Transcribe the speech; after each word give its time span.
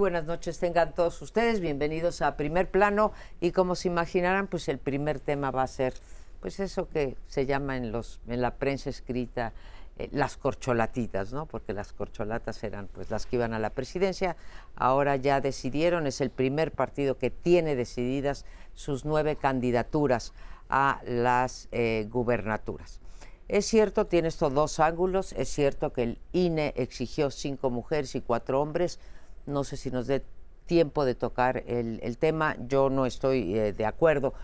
Buenas 0.00 0.24
noches, 0.24 0.58
tengan 0.58 0.94
todos 0.94 1.20
ustedes 1.20 1.60
bienvenidos 1.60 2.22
a 2.22 2.34
Primer 2.38 2.70
Plano 2.70 3.12
y 3.38 3.52
como 3.52 3.74
se 3.74 3.88
imaginarán, 3.88 4.46
pues 4.46 4.66
el 4.70 4.78
primer 4.78 5.20
tema 5.20 5.50
va 5.50 5.62
a 5.62 5.66
ser 5.66 5.92
pues 6.40 6.58
eso 6.58 6.88
que 6.88 7.18
se 7.28 7.44
llama 7.44 7.76
en 7.76 7.92
los 7.92 8.18
en 8.26 8.40
la 8.40 8.54
prensa 8.54 8.88
escrita 8.88 9.52
eh, 9.98 10.08
las 10.10 10.38
corcholatitas, 10.38 11.34
¿no? 11.34 11.44
Porque 11.44 11.74
las 11.74 11.92
corcholatas 11.92 12.64
eran 12.64 12.86
pues 12.86 13.10
las 13.10 13.26
que 13.26 13.36
iban 13.36 13.52
a 13.52 13.58
la 13.58 13.68
presidencia, 13.68 14.38
ahora 14.74 15.16
ya 15.16 15.42
decidieron, 15.42 16.06
es 16.06 16.22
el 16.22 16.30
primer 16.30 16.72
partido 16.72 17.18
que 17.18 17.28
tiene 17.28 17.76
decididas 17.76 18.46
sus 18.72 19.04
nueve 19.04 19.36
candidaturas 19.36 20.32
a 20.70 21.02
las 21.04 21.68
eh, 21.72 22.08
gubernaturas. 22.10 23.00
Es 23.48 23.66
cierto, 23.66 24.06
tiene 24.06 24.28
estos 24.28 24.54
dos 24.54 24.80
ángulos, 24.80 25.34
es 25.34 25.50
cierto 25.50 25.92
que 25.92 26.04
el 26.04 26.18
INE 26.32 26.72
exigió 26.76 27.30
cinco 27.30 27.68
mujeres 27.68 28.14
y 28.14 28.22
cuatro 28.22 28.62
hombres, 28.62 28.98
no 29.46 29.64
sé 29.64 29.76
si 29.76 29.90
nos 29.90 30.06
dé 30.06 30.24
tiempo 30.66 31.04
de 31.04 31.14
tocar 31.14 31.64
el, 31.66 32.16
tema. 32.18 32.56
Yo 32.68 32.90
no 32.90 33.06
estoy 33.06 33.58
eh, 33.58 33.72
de 33.72 33.86
acuerdo 33.86 34.34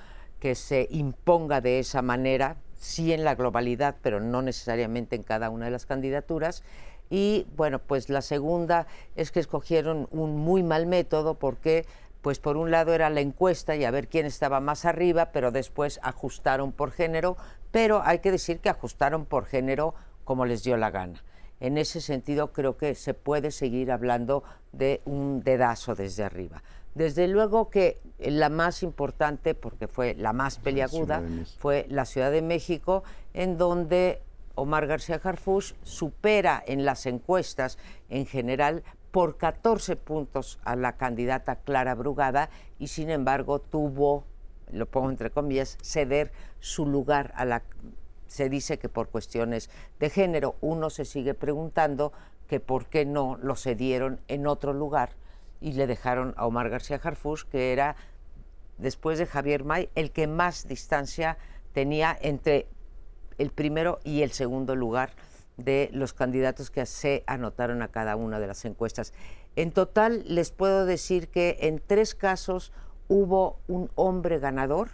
que 0.41 0.55
se 0.55 0.89
imponga 0.91 1.61
de 1.61 1.79
esa 1.79 2.03
manera, 2.03 2.57
sí 2.75 3.13
en 3.13 3.25
la 3.25 3.35
globalidad, 3.35 3.97
pero 4.03 4.21
no 4.21 4.43
necesariamente 4.43 5.17
en 5.17 5.23
cada 5.23 5.51
una 5.51 5.67
de 5.67 5.71
las 5.71 5.87
candidaturas. 5.87 6.63
Y 7.11 7.47
bueno, 7.57 7.79
pues 7.79 8.09
la 8.09 8.23
segunda 8.23 8.87
es 9.15 9.31
que 9.31 9.41
escogieron 9.41 10.09
un 10.11 10.37
muy 10.37 10.63
mal 10.63 10.87
método 10.87 11.35
porque 11.35 11.87
pues 12.23 12.41
por 12.41 12.57
un 12.57 12.73
lado 12.73 12.93
era 12.93 13.09
la 13.09 13.21
encuesta 13.21 13.77
y 13.77 13.85
a 13.85 13.93
ver 13.93 14.09
quién 14.09 14.27
estaba 14.27 14.59
más 14.59 14.85
arriba, 14.85 15.31
pero 15.31 15.53
después 15.53 16.01
ajustaron 16.03 16.73
por 16.73 16.91
género, 16.91 17.37
pero 17.71 18.03
hay 18.05 18.19
que 18.19 18.33
decir 18.33 18.59
que 18.59 18.69
ajustaron 18.69 19.27
por 19.27 19.47
género 19.47 19.95
como 20.25 20.45
les 20.45 20.65
dio 20.65 20.77
la 20.77 20.91
gana. 20.91 21.23
En 21.61 21.79
ese 21.79 22.01
sentido, 22.01 22.53
creo 22.53 22.77
que 22.77 22.95
se 22.95 23.15
puede 23.15 23.51
seguir 23.51 23.91
hablando 23.91 24.45
de 24.73 25.01
un 25.05 25.43
dedazo 25.43 25.95
desde 25.95 26.25
arriba. 26.25 26.63
Desde 26.95 27.29
luego 27.29 27.71
que 27.71 28.01
la 28.19 28.49
más 28.49 28.83
importante, 28.83 29.55
porque 29.55 29.87
fue 29.89 30.15
la 30.15 30.33
más 30.33 30.59
peliaguda, 30.59 31.23
fue 31.59 31.87
la 31.89 32.05
Ciudad 32.05 32.31
de 32.31 32.43
México, 32.43 33.05
en 33.35 33.59
donde 33.59 34.23
Omar 34.55 34.87
García 34.87 35.21
Harfuch 35.23 35.75
supera 35.83 36.63
en 36.67 36.85
las 36.85 37.05
encuestas 37.07 37.79
en 38.09 38.27
general 38.27 38.83
por 39.11 39.37
14 39.37 39.97
puntos 39.97 40.59
a 40.65 40.77
la 40.77 40.97
candidata 40.97 41.57
Clara 41.57 41.95
Brugada 41.95 42.51
y 42.79 42.89
sin 42.89 43.11
embargo 43.11 43.61
tuvo, 43.61 44.25
lo 44.73 44.87
pongo 44.87 45.11
entre 45.11 45.31
comillas, 45.31 45.79
ceder 45.83 46.33
su 46.61 46.87
lugar 46.87 47.33
a 47.37 47.45
la 47.45 47.63
se 48.27 48.49
dice 48.49 48.79
que 48.79 48.89
por 48.89 49.09
cuestiones 49.09 49.71
de 49.99 50.11
género. 50.11 50.57
Uno 50.61 50.91
se 50.91 51.05
sigue 51.05 51.35
preguntando 51.35 52.13
que 52.49 52.61
por 52.61 52.87
qué 52.87 53.05
no 53.05 53.39
lo 53.43 53.57
cedieron 53.57 54.21
en 54.29 54.47
otro 54.47 54.73
lugar 54.73 55.11
y 55.61 55.73
le 55.73 55.87
dejaron 55.87 56.35
a 56.37 56.47
Omar 56.47 56.69
García 56.69 57.01
Harfuch, 57.03 57.45
que 57.45 57.73
era, 57.73 57.97
después 58.79 59.19
de 59.19 59.27
Javier 59.27 59.65
May, 59.65 59.89
el 59.95 60.13
que 60.13 60.27
más 60.27 60.69
distancia 60.69 61.39
tenía 61.73 62.17
entre 62.21 62.67
el 63.39 63.51
primero 63.51 63.99
y 64.05 64.23
el 64.23 64.33
segundo 64.33 64.77
lugar 64.77 65.11
de 65.57 65.89
los 65.93 66.13
candidatos 66.13 66.71
que 66.71 66.85
se 66.87 67.25
anotaron 67.27 67.83
a 67.83 67.89
cada 67.89 68.17
una 68.17 68.39
de 68.39 68.47
las 68.47 68.65
encuestas. 68.65 69.13
En 69.57 69.73
total, 69.73 70.23
les 70.27 70.51
puedo 70.51 70.85
decir 70.85 71.29
que 71.29 71.57
en 71.63 71.83
tres 71.85 72.15
casos 72.15 72.73
hubo 73.09 73.59
un 73.67 73.91
hombre 73.95 74.39
ganador, 74.39 74.91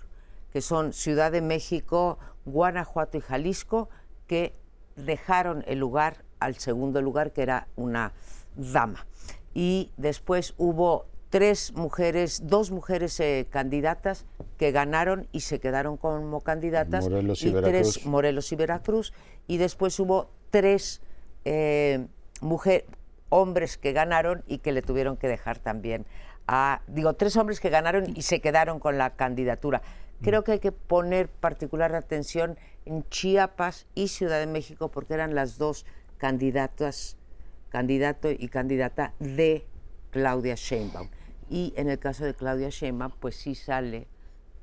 que 0.53 0.61
son 0.61 0.93
Ciudad 0.93 1.33
de 1.33 1.41
México, 1.41 2.19
Guanajuato 2.45 3.19
y 3.19 3.21
Jalisco, 3.21 3.89
que 4.27 4.55
dejaron 4.97 5.65
el 5.67 5.79
lugar 5.79 6.25
al 6.41 6.57
segundo 6.57 7.01
lugar, 7.01 7.33
que 7.33 7.43
era 7.43 7.69
una 7.77 8.13
dama. 8.57 9.07
Y 9.55 9.91
después 9.97 10.55
hubo 10.59 11.07
tres 11.31 11.73
mujeres, 11.73 12.43
dos 12.47 12.71
mujeres 12.71 13.19
eh, 13.21 13.47
candidatas 13.49 14.27
que 14.59 14.71
ganaron 14.71 15.29
y 15.33 15.41
se 15.41 15.61
quedaron 15.61 15.97
como 15.97 16.41
candidatas. 16.41 17.05
Morelos 17.05 17.43
y, 17.43 17.51
Veracruz. 17.51 17.95
Tres, 17.95 18.07
Morelos 18.07 18.53
y 18.53 18.57
Veracruz. 18.57 19.13
Y 19.47 19.57
después 19.57 19.99
hubo 19.99 20.31
tres 20.51 21.01
eh, 21.45 22.07
hombres 23.31 23.79
que 23.79 23.93
ganaron 23.93 24.43
y 24.47 24.59
que 24.59 24.73
le 24.73 24.83
tuvieron 24.83 25.17
que 25.17 25.29
dejar 25.29 25.59
también 25.59 26.07
a, 26.47 26.83
digo, 26.87 27.15
tres 27.15 27.37
hombres 27.37 27.61
que 27.61 27.71
ganaron 27.71 28.15
y 28.15 28.23
se 28.23 28.41
quedaron 28.41 28.79
con 28.79 28.99
la 28.99 29.11
candidatura. 29.11 29.81
Creo 30.23 30.45
que 30.45 30.53
hay 30.53 30.61
que 30.61 30.73
poner 30.73 31.29
particular 31.29 31.95
atención 31.95 32.57
en 32.85 33.03
Chiapas 33.09 33.87
y 33.95 34.09
Ciudad 34.09 34.39
de 34.39 34.47
México 34.47 34.91
porque 34.91 35.15
eran 35.15 35.35
las 35.35 35.59
dos 35.59 35.85
candidatas, 36.19 37.17
candidato 37.71 38.31
y 38.31 38.49
candidata 38.49 39.15
de 39.19 39.67
Claudia 40.11 40.55
Sheinbaum. 40.55 41.09
Y 41.51 41.75
en 41.77 41.91
el 41.91 41.99
caso 41.99 42.25
de 42.25 42.35
Claudia 42.35 42.69
Sheinbaum, 42.71 43.13
pues 43.19 43.37
sí 43.37 43.55
sale 43.55 44.07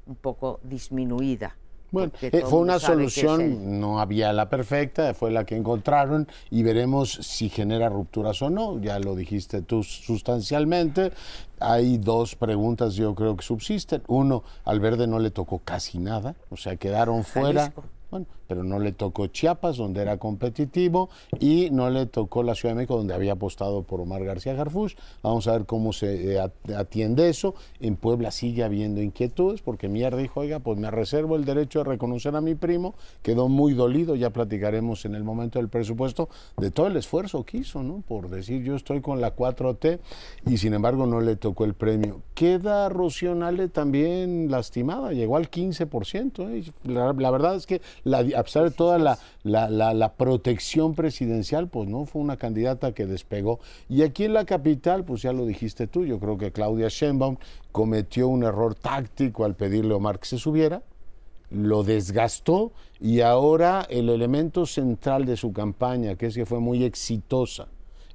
un 0.06 0.16
poco 0.16 0.60
disminuida 0.64 1.59
bueno, 1.92 2.12
eh, 2.22 2.44
fue 2.46 2.60
una 2.60 2.80
solución, 2.80 3.80
no 3.80 4.00
había 4.00 4.32
la 4.34 4.50
perfecta, 4.50 5.14
fue 5.14 5.32
la 5.32 5.46
que 5.46 5.56
encontraron 5.56 6.28
y 6.50 6.64
veremos 6.64 7.12
si 7.12 7.50
genera 7.50 7.90
rupturas 7.90 8.42
o 8.42 8.50
no. 8.50 8.80
Ya 8.80 9.00
lo 9.00 9.16
dijiste 9.16 9.62
tú 9.62 9.84
sustancialmente. 9.84 11.12
Hay 11.60 11.98
dos 11.98 12.36
preguntas 12.36 12.96
yo 12.96 13.16
creo 13.16 13.36
que 13.36 13.44
subsisten. 13.44 14.04
Uno, 14.08 14.44
al 14.66 14.80
verde 14.80 15.08
no 15.08 15.20
le 15.20 15.32
tocó 15.32 15.60
casi 15.60 16.00
nada, 16.00 16.36
o 16.50 16.58
sea, 16.58 16.76
quedaron 16.76 17.24
fuera. 17.24 17.74
Bueno, 18.12 18.26
pero 18.48 18.64
no 18.64 18.80
le 18.80 18.92
tocó 18.92 19.28
Chiapas, 19.28 19.78
donde 19.78 20.02
era 20.02 20.18
competitivo, 20.18 21.10
y 21.40 21.70
no 21.72 21.90
le 21.90 22.06
tocó 22.06 22.44
la 22.44 22.56
Ciudad 22.56 22.74
de 22.74 22.78
México, 22.78 22.98
donde 22.98 23.14
había 23.14 23.34
apostado 23.34 23.84
por 23.84 24.02
Omar 24.02 24.24
García 24.24 24.54
Garfuch. 24.54 24.96
Vamos 25.22 25.48
a 25.48 25.54
ver 25.54 25.66
cómo 25.66 25.94
se 25.94 26.36
eh, 26.36 26.52
atiende 26.76 27.30
eso. 27.30 27.56
En 27.80 27.96
Puebla 27.96 28.32
sigue 28.32 28.64
habiendo 28.64 29.02
inquietudes, 29.02 29.62
porque 29.62 29.88
Mier 29.88 30.16
dijo, 30.16 30.42
oiga, 30.42 30.60
pues 30.60 30.78
me 30.78 30.90
reservo 30.92 31.36
el 31.36 31.46
derecho 31.46 31.80
de 31.80 31.86
reconocer 31.86 32.36
a 32.36 32.42
mi 32.42 32.56
primo, 32.56 32.96
quedó 33.22 33.48
muy 33.50 33.74
dolido, 33.74 34.16
ya 34.16 34.32
platicaremos 34.32 35.06
en 35.06 35.16
el 35.16 35.24
momento 35.24 35.60
del 35.60 35.70
presupuesto, 35.70 36.30
de 36.58 36.72
todo 36.72 36.88
el 36.88 36.98
esfuerzo 36.98 37.44
que 37.44 37.58
hizo, 37.58 37.84
¿no? 37.84 38.04
Por 38.08 38.30
decir, 38.30 38.64
yo 38.64 38.76
estoy 38.76 39.02
con 39.02 39.22
la 39.22 39.36
4T, 39.36 40.00
y 40.48 40.58
sin 40.58 40.74
embargo 40.74 41.06
no 41.06 41.22
le 41.22 41.36
tocó 41.36 41.66
el 41.66 41.74
premio. 41.74 42.22
Queda 42.34 42.90
Rocío 42.90 43.36
también 43.72 44.50
lastimada, 44.50 45.12
llegó 45.12 45.38
al 45.38 45.50
15%. 45.50 46.50
¿eh? 46.50 46.72
La 46.84 47.32
verdad 47.32 47.56
es 47.56 47.66
que 47.66 47.82
la 48.04 48.20
a 48.20 48.44
pesar 48.44 48.64
de 48.64 48.72
toda 48.72 48.98
la, 48.98 49.18
la, 49.44 50.14
protección 50.14 50.96
presidencial, 50.96 51.68
pues 51.68 51.90
no, 51.90 52.06
fue 52.06 52.22
una 52.22 52.38
candidata 52.38 52.94
que 52.94 53.06
despegó. 53.06 53.60
Y 53.88 54.04
aquí 54.04 54.26
en 54.26 54.34
la 54.34 54.46
capital, 54.46 55.04
pues 55.06 55.22
ya 55.22 55.34
lo 55.34 55.46
dijiste 55.46 55.88
tú, 55.88 56.06
yo 56.06 56.20
creo 56.20 56.38
que 56.38 56.52
Claudia 56.52 56.88
Sheinbaum 56.90 57.38
cometió 57.72 58.28
un 58.28 58.44
error 58.44 58.76
táctico 58.76 59.46
al 59.46 59.56
pedirle 59.56 59.94
a 59.94 59.98
Omar 59.98 60.20
que 60.20 60.28
se 60.28 60.38
subiera, 60.38 60.84
lo 61.50 61.84
desgastó 61.84 62.72
y 63.00 63.22
ahora 63.22 63.86
el 63.90 64.10
elemento 64.10 64.66
central 64.66 65.26
de 65.26 65.38
su 65.38 65.52
campaña, 65.54 66.16
que 66.16 66.28
es 66.28 66.36
que 66.36 66.46
fue 66.46 66.60
muy 66.60 66.84
exitosa 66.84 67.68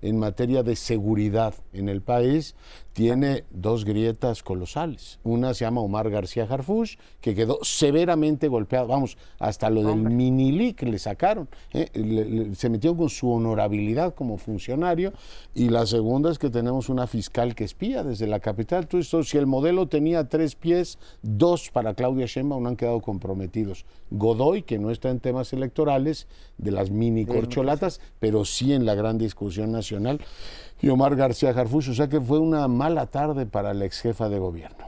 en 0.02 0.18
materia 0.18 0.62
de 0.62 0.76
seguridad 0.76 1.54
en 1.72 1.88
el 1.88 2.02
país, 2.02 2.54
tiene 2.92 3.44
dos 3.50 3.84
grietas 3.84 4.42
colosales. 4.42 5.18
Una 5.24 5.52
se 5.54 5.64
llama 5.64 5.80
Omar 5.80 6.10
García 6.10 6.46
Harfuch, 6.48 6.96
que 7.20 7.34
quedó 7.34 7.58
severamente 7.62 8.46
golpeado, 8.46 8.86
vamos, 8.86 9.18
hasta 9.38 9.68
lo 9.68 9.82
del 9.82 9.96
minilic 9.96 10.82
le 10.82 10.98
sacaron, 10.98 11.48
¿eh? 11.72 12.52
se 12.54 12.68
metió 12.68 12.96
con 12.96 13.08
su 13.08 13.30
honorabilidad 13.30 14.14
como 14.14 14.38
funcionario, 14.38 15.12
y 15.54 15.70
la 15.70 15.86
segunda 15.86 16.30
es 16.30 16.38
que 16.38 16.50
tenemos 16.50 16.88
una 16.88 17.06
fiscal 17.06 17.54
que 17.54 17.64
espía 17.64 18.04
desde 18.04 18.26
la 18.26 18.40
capital. 18.40 18.82
Entonces, 18.84 19.28
si 19.28 19.38
el 19.38 19.46
modelo 19.46 19.88
tenía 19.88 20.28
tres 20.28 20.54
pies, 20.54 20.98
dos 21.22 21.70
para 21.70 21.94
Claudia 21.94 22.26
Sheinbaum 22.26 22.66
han 22.66 22.76
quedado 22.76 23.00
comprometidos. 23.00 23.86
Godoy, 24.10 24.62
que 24.62 24.78
no 24.78 24.90
está 24.90 25.10
en 25.10 25.18
temas 25.18 25.52
electorales, 25.52 26.28
de 26.58 26.70
las 26.70 26.90
mini 26.90 27.26
corcholatas, 27.26 28.00
pero 28.20 28.44
sí 28.44 28.72
en 28.72 28.86
la 28.86 28.94
gran 28.94 29.18
discusión 29.18 29.72
nacional 29.72 29.83
y 29.92 30.88
Omar 30.88 31.16
García 31.16 31.54
Jarfush. 31.54 31.90
O 31.90 31.94
sea 31.94 32.08
que 32.08 32.20
fue 32.20 32.38
una 32.38 32.68
mala 32.68 33.06
tarde 33.06 33.46
para 33.46 33.74
la 33.74 33.84
ex 33.84 34.00
jefa 34.00 34.28
de 34.28 34.38
gobierno. 34.38 34.86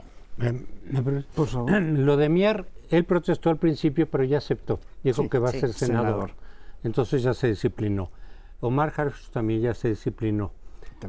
Por 1.35 1.47
favor. 1.47 1.71
Lo 1.81 2.17
de 2.17 2.29
Mier, 2.29 2.65
él 2.89 3.03
protestó 3.05 3.49
al 3.49 3.57
principio, 3.57 4.07
pero 4.09 4.23
ya 4.23 4.37
aceptó. 4.37 4.79
Dijo 5.03 5.29
que 5.29 5.39
va 5.39 5.49
a 5.49 5.53
ser 5.53 5.73
senador. 5.73 6.31
Entonces 6.83 7.23
ya 7.23 7.33
se 7.33 7.47
disciplinó. 7.47 8.11
Omar 8.59 8.93
Harfush 8.95 9.29
también 9.29 9.61
ya 9.61 9.73
se 9.73 9.89
disciplinó. 9.89 10.51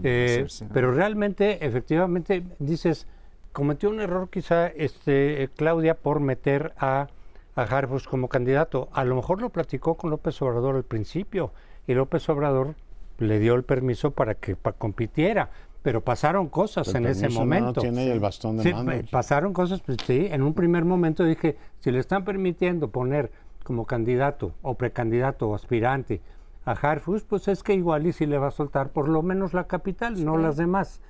Eh, 0.03 0.47
pero 0.73 0.93
realmente, 0.93 1.65
efectivamente, 1.65 2.45
dices, 2.59 3.07
cometió 3.53 3.89
un 3.89 4.01
error 4.01 4.29
quizá 4.31 4.69
este, 4.69 5.49
Claudia 5.57 5.95
por 5.95 6.21
meter 6.21 6.75
a, 6.79 7.09
a 7.55 7.63
Harfush 7.63 8.07
como 8.07 8.29
candidato. 8.29 8.89
A 8.93 9.05
lo 9.05 9.17
mejor 9.17 9.41
lo 9.41 9.51
platicó 9.51 9.97
con 9.97 10.11
López 10.11 10.41
Obrador 10.43 10.77
al 10.77 10.85
principio 10.85 11.53
y 11.87 11.95
López 11.95 12.29
Obrador 12.29 12.75
le 13.19 13.39
dio 13.39 13.55
el 13.55 13.65
permiso 13.65 14.13
para 14.13 14.35
que 14.35 14.57
compitiera, 14.79 15.51
pero 15.83 16.03
pasaron 16.03 16.49
cosas 16.49 16.95
en 16.95 17.07
ese 17.07 17.29
momento. 17.29 17.75
No 17.77 17.83
tiene 17.83 18.11
el 18.11 18.21
bastón 18.21 18.57
de 18.57 18.73
mando. 18.73 18.93
Pasaron 19.11 19.53
cosas, 19.53 19.81
pues, 19.81 19.99
sí, 20.07 20.29
en 20.31 20.43
un 20.43 20.55
primer 20.55 20.85
momento 20.85 21.25
dije, 21.25 21.57
si 21.81 21.91
le 21.91 21.99
están 21.99 22.25
permitiendo 22.25 22.91
poner 22.91 23.31
como 23.65 23.87
candidato 23.87 24.55
o 24.63 24.75
precandidato 24.75 25.49
o 25.49 25.55
aspirante 25.55 26.21
a 26.65 26.73
Harfus, 26.73 27.23
pues 27.25 27.49
es 27.49 27.63
que 27.63 27.75
igual 27.75 28.07
y 28.07 28.13
si 28.13 28.27
le 28.27 28.39
va 28.39 28.49
a 28.49 28.51
soltar 28.51 28.91
por 28.91 29.09
lo 29.09 29.23
menos 29.23 29.55
la 29.55 29.67
capital, 29.67 30.25
no 30.25 30.37
las 30.37 30.57
demás. 30.57 31.01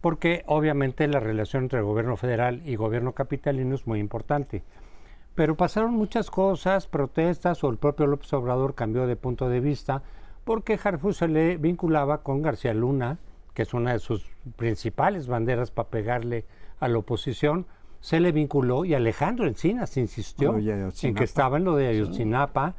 porque 0.00 0.44
obviamente 0.46 1.06
la 1.08 1.20
relación 1.20 1.64
entre 1.64 1.80
el 1.80 1.84
gobierno 1.84 2.16
federal 2.16 2.62
y 2.64 2.76
gobierno 2.76 3.12
capitalino 3.12 3.74
es 3.74 3.86
muy 3.86 4.00
importante. 4.00 4.62
Pero 5.34 5.56
pasaron 5.56 5.92
muchas 5.92 6.30
cosas, 6.30 6.86
protestas, 6.86 7.62
o 7.64 7.68
el 7.70 7.76
propio 7.76 8.06
López 8.06 8.32
Obrador 8.32 8.74
cambió 8.74 9.06
de 9.06 9.16
punto 9.16 9.48
de 9.48 9.60
vista, 9.60 10.02
porque 10.44 10.78
Harfuch 10.82 11.14
se 11.14 11.28
le 11.28 11.56
vinculaba 11.56 12.22
con 12.22 12.42
García 12.42 12.74
Luna, 12.74 13.18
que 13.54 13.62
es 13.62 13.74
una 13.74 13.92
de 13.92 13.98
sus 13.98 14.24
principales 14.56 15.26
banderas 15.26 15.70
para 15.70 15.88
pegarle 15.88 16.44
a 16.78 16.88
la 16.88 16.98
oposición, 16.98 17.66
se 18.00 18.18
le 18.20 18.32
vinculó 18.32 18.84
y 18.84 18.94
Alejandro 18.94 19.46
Encinas 19.46 19.96
insistió 19.96 20.56
en 20.56 21.14
que 21.14 21.24
estaba 21.24 21.58
en 21.58 21.64
lo 21.64 21.76
de 21.76 21.88
Ayotzinapa, 21.88 22.74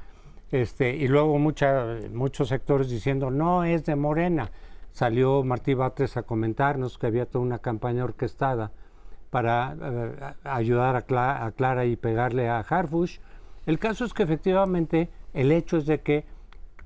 este, 0.52 0.96
y 0.96 1.08
luego 1.08 1.38
mucha, 1.38 2.00
muchos 2.12 2.50
sectores 2.50 2.90
diciendo 2.90 3.30
no 3.30 3.64
es 3.64 3.86
de 3.86 3.96
Morena. 3.96 4.52
Salió 4.92 5.44
Martí 5.44 5.74
Batres 5.74 6.18
a 6.18 6.24
comentarnos 6.24 6.98
que 6.98 7.08
había 7.08 7.26
toda 7.26 7.46
una 7.46 7.60
campaña 7.60 8.04
orquestada 8.04 8.72
para 9.30 9.78
eh, 9.82 10.34
ayudar 10.44 10.98
a, 10.98 11.52
Clara 11.52 11.86
y 11.86 11.96
pegarle 11.96 12.50
a 12.50 12.60
Harfush. 12.60 13.20
El 13.66 13.80
caso 13.80 14.04
es 14.04 14.14
que 14.14 14.24
efectivamente 14.24 15.10
el 15.34 15.54
hecho 15.54 15.78
es 15.78 15.86
de 15.86 16.02
que 16.02 16.26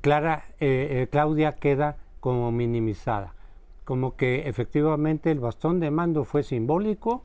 Clara, 0.05 0.43
eh, 0.59 1.01
eh, 1.01 1.07
Claudia 1.09 1.53
queda 1.53 1.97
como 2.19 2.51
minimizada, 2.51 3.33
como 3.85 4.15
que 4.15 4.47
efectivamente 4.47 5.31
el 5.31 5.39
bastón 5.39 5.79
de 5.79 5.89
mando 5.89 6.25
fue 6.25 6.43
simbólico 6.43 7.23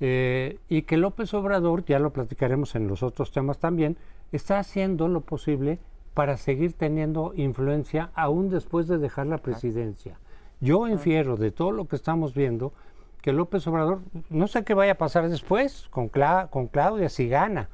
y 0.00 0.82
que 0.82 0.96
López 0.96 1.34
Obrador, 1.34 1.84
ya 1.84 1.98
lo 1.98 2.14
platicaremos 2.14 2.74
en 2.74 2.88
los 2.88 3.02
otros 3.02 3.32
temas 3.32 3.58
también, 3.58 3.98
está 4.32 4.58
haciendo 4.58 5.08
lo 5.08 5.20
posible 5.20 5.78
para 6.14 6.38
seguir 6.38 6.72
teniendo 6.72 7.34
influencia 7.36 8.08
aún 8.14 8.48
después 8.48 8.88
de 8.88 8.96
dejar 8.96 9.26
la 9.26 9.36
presidencia. 9.36 10.18
Yo 10.62 10.88
infiero 10.88 11.36
de 11.36 11.50
todo 11.50 11.70
lo 11.70 11.84
que 11.84 11.96
estamos 11.96 12.32
viendo 12.32 12.72
que 13.20 13.34
López 13.34 13.66
Obrador, 13.66 14.00
no 14.30 14.48
sé 14.48 14.64
qué 14.64 14.72
vaya 14.72 14.92
a 14.92 14.98
pasar 14.98 15.28
después 15.28 15.86
con, 15.90 16.08
con 16.08 16.68
Claudia 16.68 17.10
si 17.10 17.28
gana, 17.28 17.68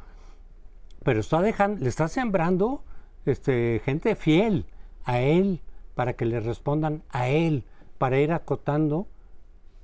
pero 1.05 1.21
está 1.21 1.41
dejando, 1.43 1.81
le 1.81 1.89
está 1.89 2.09
sembrando 2.09 2.83
este, 3.27 3.81
gente 3.85 4.15
fiel 4.17 4.67
a 5.05 5.21
él 5.21 5.61
para 5.95 6.15
que 6.15 6.25
le 6.25 6.41
respondan 6.41 7.03
a 7.11 7.29
él, 7.29 7.65
para 7.99 8.19
ir 8.19 8.33
acotando 8.33 9.07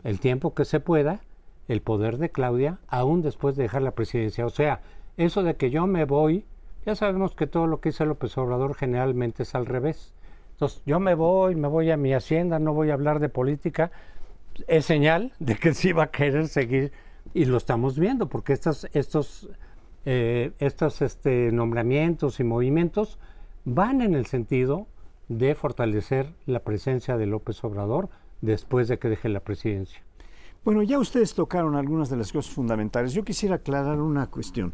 el 0.05 0.21
tiempo 0.21 0.55
que 0.55 0.65
se 0.65 0.81
pueda 0.81 1.21
el 1.69 1.83
poder 1.83 2.19
de 2.19 2.31
Claudia 2.31 2.79
aún 2.89 3.23
después 3.23 3.55
de 3.55 3.65
dejar 3.65 3.83
la 3.83 3.93
presidencia. 3.93 4.47
O 4.47 4.51
sea, 4.51 4.81
eso 5.17 5.43
de 5.43 5.57
que 5.57 5.71
yo 5.71 5.87
me 5.87 6.05
voy, 6.05 6.45
ya 6.87 6.95
sabemos 6.95 7.35
que 7.35 7.47
todo 7.47 7.67
lo 7.67 7.81
que 7.81 7.91
dice 7.91 8.07
López 8.07 8.37
Obrador 8.39 8.75
generalmente 8.75 9.43
es 9.43 9.55
al 9.55 9.67
revés. 9.67 10.15
Entonces, 10.53 10.83
yo 10.87 10.99
me 10.99 11.15
voy, 11.15 11.55
me 11.55 11.69
voy 11.69 11.91
a 11.91 11.97
mi 11.97 12.15
hacienda, 12.15 12.59
no 12.59 12.73
voy 12.73 12.91
a 12.91 12.95
hablar 12.95 13.21
de 13.21 13.29
política, 13.29 13.93
es 14.67 14.87
señal 14.87 15.33
de 15.39 15.57
que 15.57 15.75
sí 15.75 15.93
va 15.93 16.05
a 16.05 16.11
querer 16.11 16.49
seguir 16.49 16.93
y 17.35 17.45
lo 17.45 17.59
estamos 17.59 17.99
viendo 17.99 18.29
porque 18.29 18.55
estos, 18.55 18.89
estos, 18.93 19.51
eh, 20.11 20.53
estos 20.59 21.03
este, 21.03 21.53
nombramientos 21.53 22.41
y 22.41 22.45
movimientos 22.45 23.19
van 23.67 24.01
en 24.01 24.15
el 24.15 24.25
sentido 24.25 24.87
de 25.29 25.55
fortalecer 25.55 26.33
la 26.47 26.61
presencia 26.61 27.19
de 27.19 27.27
López 27.27 27.63
Obrador 27.63 28.09
después 28.41 28.89
de 28.89 28.99
que 28.99 29.11
deje 29.11 29.29
la 29.29 29.41
presidencia. 29.41 30.01
Bueno, 30.65 30.83
ya 30.83 30.99
ustedes 30.99 31.35
tocaron 31.35 31.77
algunas 31.77 32.09
de 32.09 32.17
las 32.17 32.33
cosas 32.33 32.51
fundamentales. 32.55 33.13
Yo 33.13 33.23
quisiera 33.23 33.57
aclarar 33.57 34.01
una 34.01 34.29
cuestión. 34.29 34.73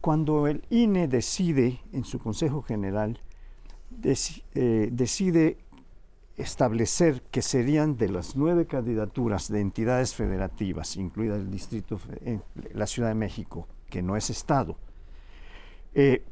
Cuando 0.00 0.48
el 0.48 0.64
INE 0.68 1.06
decide 1.06 1.78
en 1.92 2.02
su 2.02 2.18
Consejo 2.18 2.60
General, 2.62 3.20
eh, 4.02 4.88
decide 4.90 5.58
establecer 6.36 7.22
que 7.30 7.42
serían 7.42 7.96
de 7.96 8.08
las 8.08 8.34
nueve 8.34 8.66
candidaturas 8.66 9.48
de 9.48 9.60
entidades 9.60 10.16
federativas, 10.16 10.96
incluida 10.96 11.36
el 11.36 11.52
distrito, 11.52 12.00
la 12.74 12.88
Ciudad 12.88 13.10
de 13.10 13.14
México, 13.14 13.68
que 13.90 14.02
no 14.02 14.16
es 14.16 14.30
Estado, 14.30 14.76
eh, 15.94 16.24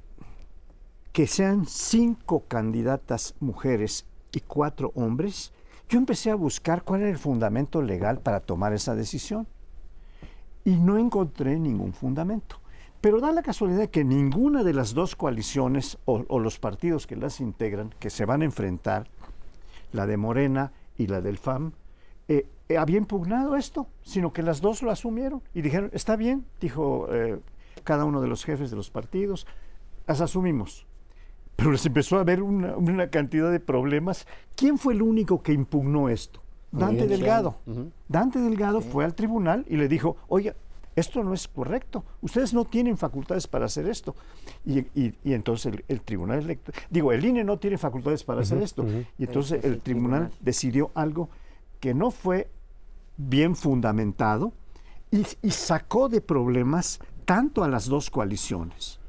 que 1.12 1.26
sean 1.26 1.66
cinco 1.66 2.44
candidatas 2.48 3.34
mujeres 3.40 4.06
y 4.32 4.40
cuatro 4.40 4.92
hombres, 4.94 5.52
yo 5.88 5.98
empecé 5.98 6.30
a 6.30 6.34
buscar 6.34 6.84
cuál 6.84 7.00
era 7.00 7.10
el 7.10 7.18
fundamento 7.18 7.82
legal 7.82 8.20
para 8.20 8.40
tomar 8.40 8.72
esa 8.72 8.94
decisión. 8.94 9.46
Y 10.64 10.76
no 10.76 10.98
encontré 10.98 11.58
ningún 11.58 11.92
fundamento. 11.92 12.60
Pero 13.00 13.20
da 13.20 13.32
la 13.32 13.42
casualidad 13.42 13.88
que 13.88 14.04
ninguna 14.04 14.64
de 14.64 14.74
las 14.74 14.92
dos 14.92 15.16
coaliciones 15.16 15.98
o, 16.04 16.24
o 16.28 16.40
los 16.40 16.58
partidos 16.58 17.06
que 17.06 17.16
las 17.16 17.40
integran, 17.40 17.94
que 17.98 18.10
se 18.10 18.24
van 18.24 18.42
a 18.42 18.44
enfrentar, 18.44 19.08
la 19.92 20.06
de 20.06 20.16
Morena 20.16 20.72
y 20.96 21.06
la 21.06 21.20
del 21.20 21.38
FAM, 21.38 21.72
eh, 22.28 22.46
eh, 22.68 22.76
había 22.76 22.98
impugnado 22.98 23.56
esto, 23.56 23.86
sino 24.02 24.32
que 24.32 24.42
las 24.42 24.60
dos 24.60 24.82
lo 24.82 24.90
asumieron 24.90 25.42
y 25.54 25.62
dijeron, 25.62 25.90
está 25.94 26.16
bien, 26.16 26.44
dijo 26.60 27.08
eh, 27.10 27.40
cada 27.84 28.04
uno 28.04 28.20
de 28.20 28.28
los 28.28 28.44
jefes 28.44 28.70
de 28.70 28.76
los 28.76 28.90
partidos, 28.90 29.46
las 30.06 30.20
asumimos. 30.20 30.86
Pero 31.56 31.72
les 31.72 31.84
empezó 31.86 32.18
a 32.18 32.20
haber 32.20 32.42
una, 32.42 33.08
cantidad 33.08 33.50
de 33.50 33.58
problemas. 33.58 34.26
¿Quién 34.54 34.78
fue 34.78 34.94
el 34.94 35.02
único 35.02 35.42
que 35.42 35.52
impugnó 35.52 36.08
esto? 36.08 36.40
Dante 36.70 37.06
Delgado. 37.06 37.56
Dante 38.06 38.38
Delgado 38.38 38.80
fue 38.80 39.04
al 39.04 39.14
tribunal 39.14 39.64
y 39.68 39.76
le 39.76 39.88
dijo, 39.88 40.16
oiga, 40.28 40.54
esto 40.94 41.24
no 41.24 41.32
es 41.32 41.48
correcto, 41.48 42.04
ustedes 42.22 42.52
no 42.52 42.64
tienen 42.64 42.96
facultades 42.96 43.46
para 43.46 43.64
hacer 43.66 43.88
esto. 43.88 44.14
Y, 44.66 44.84
entonces 45.24 45.72
el, 45.88 46.00
tribunal 46.02 46.58
digo, 46.90 47.12
el 47.12 47.24
INE 47.24 47.42
no 47.42 47.58
tiene 47.58 47.78
facultades 47.78 48.22
para 48.22 48.42
hacer 48.42 48.62
esto. 48.62 48.84
Y 49.18 49.24
entonces 49.24 49.64
el, 49.64 49.80
tribunal, 49.80 50.30
decidió 50.40 50.90
algo 50.94 51.28
que 51.80 51.94
no 51.94 52.10
fue 52.10 52.50
bien 53.16 53.56
fundamentado 53.56 54.52
y, 55.10 55.24
sacó 55.50 56.08
de 56.08 56.20
problemas 56.20 57.00
tanto 57.24 57.64
a 57.64 57.68
las 57.68 57.86
dos 57.86 58.10
coaliciones 58.10 59.00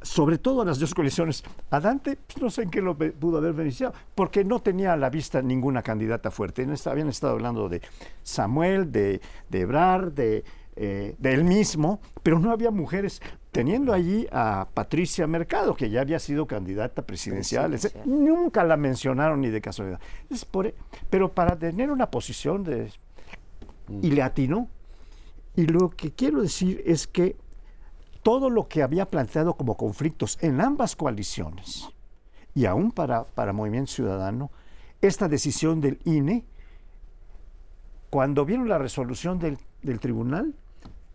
sobre 0.00 0.36
todo 0.36 0.62
a 0.62 0.64
las 0.64 0.80
dos 0.80 0.94
coaliciones. 0.94 1.44
A 1.70 1.78
Dante, 1.78 2.16
pues, 2.16 2.42
no 2.42 2.50
sé 2.50 2.62
en 2.62 2.70
qué 2.70 2.82
lo 2.82 2.98
pudo 2.98 3.38
haber 3.38 3.52
beneficiado, 3.52 3.94
porque 4.16 4.42
no 4.42 4.58
tenía 4.58 4.94
a 4.94 4.96
la 4.96 5.08
vista 5.10 5.40
ninguna 5.40 5.80
candidata 5.80 6.32
fuerte. 6.32 6.66
Habían 6.86 7.08
estado 7.08 7.34
hablando 7.34 7.68
de 7.68 7.80
Samuel, 8.24 8.90
de, 8.90 9.20
de 9.48 9.60
Ebrar, 9.60 10.10
de, 10.12 10.42
eh, 10.74 11.14
de 11.16 11.32
él 11.32 11.44
mismo, 11.44 12.00
pero 12.24 12.40
no 12.40 12.50
había 12.50 12.72
mujeres. 12.72 13.22
Teniendo 13.52 13.92
allí 13.92 14.26
a 14.32 14.66
Patricia 14.72 15.26
Mercado, 15.26 15.74
que 15.74 15.90
ya 15.90 16.00
había 16.00 16.18
sido 16.18 16.46
candidata 16.46 17.02
presidencial, 17.02 17.78
nunca 18.06 18.64
la 18.64 18.78
mencionaron 18.78 19.42
ni 19.42 19.50
de 19.50 19.60
casualidad. 19.60 20.00
E, 20.30 20.74
pero 21.10 21.32
para 21.32 21.58
tener 21.58 21.90
una 21.90 22.10
posición 22.10 22.64
de... 22.64 22.90
Y 24.00 24.10
le 24.12 24.22
atinó. 24.22 24.68
Y 25.54 25.66
lo 25.66 25.90
que 25.90 26.12
quiero 26.12 26.40
decir 26.40 26.82
es 26.86 27.06
que 27.06 27.36
todo 28.22 28.48
lo 28.48 28.68
que 28.68 28.82
había 28.82 29.10
planteado 29.10 29.54
como 29.54 29.76
conflictos 29.76 30.38
en 30.40 30.62
ambas 30.62 30.96
coaliciones, 30.96 31.90
y 32.54 32.64
aún 32.64 32.90
para, 32.90 33.24
para 33.24 33.52
Movimiento 33.52 33.92
Ciudadano, 33.92 34.50
esta 35.02 35.28
decisión 35.28 35.82
del 35.82 35.98
INE, 36.04 36.46
cuando 38.08 38.46
vieron 38.46 38.68
la 38.68 38.78
resolución 38.78 39.38
del, 39.38 39.58
del 39.82 40.00
tribunal, 40.00 40.54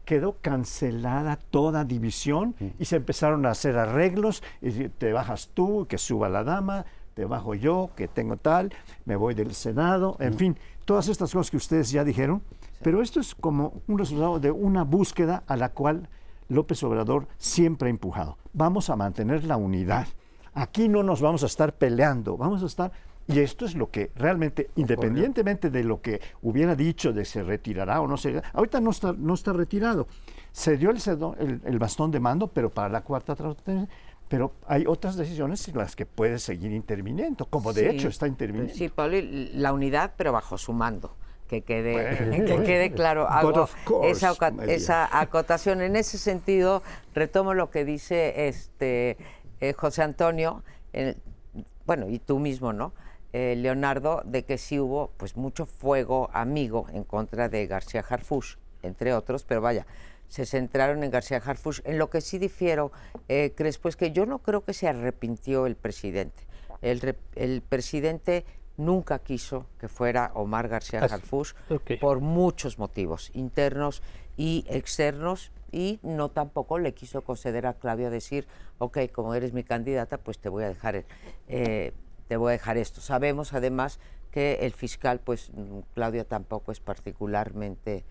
quedó 0.07 0.37
cancelada 0.41 1.35
toda 1.35 1.83
división 1.83 2.55
y 2.79 2.85
se 2.85 2.95
empezaron 2.95 3.45
a 3.45 3.49
hacer 3.49 3.77
arreglos, 3.77 4.41
y 4.61 4.87
te 4.87 5.11
bajas 5.11 5.49
tú, 5.53 5.85
que 5.85 5.97
suba 5.97 6.29
la 6.29 6.45
dama, 6.45 6.85
te 7.13 7.25
bajo 7.25 7.55
yo, 7.55 7.89
que 7.93 8.07
tengo 8.07 8.37
tal, 8.37 8.71
me 9.03 9.17
voy 9.17 9.33
del 9.33 9.53
Senado, 9.53 10.15
en 10.21 10.35
fin, 10.35 10.57
todas 10.85 11.09
estas 11.09 11.33
cosas 11.33 11.51
que 11.51 11.57
ustedes 11.57 11.91
ya 11.91 12.05
dijeron, 12.05 12.41
pero 12.81 13.01
esto 13.01 13.19
es 13.19 13.35
como 13.35 13.81
un 13.85 13.99
resultado 13.99 14.39
de 14.39 14.49
una 14.49 14.85
búsqueda 14.85 15.43
a 15.45 15.57
la 15.57 15.73
cual 15.73 16.07
López 16.47 16.81
Obrador 16.83 17.27
siempre 17.37 17.87
ha 17.87 17.89
empujado. 17.89 18.37
Vamos 18.53 18.89
a 18.89 18.95
mantener 18.95 19.43
la 19.43 19.57
unidad. 19.57 20.07
Aquí 20.53 20.87
no 20.87 21.03
nos 21.03 21.19
vamos 21.19 21.43
a 21.43 21.47
estar 21.47 21.73
peleando, 21.73 22.37
vamos 22.37 22.63
a 22.63 22.67
estar 22.67 22.93
y 23.27 23.39
esto 23.39 23.65
es 23.65 23.75
lo 23.75 23.91
que 23.91 24.11
realmente, 24.15 24.69
independientemente 24.75 25.69
de 25.69 25.83
lo 25.83 26.01
que 26.01 26.21
hubiera 26.41 26.75
dicho 26.75 27.11
de 27.11 27.25
se 27.25 27.43
retirará 27.43 27.99
o 27.99 28.07
no 28.07 28.15
se 28.15 28.41
ahorita 28.53 28.79
no 28.79 28.91
está, 28.91 29.13
no 29.13 29.33
está 29.33 29.51
retirado. 29.51 30.07
Se 30.53 30.77
dio 30.77 30.89
el, 30.89 31.61
el, 31.65 31.79
bastón 31.79 32.09
de 32.09 32.19
mando, 32.19 32.47
pero 32.47 32.69
para 32.69 32.89
la 32.89 33.01
cuarta 33.01 33.35
pero 34.29 34.53
hay 34.65 34.85
otras 34.87 35.15
decisiones 35.15 35.67
en 35.67 35.77
las 35.77 35.95
que 35.95 36.05
puede 36.05 36.39
seguir 36.39 36.71
interviniendo, 36.71 37.45
como 37.45 37.73
de 37.73 37.89
hecho 37.89 38.07
está 38.07 38.27
interviniendo. 38.27 38.73
Sí, 38.73 38.89
Pablo, 38.89 39.17
la 39.21 39.73
unidad, 39.73 40.13
pero 40.17 40.31
bajo 40.31 40.57
su 40.57 40.73
mando. 40.73 41.15
Que 41.47 41.61
quede, 41.61 42.43
que 42.45 42.63
quede 42.63 42.91
claro 42.91 43.25
hago 43.29 43.69
esa, 44.03 44.35
esa, 44.67 45.17
acotación. 45.17 45.81
En 45.81 45.95
ese 45.95 46.17
sentido, 46.17 46.83
retomo 47.15 47.53
lo 47.53 47.71
que 47.71 47.85
dice 47.85 48.49
este 48.49 49.15
eh, 49.61 49.71
José 49.71 50.03
Antonio, 50.03 50.61
bueno, 51.85 52.09
y 52.09 52.19
tú 52.19 52.39
mismo, 52.39 52.73
¿no? 52.73 52.91
Eh, 53.33 53.55
Leonardo, 53.57 54.21
de 54.25 54.45
que 54.45 54.57
sí 54.57 54.79
hubo 54.79 55.11
pues 55.17 55.35
mucho 55.35 55.65
fuego 55.65 56.29
amigo 56.33 56.87
en 56.93 57.03
contra 57.03 57.49
de 57.49 57.67
García 57.67 58.03
Harfush, 58.07 58.55
entre 58.83 59.13
otros, 59.13 59.43
pero 59.43 59.61
vaya, 59.61 59.85
se 60.29 60.45
centraron 60.45 61.03
en 61.03 61.11
García 61.11 61.41
Harfush. 61.43 61.81
En 61.83 61.97
lo 61.97 62.09
que 62.09 62.21
sí 62.21 62.37
difiero, 62.37 62.91
eh, 63.27 63.53
Crespo, 63.55 63.89
es 63.89 63.95
que 63.95 64.11
yo 64.11 64.25
no 64.25 64.39
creo 64.39 64.63
que 64.63 64.73
se 64.73 64.87
arrepintió 64.87 65.65
el 65.65 65.75
presidente. 65.75 66.43
El, 66.81 67.15
el 67.35 67.61
presidente 67.61 68.45
nunca 68.77 69.19
quiso 69.19 69.65
que 69.79 69.87
fuera 69.87 70.31
Omar 70.35 70.67
García 70.67 70.99
Harfuch 70.99 71.53
por 71.99 72.19
muchos 72.19 72.77
motivos, 72.77 73.31
internos 73.33 74.03
y 74.37 74.65
externos, 74.69 75.51
y 75.71 75.99
no 76.01 76.29
tampoco 76.29 76.79
le 76.79 76.93
quiso 76.93 77.23
conceder 77.23 77.65
a 77.65 77.73
Claudia 77.73 78.09
decir, 78.09 78.47
ok, 78.77 78.99
como 79.11 79.33
eres 79.33 79.51
mi 79.51 79.63
candidata, 79.63 80.17
pues 80.17 80.39
te 80.39 80.47
voy 80.49 80.63
a 80.63 80.69
dejar, 80.69 81.03
eh, 81.47 81.93
te 82.27 82.37
voy 82.37 82.49
a 82.49 82.51
dejar 82.53 82.77
esto. 82.77 83.01
Sabemos 83.01 83.53
además 83.53 83.99
que 84.31 84.59
el 84.61 84.73
fiscal, 84.73 85.19
pues 85.19 85.51
Claudia 85.93 86.25
tampoco 86.25 86.71
es 86.71 86.79
particularmente 86.79 88.03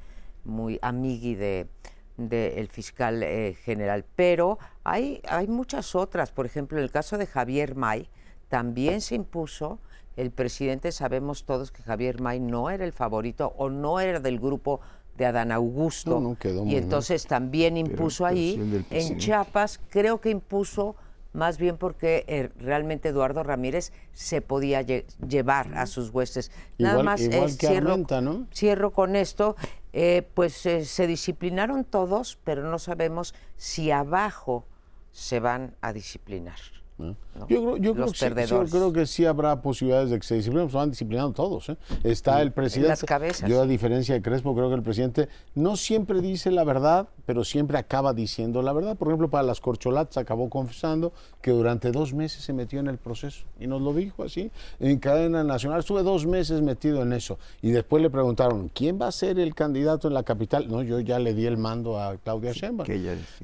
muy 0.45 0.79
amigui 0.83 1.35
de 1.35 1.69
del 2.17 2.69
fiscal 2.69 3.23
eh, 3.23 3.57
general, 3.63 4.05
pero 4.17 4.59
hay, 4.85 5.21
hay 5.29 5.49
muchas 5.49 5.95
otras, 5.95 6.33
por 6.33 6.47
ejemplo, 6.47 6.79
en 6.79 6.85
el 6.85 6.91
caso 6.91 7.19
de 7.19 7.27
Javier 7.27 7.75
May, 7.75 8.09
también 8.49 9.01
se 9.01 9.17
impuso 9.17 9.81
el 10.17 10.31
presidente, 10.31 10.93
sabemos 10.93 11.45
todos 11.45 11.71
que 11.71 11.83
Javier 11.83 12.21
May 12.21 12.41
no 12.41 12.71
era 12.71 12.85
el 12.85 12.93
favorito 12.93 13.53
o 13.59 13.69
no 13.69 14.01
era 14.01 14.19
del 14.19 14.41
grupo 14.41 14.81
de 15.17 15.27
Adán 15.27 15.53
Augusto. 15.53 16.37
y 16.65 16.77
entonces 16.77 17.27
también 17.27 17.77
impuso 17.77 18.25
ahí. 18.25 18.85
En 18.91 19.19
Chiapas 19.19 19.81
creo 19.91 20.21
que 20.21 20.31
impuso 20.31 20.97
más 21.37 21.59
bien 21.59 21.77
porque 21.77 22.25
eh, 22.27 22.51
realmente 22.59 23.11
Eduardo 23.11 23.43
Ramírez 23.43 23.93
se 24.13 24.41
podía 24.41 24.81
llevar 24.81 25.77
a 25.77 25.87
sus 25.87 26.11
huestes. 26.11 26.51
Nada 26.79 27.03
más 27.03 27.21
eh, 27.21 27.49
cierro, 27.51 28.07
cierro, 28.53 28.91
con 28.91 29.15
esto. 29.15 29.55
Eh, 29.93 30.27
pues 30.35 30.55
se 30.55 31.07
disciplinaron 31.07 31.85
todos, 31.85 32.39
pero 32.43 32.63
no 32.63 32.79
sabemos 32.79 33.35
si 33.57 33.91
abajo 33.91 34.65
se 35.13 35.39
van 35.39 35.77
a 35.83 35.93
disciplinar. 35.93 36.59
Yo, 36.99 37.77
creo, 37.79 38.07
que 38.07 38.15
sí, 38.15 38.27
yo, 38.49 38.65
creo, 38.65 38.93
que 38.93 39.07
sí, 39.07 39.27
habrá 39.27 39.61
posibilidades 39.61 40.09
de 40.09 40.19
que 40.19 40.27
se 40.27 40.37
disciplinen, 40.37 40.71
se 40.71 40.77
van 40.77 40.91
disciplinando 40.91 41.33
todos. 41.33 41.69
¿eh? 41.69 41.77
Está 42.03 42.41
el 42.41 42.53
presidente. 42.53 42.89
las 42.89 43.05
cabezas. 43.05 43.49
Yo, 43.49 43.61
a 43.61 43.67
diferencia 43.67 44.15
de 44.15 44.23
Crespo, 44.23 44.55
creo 44.55 44.71
que 44.71 44.77
el 44.77 44.83
presidente 44.83 45.29
no 45.55 45.77
siempre 45.77 46.23
dice 46.23 46.51
la 46.51 46.65
verdad, 46.65 47.09
pero 47.27 47.45
siempre 47.45 47.77
acaba 47.77 48.15
diciendo 48.15 48.63
la 48.63 48.73
verdad. 48.73 48.97
Por 48.97 49.09
ejemplo, 49.09 49.29
para 49.29 49.43
las 49.43 49.61
corcholatas 49.61 50.17
acabó 50.17 50.49
confesando 50.49 51.13
que 51.43 51.51
durante 51.51 51.93
dos 51.93 52.15
meses 52.15 52.43
se 52.43 52.55
metió 52.55 52.81
en 52.81 52.87
el 52.87 52.97
proceso 52.97 53.45
y 53.61 53.67
nos 53.67 53.83
lo 53.83 53.93
dijo 53.93 54.23
así. 54.23 54.51
En 54.81 54.99
cadena 54.99 55.45
nacional 55.45 55.81
estuve 55.81 56.03
dos 56.03 56.27
meses 56.27 56.63
metido 56.63 57.03
en 57.03 57.13
eso. 57.13 57.39
Y 57.61 57.73
después 57.73 58.03
le 58.03 58.09
preguntaron, 58.09 58.71
¿quién 58.73 58.99
va 59.01 59.09
a 59.09 59.13
ser 59.13 59.39
el 59.39 59.55
candidato 59.55 60.09
en 60.09 60.15
la 60.15 60.23
capital? 60.23 60.67
No, 60.69 60.83
yo 60.83 61.01
ya 61.01 61.19
le 61.19 61.35
di 61.35 61.45
el 61.45 61.59
mando 61.59 62.01
a 62.01 62.17
Claudia 62.17 62.53
Sheinbaum. 62.53 62.89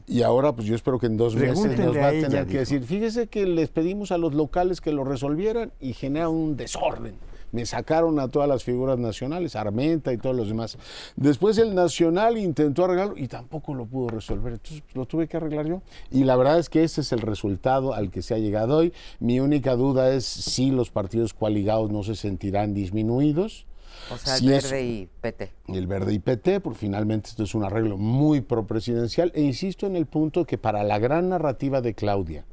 Y 0.07 0.23
ahora, 0.23 0.53
pues 0.53 0.67
yo 0.67 0.75
espero 0.75 0.99
que 0.99 1.07
en 1.07 1.19
dos 1.19 1.37
meses 1.37 1.79
nos 1.79 1.95
va 1.95 2.09
a 2.09 2.13
tener 2.13 2.47
que 2.47 2.59
decir, 2.59 2.83
fíjese 2.85 3.27
que 3.27 3.42
les 3.47 3.71
pedimos 3.71 4.13
a 4.13 4.19
los 4.19 4.35
locales 4.35 4.81
que 4.81 4.93
lo 4.93 5.05
resolvieran 5.05 5.73
y 5.81 5.93
genera 5.93 6.29
un 6.29 6.57
desorden. 6.57 7.15
Me 7.53 7.67
sacaron 7.67 8.19
a 8.19 8.29
todas 8.29 8.49
las 8.49 8.65
figuras 8.65 8.99
nacionales, 8.99 9.57
Armenta 9.57 10.11
y 10.13 10.17
todos 10.17 10.35
los 10.35 10.49
demás. 10.49 10.79
Después 11.17 11.59
el 11.59 11.75
Nacional 11.75 12.39
intentó 12.39 12.87
arreglarlo 12.87 13.19
y 13.19 13.29
tampoco 13.29 13.75
lo 13.75 13.85
pudo 13.85 14.09
resolver. 14.09 14.55
Entonces 14.55 14.83
lo 14.95 15.05
tuve 15.05 15.29
que 15.29 15.37
arreglar 15.37 15.67
yo. 15.67 15.83
Y 16.11 16.25
la 16.25 16.37
verdad 16.37 16.59
es 16.59 16.71
que 16.71 16.83
ese 16.83 17.03
es 17.03 17.13
el 17.13 17.21
resultado 17.21 17.93
al 17.93 18.11
que 18.11 18.23
se 18.23 18.35
ha 18.35 18.39
llegado 18.39 18.79
hoy. 18.79 18.95
Mi 19.21 19.39
única 19.39 19.77
duda 19.77 20.15
es 20.15 20.25
si 20.25 20.71
los 20.71 20.91
partidos 20.91 21.35
coaligados 21.35 21.91
no 21.91 22.03
se 22.03 22.17
sentirán 22.17 22.73
disminuidos. 22.73 23.67
O 24.11 24.17
sea, 24.17 24.37
el 24.37 24.47
verde 24.47 24.85
y 24.85 25.09
PT. 25.21 25.53
El 25.69 25.87
verde 25.87 26.15
y 26.15 26.19
PT, 26.19 26.61
porque 26.61 26.79
finalmente 26.79 27.29
esto 27.29 27.43
es 27.43 27.55
un 27.55 27.65
arreglo 27.65 27.99
muy 27.99 28.41
pro-presidencial. 28.41 29.31
E 29.35 29.43
insisto 29.43 29.87
en 29.87 29.97
el 29.97 30.07
punto 30.07 30.47
que 30.47 30.57
para 30.57 30.83
la 30.85 30.99
gran 30.99 31.29
narrativa 31.29 31.83
de 31.83 31.93
Claudia, 31.93 32.47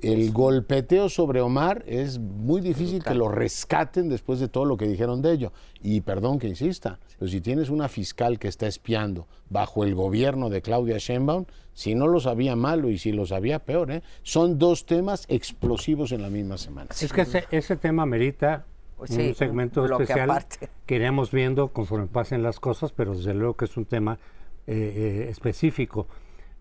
el 0.00 0.32
golpeteo 0.32 1.08
sobre 1.08 1.40
Omar 1.40 1.82
es 1.86 2.18
muy 2.18 2.60
difícil 2.60 3.02
que 3.02 3.14
lo 3.14 3.28
rescaten 3.28 4.08
después 4.08 4.38
de 4.38 4.48
todo 4.48 4.64
lo 4.64 4.76
que 4.76 4.86
dijeron 4.86 5.22
de 5.22 5.32
ello. 5.32 5.52
Y 5.82 6.02
perdón 6.02 6.38
que 6.38 6.46
insista, 6.46 6.98
pero 7.18 7.30
si 7.30 7.40
tienes 7.40 7.68
una 7.68 7.88
fiscal 7.88 8.38
que 8.38 8.48
está 8.48 8.66
espiando 8.66 9.26
bajo 9.50 9.84
el 9.84 9.94
gobierno 9.94 10.50
de 10.50 10.62
Claudia 10.62 10.98
Sheinbaum, 10.98 11.46
si 11.72 11.94
no 11.94 12.06
lo 12.06 12.20
sabía 12.20 12.54
malo 12.54 12.90
y 12.90 12.98
si 12.98 13.12
lo 13.12 13.26
sabía 13.26 13.60
peor, 13.60 13.90
¿eh? 13.90 14.02
son 14.22 14.58
dos 14.58 14.86
temas 14.86 15.26
explosivos 15.28 16.12
en 16.12 16.22
la 16.22 16.30
misma 16.30 16.58
semana. 16.58 16.90
Es 16.90 17.12
que 17.12 17.22
ese, 17.50 17.76
tema 17.76 18.06
merita 18.06 18.66
pues 18.96 19.10
un 19.10 19.34
segmento 19.34 19.84
especial 19.84 20.44
que 20.86 20.96
iremos 20.96 21.30
viendo 21.30 21.68
conforme 21.68 22.06
pasen 22.06 22.42
las 22.42 22.60
cosas, 22.60 22.92
pero 22.92 23.14
desde 23.14 23.34
luego 23.34 23.56
que 23.56 23.64
es 23.64 23.76
un 23.76 23.84
tema 23.84 24.18
eh, 24.66 24.74
eh, 24.74 25.26
específico. 25.30 26.06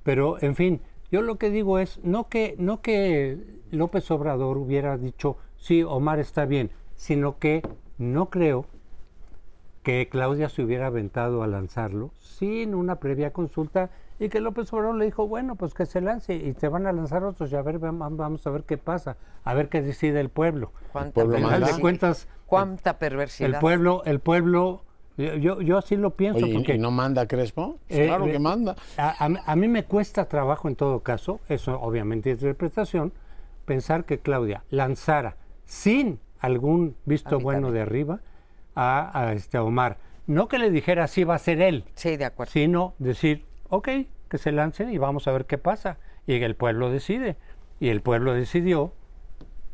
Pero, 0.03 0.41
en 0.41 0.55
fin, 0.55 0.81
yo 1.11 1.21
lo 1.21 1.37
que 1.37 1.49
digo 1.49 1.79
es, 1.79 1.99
no 2.03 2.27
que, 2.27 2.55
no 2.57 2.81
que 2.81 3.37
López 3.71 4.09
Obrador 4.11 4.57
hubiera 4.57 4.97
dicho, 4.97 5.37
sí, 5.57 5.83
Omar 5.83 6.19
está 6.19 6.45
bien, 6.45 6.71
sino 6.95 7.37
que 7.39 7.61
no 7.97 8.29
creo 8.29 8.65
que 9.83 10.09
Claudia 10.09 10.49
se 10.49 10.63
hubiera 10.63 10.87
aventado 10.87 11.43
a 11.43 11.47
lanzarlo 11.47 12.11
sin 12.19 12.75
una 12.75 12.99
previa 12.99 13.31
consulta 13.31 13.89
y 14.19 14.29
que 14.29 14.41
López 14.41 14.71
Obrador 14.73 14.95
le 14.95 15.05
dijo, 15.05 15.27
bueno, 15.27 15.55
pues 15.55 15.73
que 15.73 15.85
se 15.85 16.01
lance 16.01 16.35
y 16.35 16.53
te 16.53 16.67
van 16.67 16.87
a 16.87 16.91
lanzar 16.91 17.23
otros 17.23 17.51
y 17.51 17.55
a 17.55 17.61
ver, 17.61 17.79
vamos 17.79 18.45
a 18.45 18.49
ver 18.49 18.63
qué 18.63 18.77
pasa, 18.77 19.15
a 19.43 19.53
ver 19.53 19.69
qué 19.69 19.81
decide 19.81 20.19
el 20.19 20.29
pueblo. 20.29 20.73
¿Cuánta, 20.91 21.23
de 21.23 21.79
cuentas, 21.79 22.27
¿Cuánta 22.47 22.97
perversidad? 22.97 23.49
El 23.49 23.59
pueblo, 23.59 24.01
el 24.05 24.19
pueblo 24.19 24.83
yo, 25.17 25.61
yo 25.61 25.77
así 25.77 25.95
lo 25.95 26.11
pienso. 26.11 26.45
porque, 26.53 26.75
¿Y 26.75 26.77
no 26.77 26.91
manda 26.91 27.27
Crespo? 27.27 27.79
Pues 27.87 28.07
claro 28.07 28.27
eh, 28.27 28.33
que 28.33 28.39
manda. 28.39 28.75
A, 28.97 29.55
mí 29.55 29.67
me 29.67 29.83
cuesta 29.83 30.25
trabajo 30.25 30.67
en 30.67 30.75
todo 30.75 31.01
caso, 31.01 31.39
eso 31.49 31.79
obviamente 31.81 32.31
es 32.31 32.41
interpretación, 32.41 33.11
pensar 33.65 34.05
que 34.05 34.19
Claudia 34.19 34.63
lanzara 34.69 35.37
sin 35.65 36.19
algún 36.39 36.95
visto 37.05 37.39
bueno 37.39 37.71
de 37.71 37.81
arriba 37.81 38.19
a, 38.75 39.33
este 39.35 39.57
Omar. 39.57 39.97
No 40.27 40.47
que 40.47 40.59
le 40.59 40.69
dijera 40.69 41.07
si 41.07 41.23
va 41.23 41.35
a 41.35 41.39
ser 41.39 41.61
él. 41.61 41.85
Sí, 41.95 42.15
de 42.17 42.25
acuerdo. 42.25 42.51
Sino 42.51 42.93
decir, 42.99 43.45
ok, 43.69 43.89
que 44.29 44.37
se 44.37 44.51
lancen 44.51 44.91
y 44.91 44.97
vamos 44.97 45.27
a 45.27 45.31
ver 45.31 45.45
qué 45.45 45.57
pasa. 45.57 45.97
Y 46.27 46.35
el 46.35 46.55
pueblo 46.55 46.91
decide. 46.91 47.37
Y 47.79 47.89
el 47.89 48.01
pueblo 48.01 48.33
decidió 48.33 48.91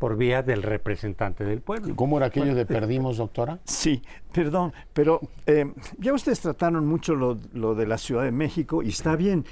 por 0.03 0.17
vía 0.17 0.43
del 0.43 0.63
representante 0.63 1.45
del 1.45 1.61
pueblo. 1.61 1.95
¿Cómo 1.95 2.17
era 2.17 2.25
aquello 2.25 2.55
de 2.55 2.65
perdimos, 2.65 3.15
doctora? 3.15 3.59
Sí, 3.63 4.01
perdón, 4.33 4.73
pero 4.91 5.21
eh, 5.45 5.71
ya 5.97 6.11
ustedes 6.11 6.41
trataron 6.41 6.85
mucho 6.85 7.15
lo, 7.15 7.35
de 7.73 7.87
la 7.87 7.97
Ciudad 7.97 8.23
de 8.23 8.33
México 8.33 8.83
y 8.83 8.89
está 8.89 9.15
bien, 9.15 9.45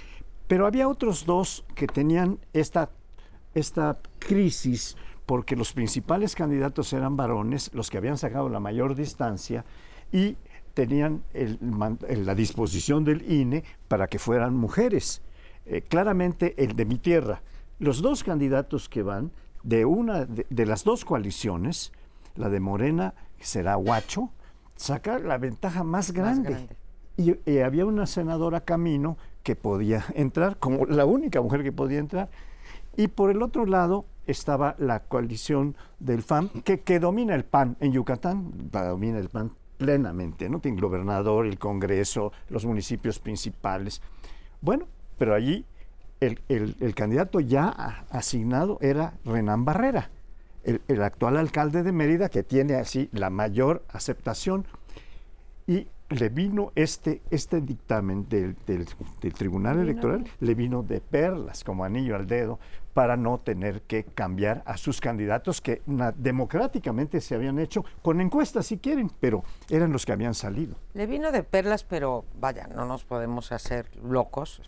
pero 0.49 0.67
había 0.67 0.89
otros 0.89 1.25
dos 1.25 1.63
que 1.73 1.87
tenían 1.87 2.37
esta, 2.51 2.89
esta 3.55 3.99
crisis 4.19 4.97
porque 5.25 5.55
los 5.55 5.71
principales 5.71 6.35
candidatos 6.35 6.91
eran 6.91 7.15
varones, 7.15 7.71
los 7.73 7.89
que 7.89 7.97
habían 7.97 8.17
sacado 8.17 8.49
la 8.49 8.59
mayor 8.59 8.95
distancia 8.95 9.63
y 10.11 10.35
tenían 10.73 11.23
la 11.33 12.35
disposición 12.35 13.05
del 13.05 13.21
INE 13.31 13.63
para 13.87 14.07
que 14.07 14.19
fueran 14.19 14.53
mujeres. 14.53 15.21
Eh, 15.65 15.81
claramente 15.81 16.61
el 16.61 16.75
de 16.75 16.83
mi 16.83 16.97
tierra. 16.97 17.41
Los 17.79 18.01
dos 18.01 18.25
candidatos 18.25 18.89
que 18.89 19.01
van 19.01 19.31
de 19.63 19.85
una 19.85 20.25
de, 20.25 20.65
las 20.65 20.83
dos 20.83 21.05
coaliciones, 21.05 21.91
la 22.35 22.49
de 22.49 22.59
Morena, 22.59 23.13
que 23.37 23.45
será 23.45 23.77
Huacho, 23.77 24.29
sacar 24.75 25.21
la 25.21 25.37
ventaja 25.37 25.83
más 25.83 26.11
grande. 26.11 26.67
Y, 27.17 27.59
había 27.59 27.85
una 27.85 28.05
senadora 28.05 28.61
Camino 28.61 29.17
que 29.43 29.55
podía 29.55 30.05
entrar, 30.15 30.57
como 30.57 30.85
la 30.85 31.05
única 31.05 31.41
mujer 31.41 31.63
que 31.63 31.71
podía 31.71 31.99
entrar. 31.99 32.29
Y 32.97 33.07
por 33.07 33.31
el 33.31 33.41
otro 33.41 33.65
lado 33.65 34.05
estaba 34.27 34.75
la 34.77 35.01
coalición 35.01 35.75
del 35.99 36.23
FAM, 36.23 36.49
que, 36.63 36.81
que 36.81 36.99
domina 36.99 37.35
el 37.35 37.45
PAN 37.45 37.77
en 37.79 37.91
Yucatán, 37.91 38.51
domina 38.71 39.19
el 39.19 39.29
PAN 39.29 39.51
plenamente, 39.77 40.47
¿no? 40.47 40.59
Tiene 40.59 40.77
el 40.77 40.81
gobernador, 40.83 41.47
el 41.47 41.57
Congreso, 41.57 42.31
los 42.49 42.65
municipios 42.65 43.17
principales. 43.17 44.01
Bueno, 44.61 44.85
pero 45.17 45.33
allí 45.33 45.65
el, 46.21 46.93
candidato 46.95 47.39
ya 47.39 48.05
asignado 48.09 48.77
era 48.81 49.13
Renán 49.25 49.65
Barrera, 49.65 50.11
el, 50.63 51.01
actual 51.01 51.37
alcalde 51.37 51.83
de 51.83 51.91
Mérida, 51.91 52.29
que 52.29 52.43
tiene 52.43 52.75
así 52.75 53.09
la 53.11 53.29
mayor 53.29 53.83
aceptación. 53.89 54.65
Y 55.65 55.87
le 56.09 56.29
vino 56.29 56.71
este, 56.75 57.21
este 57.31 57.61
dictamen 57.61 58.27
del, 58.29 58.55
Tribunal 59.33 59.79
Electoral, 59.79 60.25
le 60.39 60.55
vino 60.55 60.83
de 60.83 60.99
perlas 61.01 61.63
como 61.63 61.85
anillo 61.85 62.15
al 62.15 62.27
dedo 62.27 62.59
para 62.93 63.15
no 63.15 63.39
tener 63.39 63.81
que 63.83 64.03
cambiar 64.03 64.61
a 64.65 64.75
sus 64.75 64.99
candidatos 64.99 65.61
que 65.61 65.81
democráticamente 66.17 67.21
se 67.21 67.35
habían 67.35 67.57
hecho 67.57 67.85
con 68.01 68.19
encuestas 68.19 68.65
si 68.65 68.77
quieren, 68.77 69.09
pero 69.21 69.43
eran 69.69 69.93
los 69.93 70.05
que 70.05 70.11
habían 70.11 70.33
salido. 70.33 70.75
Le 70.93 71.07
vino 71.07 71.31
de 71.31 71.43
perlas, 71.43 71.85
pero 71.85 72.25
vaya, 72.39 72.67
no 72.67 72.85
nos 72.85 73.05
podemos 73.05 73.53
hacer 73.53 73.89
locos 74.03 74.61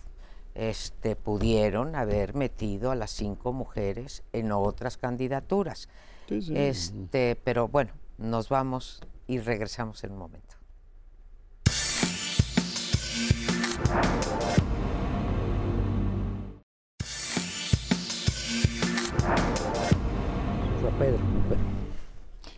este, 0.55 1.15
pudieron 1.15 1.95
haber 1.95 2.35
metido 2.35 2.91
a 2.91 2.95
las 2.95 3.11
cinco 3.11 3.53
mujeres 3.53 4.23
en 4.33 4.51
otras 4.51 4.97
candidaturas. 4.97 5.89
Este, 6.29 7.35
pero 7.43 7.67
bueno, 7.67 7.93
nos 8.17 8.49
vamos 8.49 9.01
y 9.27 9.39
regresamos 9.39 10.03
en 10.03 10.11
un 10.11 10.17
momento. 10.17 10.55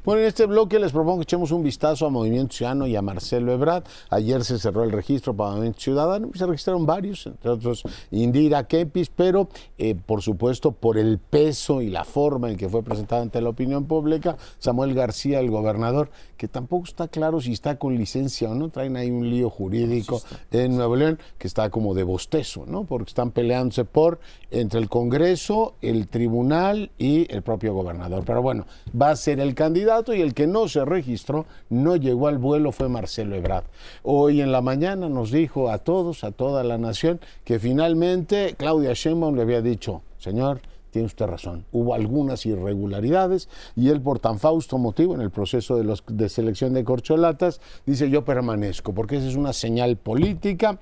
Bueno, 0.06 0.22
en 0.22 0.28
este 0.28 0.46
bloque 0.46 0.78
les 0.78 0.92
propongo 0.92 1.18
que 1.18 1.24
echemos 1.24 1.50
un 1.50 1.64
vistazo 1.64 2.06
a 2.06 2.12
Movimiento 2.12 2.54
Ciudadano 2.54 2.86
y 2.86 2.96
a 2.96 3.02
Marcelo 3.02 3.52
Ebrard. 3.52 3.86
Ayer 4.12 4.44
se 4.44 4.60
cerró 4.60 4.84
el 4.84 4.92
registro 4.92 5.36
para 5.36 5.54
Movimiento 5.54 5.80
Ciudadano, 5.80 6.30
se 6.36 6.46
registraron 6.46 6.86
varios, 6.86 7.26
entre 7.26 7.50
otros 7.50 7.82
Indira 8.12 8.68
Kepis, 8.68 9.10
pero 9.10 9.50
eh, 9.80 9.96
por 9.96 10.22
supuesto 10.22 10.74
por 10.74 11.00
el 11.00 11.18
peso 11.18 11.82
y 11.82 11.90
la 11.90 12.04
forma 12.04 12.52
en 12.52 12.56
que 12.56 12.70
fue 12.70 12.84
presentado 12.84 13.24
ante 13.24 13.42
la 13.42 13.50
opinión 13.50 13.86
pública, 13.86 14.38
Samuel 14.60 14.94
García, 14.94 15.40
el 15.40 15.50
gobernador, 15.50 16.12
que 16.38 16.48
tampoco 16.48 16.86
está 16.86 17.08
claro 17.08 17.42
si 17.42 17.54
está 17.54 17.80
con 17.80 17.98
licencia 17.98 18.52
o 18.52 18.54
no, 18.54 18.70
traen 18.70 18.98
ahí 18.98 19.10
un 19.10 19.28
lío 19.28 19.50
jurídico 19.50 20.22
en 20.52 20.76
Nuevo 20.76 20.98
León 20.98 21.18
que 21.40 21.48
está 21.48 21.72
como 21.72 21.96
de 21.96 22.04
bostezo, 22.04 22.66
¿no? 22.68 22.84
Porque 22.84 23.10
están 23.10 23.32
peleándose 23.32 23.86
por 23.86 24.20
entre 24.52 24.80
el 24.80 24.88
Congreso, 24.88 25.74
el 25.82 26.08
Tribunal 26.10 26.92
y 27.00 27.26
el 27.34 27.42
propio 27.42 27.74
gobernador. 27.74 28.24
Pero 28.24 28.44
bueno, 28.44 28.68
va 29.02 29.10
a 29.10 29.16
ser 29.16 29.40
el 29.40 29.56
candidato 29.56 29.95
y 30.14 30.22
el 30.22 30.34
que 30.34 30.46
no 30.46 30.68
se 30.68 30.84
registró, 30.84 31.46
no 31.70 31.96
llegó 31.96 32.28
al 32.28 32.38
vuelo, 32.38 32.72
fue 32.72 32.90
Marcelo 32.90 33.36
Ebrard. 33.36 33.64
Hoy 34.04 34.42
en 34.42 34.52
la 34.52 34.62
mañana 34.62 35.08
nos 35.08 35.32
dijo 35.32 35.70
a 35.70 35.78
todos, 35.78 36.24
a 36.24 36.32
toda 36.32 36.64
la 36.64 36.78
nación, 36.78 37.22
que 37.46 37.60
finalmente 37.60 38.56
Claudia 38.58 38.92
Sheinbaum 38.94 39.36
le 39.36 39.44
había 39.44 39.62
dicho, 39.62 40.02
señor, 40.18 40.60
tiene 40.92 41.06
usted 41.06 41.26
razón, 41.26 41.66
hubo 41.72 41.94
algunas 41.94 42.46
irregularidades 42.46 43.50
y 43.76 43.90
él 43.90 44.02
por 44.02 44.20
tan 44.20 44.40
fausto 44.40 44.78
motivo 44.78 45.14
en 45.14 45.22
el 45.22 45.30
proceso 45.30 45.78
de, 45.78 45.98
de 46.08 46.30
selección 46.30 46.74
de 46.74 46.86
corcholatas 46.86 47.60
dice 47.86 48.10
yo 48.10 48.24
permanezco, 48.24 48.94
porque 48.94 49.18
esa 49.18 49.28
es 49.28 49.36
una 49.36 49.54
señal 49.54 49.98
política 49.98 50.80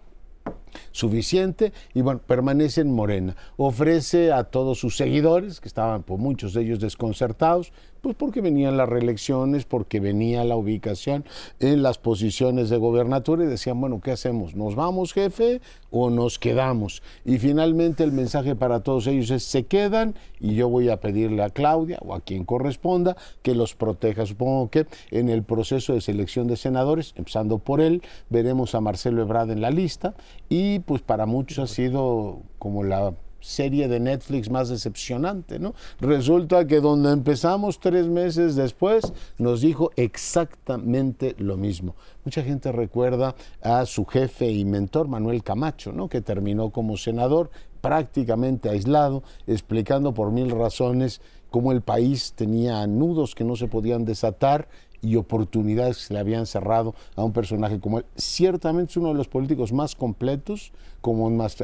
suficiente 0.91 1.73
y 1.93 2.01
bueno, 2.01 2.21
permanece 2.25 2.81
en 2.81 2.91
Morena. 2.91 3.35
Ofrece 3.57 4.31
a 4.31 4.43
todos 4.45 4.79
sus 4.79 4.97
seguidores, 4.97 5.59
que 5.59 5.67
estaban 5.67 6.03
por 6.03 6.19
muchos 6.19 6.53
de 6.53 6.61
ellos 6.61 6.79
desconcertados, 6.79 7.71
pues 8.03 8.17
porque 8.17 8.41
venían 8.41 8.75
las 8.75 8.89
reelecciones, 8.89 9.63
porque 9.63 10.01
venía 10.01 10.43
la 10.43 10.57
ubicación 10.57 11.23
en 11.61 11.81
las 11.81 11.97
posiciones 11.97 12.69
de 12.69 12.75
gobernatura 12.75 13.45
y 13.45 13.47
decían, 13.47 13.79
bueno, 13.79 14.01
¿qué 14.01 14.11
hacemos? 14.11 14.55
¿Nos 14.55 14.75
vamos, 14.75 15.13
jefe, 15.13 15.61
o 15.89 16.09
nos 16.09 16.37
quedamos? 16.37 17.01
Y 17.23 17.37
finalmente 17.37 18.03
el 18.03 18.11
mensaje 18.11 18.57
para 18.57 18.81
todos 18.81 19.07
ellos 19.07 19.31
es, 19.31 19.43
se 19.45 19.63
quedan 19.63 20.15
y 20.41 20.53
yo 20.53 20.67
voy 20.67 20.89
a 20.89 20.99
pedirle 20.99 21.43
a 21.43 21.49
Claudia 21.49 21.97
o 22.01 22.13
a 22.13 22.19
quien 22.19 22.43
corresponda 22.43 23.15
que 23.41 23.55
los 23.55 23.73
proteja. 23.73 24.25
Supongo 24.25 24.69
que 24.69 24.85
en 25.09 25.29
el 25.29 25.43
proceso 25.43 25.93
de 25.93 26.01
selección 26.01 26.47
de 26.47 26.57
senadores, 26.57 27.13
empezando 27.15 27.59
por 27.59 27.79
él, 27.79 28.01
veremos 28.29 28.75
a 28.75 28.81
Marcelo 28.81 29.21
Ebrard 29.21 29.49
en 29.51 29.61
la 29.61 29.71
lista 29.71 30.13
y 30.49 30.79
pues 30.79 31.01
para 31.01 31.25
muchos 31.25 31.57
ha 31.59 31.67
sido 31.67 32.41
como 32.59 32.83
la 32.83 33.13
serie 33.43 33.87
de 33.87 33.99
Netflix 33.99 34.49
más 34.49 34.69
decepcionante, 34.69 35.59
¿no? 35.59 35.75
Resulta 35.99 36.65
que 36.65 36.79
donde 36.79 37.11
empezamos 37.11 37.79
tres 37.79 38.07
meses 38.07 38.55
después 38.55 39.13
nos 39.37 39.61
dijo 39.61 39.91
exactamente 39.97 41.35
lo 41.37 41.57
mismo. 41.57 41.95
Mucha 42.23 42.41
gente 42.41 42.71
recuerda 42.71 43.35
a 43.61 43.85
su 43.85 44.05
jefe 44.05 44.49
y 44.49 44.63
mentor 44.63 45.07
Manuel 45.07 45.43
Camacho, 45.43 45.91
¿no? 45.91 46.07
Que 46.07 46.21
terminó 46.21 46.69
como 46.69 46.95
senador 46.97 47.51
prácticamente 47.81 48.69
aislado, 48.69 49.23
explicando 49.45 50.13
por 50.13 50.31
mil 50.31 50.49
razones 50.49 51.19
cómo 51.49 51.73
el 51.73 51.81
país 51.81 52.33
tenía 52.33 52.87
nudos 52.87 53.35
que 53.35 53.43
no 53.43 53.57
se 53.57 53.67
podían 53.67 54.05
desatar 54.05 54.69
y 55.03 55.17
oportunidades 55.17 55.97
que 55.97 56.03
se 56.03 56.13
le 56.13 56.19
habían 56.19 56.45
cerrado 56.45 56.95
a 57.15 57.23
un 57.23 57.33
personaje 57.33 57.79
como 57.79 57.99
él. 57.99 58.05
Ciertamente 58.15 58.91
es 58.91 58.97
uno 58.97 59.09
de 59.09 59.15
los 59.15 59.27
políticos 59.27 59.73
más 59.73 59.95
completos, 59.95 60.71
como 61.01 61.29
más, 61.29 61.57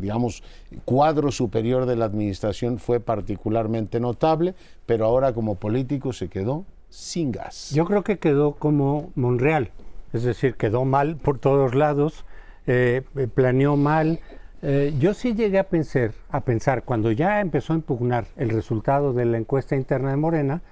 digamos, 0.00 0.42
cuadro 0.86 1.30
superior 1.30 1.84
de 1.84 1.96
la 1.96 2.06
administración 2.06 2.78
fue 2.78 2.98
particularmente 2.98 4.00
notable, 4.00 4.54
pero 4.86 5.04
ahora 5.04 5.34
como 5.34 5.56
político 5.56 6.12
se 6.12 6.28
quedó 6.28 6.64
sin 6.88 7.30
gas. 7.30 7.70
Yo 7.74 7.84
creo 7.84 8.02
que 8.02 8.18
quedó 8.18 8.52
como 8.54 9.12
Monreal, 9.14 9.70
es 10.12 10.22
decir, 10.22 10.54
quedó 10.54 10.84
mal 10.84 11.16
por 11.16 11.38
todos 11.38 11.74
lados, 11.74 12.24
eh, 12.66 13.02
eh, 13.16 13.26
planeó 13.26 13.76
mal. 13.76 14.20
Eh, 14.62 14.94
yo 14.98 15.12
sí 15.12 15.34
llegué 15.34 15.58
a 15.58 15.68
pensar, 15.68 16.12
a 16.30 16.40
pensar, 16.40 16.84
cuando 16.84 17.12
ya 17.12 17.40
empezó 17.40 17.74
a 17.74 17.76
impugnar 17.76 18.26
el 18.36 18.48
resultado 18.48 19.12
de 19.12 19.26
la 19.26 19.36
encuesta 19.36 19.76
interna 19.76 20.10
de 20.10 20.16
Morena, 20.16 20.62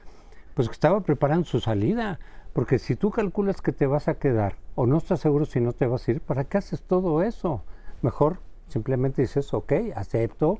pues 0.54 0.68
que 0.68 0.72
estaba 0.72 1.00
preparando 1.00 1.44
su 1.46 1.60
salida. 1.60 2.18
Porque 2.52 2.78
si 2.78 2.96
tú 2.96 3.10
calculas 3.10 3.62
que 3.62 3.72
te 3.72 3.86
vas 3.86 4.08
a 4.08 4.14
quedar 4.14 4.56
o 4.74 4.86
no 4.86 4.98
estás 4.98 5.20
seguro 5.20 5.46
si 5.46 5.60
no 5.60 5.72
te 5.72 5.86
vas 5.86 6.06
a 6.06 6.10
ir, 6.12 6.20
¿para 6.20 6.44
qué 6.44 6.58
haces 6.58 6.82
todo 6.82 7.22
eso? 7.22 7.62
Mejor 8.02 8.38
simplemente 8.68 9.22
dices, 9.22 9.52
ok, 9.54 9.72
acepto 9.94 10.58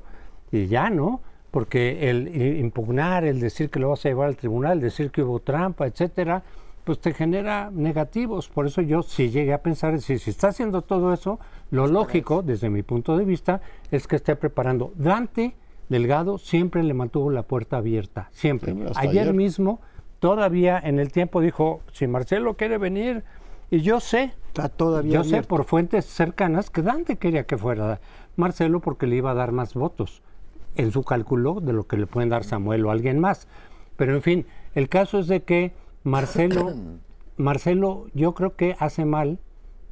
y 0.51 0.67
ya, 0.67 0.89
¿no? 0.89 1.21
Porque 1.51 2.09
el 2.09 2.35
impugnar, 2.59 3.25
el 3.25 3.39
decir 3.39 3.69
que 3.69 3.79
lo 3.79 3.89
vas 3.89 4.05
a 4.05 4.09
llevar 4.09 4.27
al 4.27 4.37
tribunal, 4.37 4.73
el 4.73 4.81
decir 4.81 5.11
que 5.11 5.21
hubo 5.21 5.39
trampa, 5.39 5.85
etcétera, 5.85 6.43
pues 6.83 6.99
te 6.99 7.13
genera 7.13 7.69
negativos. 7.71 8.49
Por 8.49 8.65
eso 8.65 8.81
yo 8.81 9.03
sí 9.03 9.29
llegué 9.29 9.53
a 9.53 9.61
pensar, 9.61 9.99
si, 10.01 10.17
si 10.17 10.31
está 10.31 10.47
haciendo 10.47 10.81
todo 10.81 11.13
eso, 11.13 11.39
lo 11.69 11.85
lógico, 11.87 12.41
desde 12.41 12.69
mi 12.69 12.81
punto 12.81 13.15
de 13.17 13.25
vista, 13.25 13.61
es 13.91 14.07
que 14.07 14.15
esté 14.15 14.35
preparando. 14.35 14.93
Dante 14.95 15.55
Delgado 15.93 16.39
siempre 16.39 16.81
le 16.81 16.95
mantuvo 16.95 17.29
la 17.29 17.43
puerta 17.43 17.77
abierta, 17.77 18.29
siempre. 18.31 18.75
ayer, 18.95 19.31
mismo, 19.31 19.79
todavía 20.19 20.79
en 20.83 20.97
el 20.97 21.11
tiempo 21.11 21.39
dijo, 21.39 21.81
si 21.91 22.07
Marcelo 22.07 22.55
quiere 22.55 22.79
venir, 22.79 23.23
y 23.69 23.81
yo 23.81 23.99
sé, 23.99 24.33
Está 24.47 24.69
todavía 24.69 25.13
yo 25.13 25.23
sé 25.23 25.43
por 25.43 25.65
fuentes 25.65 26.05
cercanas 26.05 26.71
que 26.71 26.81
Dante 26.81 27.17
quería 27.17 27.45
que 27.45 27.59
fuera 27.59 28.01
Marcelo 28.35 28.79
porque 28.79 29.05
le 29.05 29.17
iba 29.17 29.31
a 29.31 29.33
dar 29.35 29.51
más 29.51 29.75
votos 29.75 30.23
en 30.75 30.91
su 30.91 31.03
cálculo 31.03 31.59
de 31.61 31.73
lo 31.73 31.85
que 31.85 31.97
le 31.97 32.07
pueden 32.07 32.29
dar 32.29 32.43
Samuel 32.43 32.85
o 32.87 32.91
alguien 32.91 33.19
más. 33.19 33.47
Pero 33.95 34.15
en 34.15 34.23
fin, 34.23 34.47
el 34.73 34.89
caso 34.89 35.19
es 35.19 35.27
de 35.27 35.43
que 35.43 35.73
Marcelo, 36.03 36.73
Marcelo 37.37 38.07
yo 38.15 38.33
creo 38.33 38.55
que 38.55 38.75
hace 38.79 39.05
mal 39.05 39.37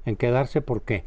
en 0.06 0.16
quedarse 0.16 0.62
porque 0.62 1.06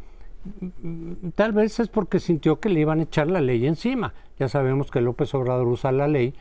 tal 1.35 1.53
vez 1.53 1.81
es 1.81 1.89
porque 1.89 2.21
sintió 2.21 2.61
que 2.61 2.69
le 2.69 2.81
iban 2.81 3.01
a 3.01 3.05
echar 3.05 3.29
la 3.29 3.41
ley 3.41 3.67
encima. 3.67 4.15
Ya 4.39 4.49
sabemos 4.49 4.91
que 4.91 5.01
López 5.01 5.35
Obrador 5.35 5.67
usa 5.69 5.93
la 5.93 6.09
ley 6.09 6.35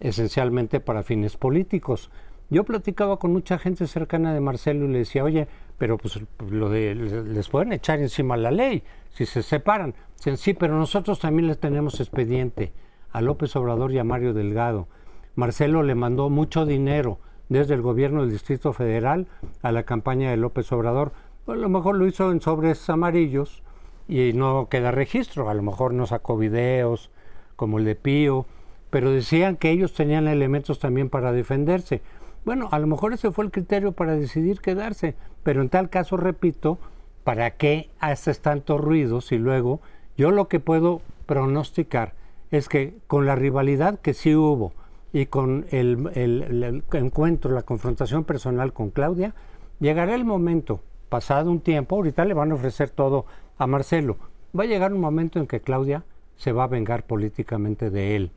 esencialmente 0.00 0.80
para 0.80 1.02
fines 1.02 1.36
políticos. 1.36 2.10
Yo 2.48 2.64
platicaba 2.64 3.18
con 3.18 3.32
mucha 3.32 3.58
gente 3.58 3.86
cercana 3.86 4.34
de 4.34 4.40
Marcelo 4.40 4.86
y 4.86 4.88
le 4.88 4.98
decía, 4.98 5.22
oye, 5.22 5.46
pero 5.78 5.98
pues 5.98 6.20
lo 6.50 6.68
de, 6.68 6.94
les 6.94 7.48
pueden 7.48 7.72
echar 7.72 8.00
encima 8.00 8.36
la 8.36 8.50
ley 8.50 8.82
si 9.10 9.24
se 9.24 9.42
separan. 9.42 9.94
Dicen, 10.16 10.36
sí, 10.36 10.54
pero 10.54 10.76
nosotros 10.76 11.20
también 11.20 11.46
les 11.46 11.60
tenemos 11.60 12.00
expediente 12.00 12.72
a 13.12 13.20
López 13.20 13.54
Obrador 13.56 13.92
y 13.92 13.98
a 13.98 14.04
Mario 14.04 14.34
Delgado. 14.34 14.88
Marcelo 15.36 15.82
le 15.82 15.94
mandó 15.94 16.28
mucho 16.28 16.66
dinero 16.66 17.20
desde 17.48 17.74
el 17.74 17.82
gobierno 17.82 18.22
del 18.22 18.30
Distrito 18.30 18.72
Federal 18.72 19.26
a 19.62 19.72
la 19.72 19.84
campaña 19.84 20.30
de 20.30 20.36
López 20.36 20.70
Obrador 20.72 21.12
a 21.52 21.56
lo 21.56 21.68
mejor 21.68 21.96
lo 21.96 22.06
hizo 22.06 22.30
en 22.30 22.40
sobres 22.40 22.88
amarillos 22.90 23.62
y 24.08 24.32
no 24.32 24.68
queda 24.68 24.90
registro, 24.90 25.48
a 25.48 25.54
lo 25.54 25.62
mejor 25.62 25.92
no 25.92 26.06
sacó 26.06 26.36
videos 26.36 27.10
como 27.56 27.78
el 27.78 27.84
de 27.84 27.94
Pío, 27.94 28.46
pero 28.90 29.10
decían 29.10 29.56
que 29.56 29.70
ellos 29.70 29.94
tenían 29.94 30.28
elementos 30.28 30.78
también 30.78 31.10
para 31.10 31.32
defenderse. 31.32 32.02
Bueno, 32.44 32.68
a 32.72 32.78
lo 32.78 32.86
mejor 32.86 33.12
ese 33.12 33.30
fue 33.30 33.44
el 33.44 33.50
criterio 33.50 33.92
para 33.92 34.16
decidir 34.16 34.60
quedarse, 34.60 35.14
pero 35.42 35.62
en 35.62 35.68
tal 35.68 35.90
caso, 35.90 36.16
repito, 36.16 36.78
¿para 37.24 37.52
qué 37.52 37.90
haces 38.00 38.40
tanto 38.40 38.78
ruido 38.78 39.20
si 39.20 39.38
luego 39.38 39.80
yo 40.16 40.30
lo 40.30 40.48
que 40.48 40.60
puedo 40.60 41.02
pronosticar 41.26 42.14
es 42.50 42.68
que 42.68 42.94
con 43.06 43.26
la 43.26 43.36
rivalidad 43.36 44.00
que 44.00 44.14
sí 44.14 44.34
hubo 44.34 44.72
y 45.12 45.26
con 45.26 45.66
el, 45.70 46.10
el 46.14 46.82
encuentro, 46.92 47.52
la 47.52 47.62
confrontación 47.62 48.24
personal 48.24 48.72
con 48.72 48.90
Claudia, 48.90 49.34
llegará 49.78 50.14
el 50.14 50.24
momento 50.24 50.80
pasado 51.10 51.50
un 51.50 51.60
tiempo, 51.60 51.96
ahorita 51.96 52.24
le 52.24 52.32
van 52.32 52.52
a 52.52 52.54
ofrecer 52.54 52.88
todo 52.88 53.26
a 53.58 53.66
Marcelo. 53.66 54.16
Va 54.58 54.62
a 54.64 54.66
llegar 54.66 54.94
un 54.94 55.00
momento 55.00 55.38
en 55.38 55.46
que 55.46 55.60
Claudia 55.60 56.04
se 56.36 56.52
va 56.52 56.64
a 56.64 56.68
vengar 56.68 57.04
políticamente 57.04 57.90
de 57.90 58.16
él. 58.16 58.32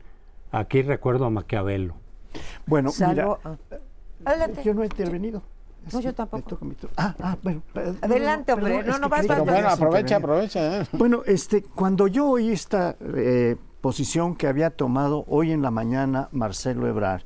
Aquí 0.52 0.82
recuerdo 0.82 1.24
a 1.24 1.30
Maquiavelo. 1.30 1.94
Bueno, 2.66 2.90
mira, 3.08 3.38
Adelante. 4.24 4.62
yo 4.62 4.74
no 4.74 4.82
he 4.82 4.86
intervenido. 4.86 5.42
No, 5.92 6.00
yo 6.00 6.14
tampoco. 6.14 6.58
Ah, 6.96 7.14
ah, 7.20 7.36
bueno. 7.42 7.62
Adelante, 8.00 8.52
hombre. 8.52 8.82
no, 8.82 8.98
no, 8.98 9.08
vas 9.08 9.26
Bueno, 9.26 9.68
aprovecha, 9.68 10.16
aprovecha. 10.16 10.80
¿eh? 10.80 10.86
Bueno, 10.92 11.22
este, 11.26 11.62
cuando 11.62 12.06
yo 12.06 12.28
oí 12.28 12.50
esta 12.50 12.96
eh, 13.16 13.56
posición 13.80 14.34
que 14.34 14.46
había 14.46 14.70
tomado 14.70 15.24
hoy 15.28 15.52
en 15.52 15.60
la 15.60 15.70
mañana 15.70 16.28
Marcelo 16.32 16.88
Ebrard, 16.88 17.22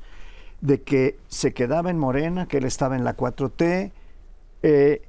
de 0.61 0.81
que 0.81 1.17
se 1.27 1.53
quedaba 1.53 1.89
en 1.89 1.97
Morena, 1.97 2.47
que 2.47 2.57
él 2.57 2.65
estaba 2.65 2.97
en 2.97 3.05
la 3.05 3.15
4T, 3.15 3.91
eh, 4.61 5.08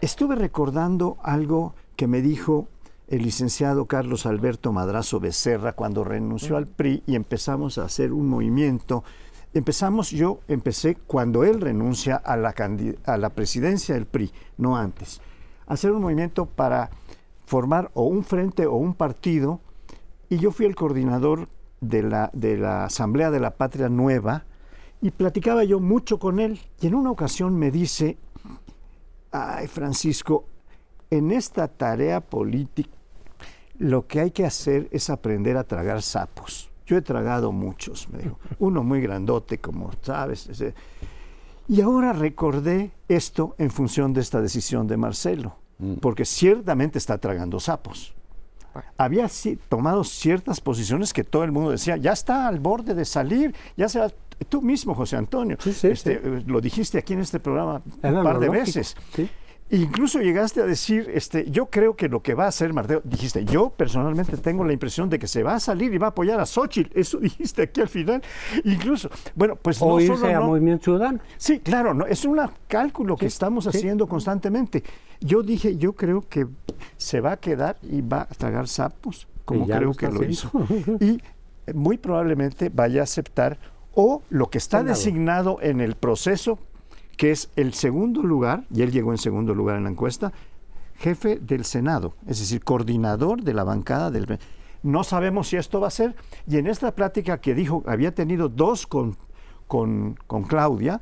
Estuve 0.00 0.36
recordando 0.36 1.16
algo 1.24 1.74
que 1.96 2.06
me 2.06 2.22
dijo 2.22 2.68
el 3.08 3.22
licenciado 3.22 3.86
Carlos 3.86 4.26
Alberto 4.26 4.72
Madrazo 4.72 5.18
Becerra 5.18 5.72
cuando 5.72 6.04
renunció 6.04 6.56
al 6.56 6.68
PRI 6.68 7.02
y 7.04 7.16
empezamos 7.16 7.78
a 7.78 7.84
hacer 7.84 8.12
un 8.12 8.28
movimiento. 8.28 9.02
Empezamos, 9.54 10.10
yo 10.10 10.38
empecé 10.46 10.94
cuando 10.94 11.42
él 11.42 11.60
renuncia 11.60 12.14
a 12.14 12.36
la, 12.36 12.54
a 13.06 13.16
la 13.16 13.30
presidencia 13.30 13.96
del 13.96 14.06
PRI, 14.06 14.30
no 14.56 14.76
antes, 14.76 15.20
hacer 15.66 15.90
un 15.90 16.02
movimiento 16.02 16.46
para 16.46 16.90
formar 17.44 17.90
o 17.94 18.04
un 18.04 18.22
frente 18.22 18.66
o 18.66 18.76
un 18.76 18.94
partido 18.94 19.60
y 20.28 20.38
yo 20.38 20.52
fui 20.52 20.66
el 20.66 20.76
coordinador 20.76 21.48
de 21.80 22.04
la, 22.04 22.30
de 22.34 22.56
la 22.56 22.84
Asamblea 22.84 23.32
de 23.32 23.40
la 23.40 23.56
Patria 23.56 23.88
Nueva 23.88 24.44
Y 25.00 25.10
platicaba 25.10 25.64
yo 25.64 25.80
mucho 25.80 26.18
con 26.18 26.38
él 26.38 26.60
y 26.80 26.86
en 26.86 26.94
una 26.94 27.10
ocasión 27.10 27.56
me 27.56 27.70
dice, 27.72 28.16
ay 29.30 29.66
Francisco, 29.66 30.44
en 31.10 31.30
esta 31.30 31.68
tarea 31.68 32.20
política 32.20 32.98
lo 33.78 34.06
que 34.06 34.20
hay 34.20 34.30
que 34.30 34.44
hacer 34.44 34.88
es 34.90 35.08
aprender 35.08 35.56
a 35.56 35.64
tragar 35.64 36.02
sapos. 36.02 36.70
Yo 36.84 36.96
he 36.96 37.02
tragado 37.02 37.52
muchos, 37.52 38.08
me 38.10 38.18
dijo. 38.18 38.38
Uno 38.58 38.82
muy 38.82 39.00
grandote, 39.00 39.58
como 39.58 39.90
sabes. 40.02 40.48
Y 41.68 41.80
ahora 41.80 42.12
recordé 42.12 42.92
esto 43.08 43.54
en 43.58 43.70
función 43.70 44.12
de 44.12 44.20
esta 44.20 44.40
decisión 44.40 44.86
de 44.86 44.96
Marcelo, 44.96 45.56
mm. 45.78 45.94
porque 45.94 46.24
ciertamente 46.24 46.98
está 46.98 47.18
tragando 47.18 47.60
sapos. 47.60 48.14
Había 48.96 49.28
tomado 49.68 50.04
ciertas 50.04 50.60
posiciones 50.60 51.12
que 51.12 51.24
todo 51.24 51.44
el 51.44 51.52
mundo 51.52 51.70
decía, 51.70 51.96
ya 51.96 52.12
está 52.12 52.46
al 52.46 52.60
borde 52.60 52.94
de 52.94 53.04
salir, 53.04 53.54
ya 53.76 53.88
se 53.88 53.98
va. 53.98 54.08
Tú 54.48 54.62
mismo, 54.62 54.94
José 54.94 55.16
Antonio, 55.16 55.56
este, 55.64 56.20
lo 56.46 56.60
dijiste 56.60 56.98
aquí 56.98 57.12
en 57.12 57.20
este 57.20 57.40
programa 57.40 57.82
un 58.02 58.22
par 58.22 58.38
de 58.38 58.48
veces. 58.48 58.96
Incluso 59.70 60.20
llegaste 60.20 60.62
a 60.62 60.64
decir, 60.64 61.10
este, 61.12 61.50
yo 61.50 61.66
creo 61.66 61.94
que 61.94 62.08
lo 62.08 62.22
que 62.22 62.32
va 62.32 62.46
a 62.46 62.48
hacer 62.48 62.72
Marteo, 62.72 63.02
dijiste, 63.04 63.44
yo 63.44 63.68
personalmente 63.68 64.38
tengo 64.38 64.64
la 64.64 64.72
impresión 64.72 65.10
de 65.10 65.18
que 65.18 65.26
se 65.26 65.42
va 65.42 65.56
a 65.56 65.60
salir 65.60 65.92
y 65.92 65.98
va 65.98 66.06
a 66.06 66.10
apoyar 66.10 66.40
a 66.40 66.46
Xochitl, 66.46 66.98
eso 66.98 67.18
dijiste 67.20 67.62
aquí 67.62 67.82
al 67.82 67.88
final. 67.88 68.22
Incluso, 68.64 69.10
bueno, 69.34 69.56
pues 69.56 69.82
o 69.82 69.88
no 69.88 70.00
irse 70.00 70.32
a 70.32 70.40
Movimiento 70.40 70.84
Ciudadano. 70.84 71.20
Sí, 71.36 71.60
claro, 71.60 71.92
no, 71.92 72.06
es 72.06 72.24
un 72.24 72.40
cálculo 72.66 73.16
que 73.16 73.26
estamos 73.26 73.66
haciendo 73.66 74.06
constantemente. 74.06 74.82
Yo 75.20 75.42
dije, 75.42 75.76
yo 75.76 75.92
creo 75.92 76.24
que 76.26 76.46
se 76.96 77.20
va 77.20 77.32
a 77.32 77.36
quedar 77.36 77.76
y 77.82 78.00
va 78.00 78.22
a 78.22 78.26
tragar 78.26 78.68
sapos, 78.68 79.28
como 79.44 79.66
creo 79.66 79.92
que 79.92 80.08
lo 80.08 80.24
hizo. 80.24 80.50
y 81.00 81.20
muy 81.74 81.98
probablemente 81.98 82.70
vaya 82.70 83.02
a 83.02 83.04
aceptar 83.04 83.58
o 84.00 84.22
lo 84.30 84.48
que 84.48 84.58
está 84.58 84.84
designado 84.84 85.58
en 85.60 85.80
el 85.80 85.96
proceso 85.96 86.60
que 87.16 87.32
es 87.32 87.50
el 87.56 87.74
segundo 87.74 88.22
lugar, 88.22 88.62
y 88.72 88.82
él 88.82 88.92
llegó 88.92 89.10
en 89.10 89.18
segundo 89.18 89.56
lugar 89.56 89.76
en 89.76 89.82
la 89.82 89.90
encuesta, 89.90 90.32
jefe 90.98 91.40
del 91.40 91.64
Senado, 91.64 92.14
es 92.28 92.38
decir, 92.38 92.62
coordinador 92.62 93.42
de 93.42 93.54
la 93.54 93.64
bancada 93.64 94.12
del... 94.12 94.38
No 94.84 95.02
sabemos 95.02 95.48
si 95.48 95.56
esto 95.56 95.80
va 95.80 95.88
a 95.88 95.90
ser, 95.90 96.14
y 96.46 96.58
en 96.58 96.68
esta 96.68 96.94
plática 96.94 97.40
que 97.40 97.56
dijo, 97.56 97.82
había 97.88 98.14
tenido 98.14 98.48
dos 98.48 98.86
con, 98.86 99.16
con, 99.66 100.14
Claudia, 100.46 101.00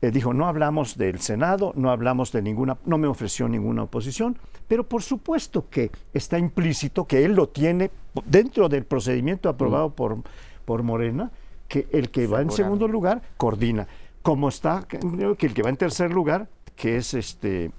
eh, 0.00 0.12
dijo, 0.12 0.32
no 0.32 0.46
hablamos 0.46 0.96
del 0.96 1.18
Senado, 1.18 1.72
no 1.74 1.90
hablamos 1.90 2.30
de 2.30 2.42
ninguna, 2.42 2.78
no 2.86 2.96
me 2.96 3.08
ofreció 3.08 3.48
ninguna 3.48 3.82
oposición, 3.82 4.38
pero 4.68 4.88
por 4.88 5.02
supuesto 5.02 5.68
que 5.68 5.90
está 6.14 6.38
implícito 6.38 7.08
que 7.08 7.24
él 7.24 7.34
lo 7.34 7.48
tiene 7.48 7.90
dentro 8.24 8.68
del 8.68 8.84
procedimiento 8.84 9.48
aprobado 9.48 9.88
mm. 9.88 9.92
por, 9.94 10.18
por 10.64 10.84
Morena, 10.84 11.32
que 11.68 11.88
el 11.92 12.10
que 12.10 12.26
va 12.26 12.40
en 12.40 12.50
segundo 12.50 12.88
lugar 12.88 13.22
coordina 13.36 13.86
como 14.22 14.48
está, 14.48 14.84
que 14.88 14.98
el 14.98 15.54
que 15.54 15.62
va 15.62 15.70
en 15.70 15.76
tercer 15.76 16.10
lugar, 16.12 16.48
que 16.74 16.96
es 16.96 17.14
este 17.14 17.70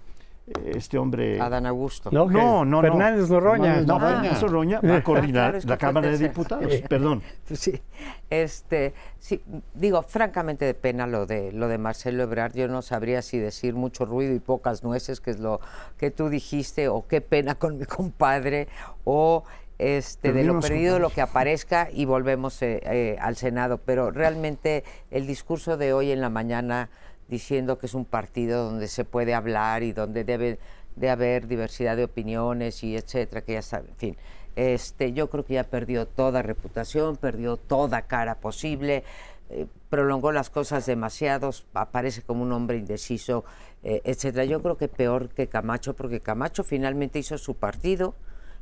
este 0.65 0.97
hombre. 0.97 1.41
Adán 1.41 1.65
Augusto. 1.65 2.09
No, 2.11 2.25
no, 2.29 2.63
no. 2.63 2.81
Fernández 2.81 3.29
Noroña. 3.29 3.81
No, 3.81 3.99
Fernández 3.99 4.41
Noroña 4.41 4.79
va 4.79 4.97
a 4.97 5.03
coordinar 5.03 5.59
la 5.65 5.77
Cámara 5.77 6.09
de 6.09 6.17
Diputados. 6.17 6.73
Perdón. 6.87 7.21
Sí, 7.51 7.81
este, 8.29 8.93
sí, 9.19 9.43
digo, 9.73 10.01
francamente 10.03 10.63
de 10.63 10.73
pena 10.73 11.05
lo 11.05 11.25
de 11.25 11.51
lo 11.51 11.67
de 11.67 11.77
Marcelo 11.77 12.23
Ebrard. 12.23 12.53
Yo 12.55 12.67
no 12.69 12.81
sabría 12.81 13.21
si 13.21 13.37
decir 13.39 13.73
mucho 13.73 14.05
ruido 14.05 14.33
y 14.33 14.39
pocas 14.39 14.83
nueces, 14.83 15.19
que 15.19 15.31
es 15.31 15.39
lo 15.39 15.59
que 15.97 16.11
tú 16.11 16.29
dijiste, 16.29 16.87
o 16.87 17.05
qué 17.07 17.19
pena 17.19 17.55
con 17.55 17.77
mi 17.77 17.85
compadre, 17.85 18.69
o 19.03 19.43
este, 19.79 20.33
de 20.33 20.43
lo 20.43 20.59
perdido, 20.59 20.97
lo 20.97 21.11
que 21.11 21.21
aparezca 21.21 21.89
y 21.91 22.05
volvemos 22.05 22.61
eh, 22.61 22.81
eh, 22.83 23.17
al 23.21 23.35
Senado. 23.35 23.79
Pero 23.79 24.11
realmente 24.11 24.83
el 25.11 25.27
discurso 25.27 25.77
de 25.77 25.93
hoy 25.93 26.11
en 26.11 26.21
la 26.21 26.29
mañana 26.29 26.89
diciendo 27.27 27.77
que 27.77 27.85
es 27.85 27.93
un 27.93 28.05
partido 28.05 28.65
donde 28.65 28.87
se 28.87 29.05
puede 29.05 29.33
hablar 29.33 29.83
y 29.83 29.91
donde 29.91 30.23
debe 30.23 30.59
de 30.95 31.09
haber 31.09 31.47
diversidad 31.47 31.95
de 31.95 32.05
opiniones 32.05 32.83
y 32.83 32.95
etcétera, 32.95 33.41
que 33.41 33.53
ya 33.53 33.61
saben, 33.61 33.89
en 33.91 33.97
fin. 33.97 34.17
Este, 34.55 35.13
yo 35.13 35.29
creo 35.29 35.45
que 35.45 35.53
ya 35.53 35.63
perdió 35.63 36.07
toda 36.07 36.41
reputación, 36.41 37.15
perdió 37.15 37.57
toda 37.57 38.01
cara 38.03 38.35
posible, 38.35 39.03
eh, 39.51 39.67
prolongó 39.89 40.31
las 40.31 40.49
cosas 40.49 40.87
demasiado, 40.87 41.51
aparece 41.75 42.23
como 42.23 42.41
un 42.41 42.51
hombre 42.51 42.77
indeciso, 42.77 43.45
etcétera. 43.83 44.43
Yo 44.45 44.61
creo 44.63 44.75
que 44.75 44.87
peor 44.87 45.29
que 45.29 45.47
Camacho, 45.47 45.95
porque 45.95 46.19
Camacho 46.19 46.63
finalmente 46.63 47.19
hizo 47.19 47.37
su 47.37 47.55
partido, 47.55 48.15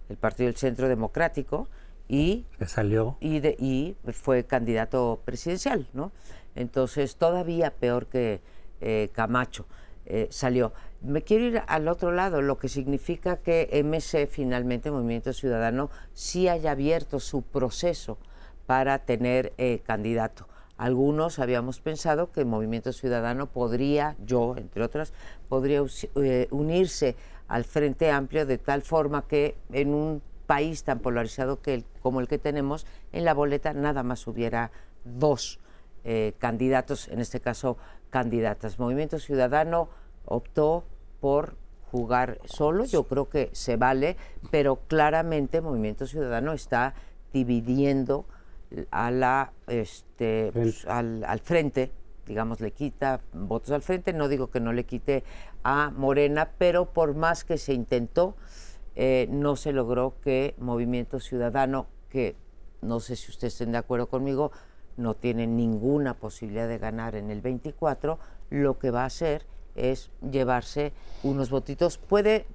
el 0.09 0.17
Partido 0.17 0.47
del 0.47 0.57
Centro 0.57 0.87
Democrático, 0.87 1.67
y, 2.07 2.45
salió. 2.67 3.17
Y, 3.19 3.39
de, 3.39 3.55
y 3.59 3.95
fue 4.11 4.43
candidato 4.43 5.21
presidencial, 5.25 5.87
¿no? 5.93 6.11
Entonces, 6.55 7.15
todavía 7.15 7.71
peor 7.71 8.07
que 8.07 8.41
eh, 8.81 9.09
Camacho 9.13 9.65
eh, 10.05 10.27
salió. 10.29 10.73
Me 11.01 11.23
quiero 11.23 11.45
ir 11.45 11.61
al 11.67 11.87
otro 11.87 12.11
lado, 12.11 12.41
lo 12.41 12.57
que 12.57 12.69
significa 12.69 13.37
que 13.37 13.69
MC, 13.83 14.27
finalmente, 14.27 14.91
Movimiento 14.91 15.33
Ciudadano, 15.33 15.89
sí 16.13 16.47
haya 16.47 16.71
abierto 16.71 17.19
su 17.19 17.41
proceso 17.41 18.17
para 18.65 18.99
tener 18.99 19.53
eh, 19.57 19.81
candidato. 19.85 20.47
Algunos 20.77 21.39
habíamos 21.39 21.79
pensado 21.79 22.31
que 22.31 22.43
Movimiento 22.43 22.91
Ciudadano 22.91 23.47
podría, 23.47 24.15
yo 24.25 24.55
entre 24.57 24.83
otras, 24.83 25.13
podría 25.47 25.81
unirse 26.51 27.15
al 27.47 27.65
Frente 27.65 28.11
Amplio 28.11 28.45
de 28.45 28.57
tal 28.57 28.81
forma 28.81 29.27
que 29.27 29.55
en 29.71 29.93
un 29.93 30.21
país 30.45 30.83
tan 30.83 30.99
polarizado 30.99 31.61
que 31.61 31.83
como 32.01 32.19
el 32.19 32.27
que 32.27 32.37
tenemos, 32.37 32.85
en 33.11 33.25
la 33.25 33.33
boleta 33.33 33.73
nada 33.73 34.03
más 34.03 34.27
hubiera 34.27 34.71
dos 35.03 35.59
eh, 36.03 36.33
candidatos, 36.37 37.07
en 37.07 37.19
este 37.19 37.39
caso 37.39 37.77
candidatas. 38.09 38.79
Movimiento 38.79 39.19
Ciudadano 39.19 39.89
optó 40.25 40.83
por 41.19 41.55
jugar 41.91 42.39
solo, 42.45 42.85
yo 42.85 43.03
creo 43.03 43.29
que 43.29 43.49
se 43.53 43.77
vale, 43.77 44.17
pero 44.51 44.77
claramente 44.87 45.61
Movimiento 45.61 46.05
Ciudadano 46.05 46.53
está 46.53 46.93
dividiendo 47.33 48.25
a 48.91 49.11
la, 49.11 49.53
este, 49.67 50.51
pues, 50.53 50.85
al, 50.85 51.23
al 51.23 51.39
frente 51.39 51.91
digamos, 52.25 52.59
le 52.61 52.71
quita 52.71 53.21
votos 53.33 53.71
al 53.71 53.81
frente, 53.81 54.13
no 54.13 54.27
digo 54.27 54.49
que 54.49 54.59
no 54.59 54.73
le 54.73 54.85
quite 54.85 55.23
a 55.63 55.91
Morena, 55.91 56.51
pero 56.57 56.85
por 56.93 57.15
más 57.15 57.43
que 57.43 57.57
se 57.57 57.73
intentó, 57.73 58.35
eh, 58.95 59.27
no 59.29 59.55
se 59.55 59.73
logró 59.73 60.15
que 60.21 60.55
Movimiento 60.57 61.19
Ciudadano, 61.19 61.87
que 62.09 62.35
no 62.81 62.99
sé 62.99 63.15
si 63.15 63.31
ustedes 63.31 63.53
estén 63.53 63.71
de 63.71 63.77
acuerdo 63.77 64.07
conmigo, 64.07 64.51
no 64.97 65.13
tiene 65.15 65.47
ninguna 65.47 66.13
posibilidad 66.15 66.67
de 66.67 66.77
ganar 66.77 67.15
en 67.15 67.29
el 67.29 67.41
24, 67.41 68.19
lo 68.49 68.79
que 68.79 68.91
va 68.91 69.03
a 69.03 69.07
hacer 69.07 69.45
es 69.75 70.09
llevarse 70.31 70.93
unos 71.23 71.49
votitos. 71.49 71.97
Puede 71.97 72.45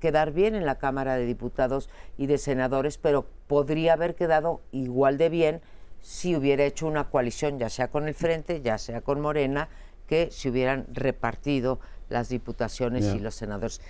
quedar 0.00 0.32
bien 0.32 0.54
en 0.54 0.64
la 0.64 0.78
Cámara 0.78 1.16
de 1.16 1.26
Diputados 1.26 1.90
y 2.16 2.26
de 2.26 2.38
Senadores, 2.38 2.98
pero 2.98 3.26
podría 3.46 3.92
haber 3.92 4.14
quedado 4.14 4.62
igual 4.72 5.18
de 5.18 5.28
bien 5.28 5.60
si 6.06 6.36
hubiera 6.36 6.64
hecho 6.64 6.86
una 6.86 7.10
coalición, 7.10 7.58
ya 7.58 7.68
sea 7.68 7.88
con 7.88 8.06
el 8.06 8.14
Frente, 8.14 8.62
ya 8.62 8.78
sea 8.78 9.00
con 9.00 9.20
Morena, 9.20 9.68
que 10.06 10.30
se 10.30 10.48
hubieran 10.48 10.86
repartido 10.92 11.80
las 12.08 12.28
diputaciones 12.28 13.12
y 13.12 13.18
los 13.18 13.34
senadores. 13.34 13.80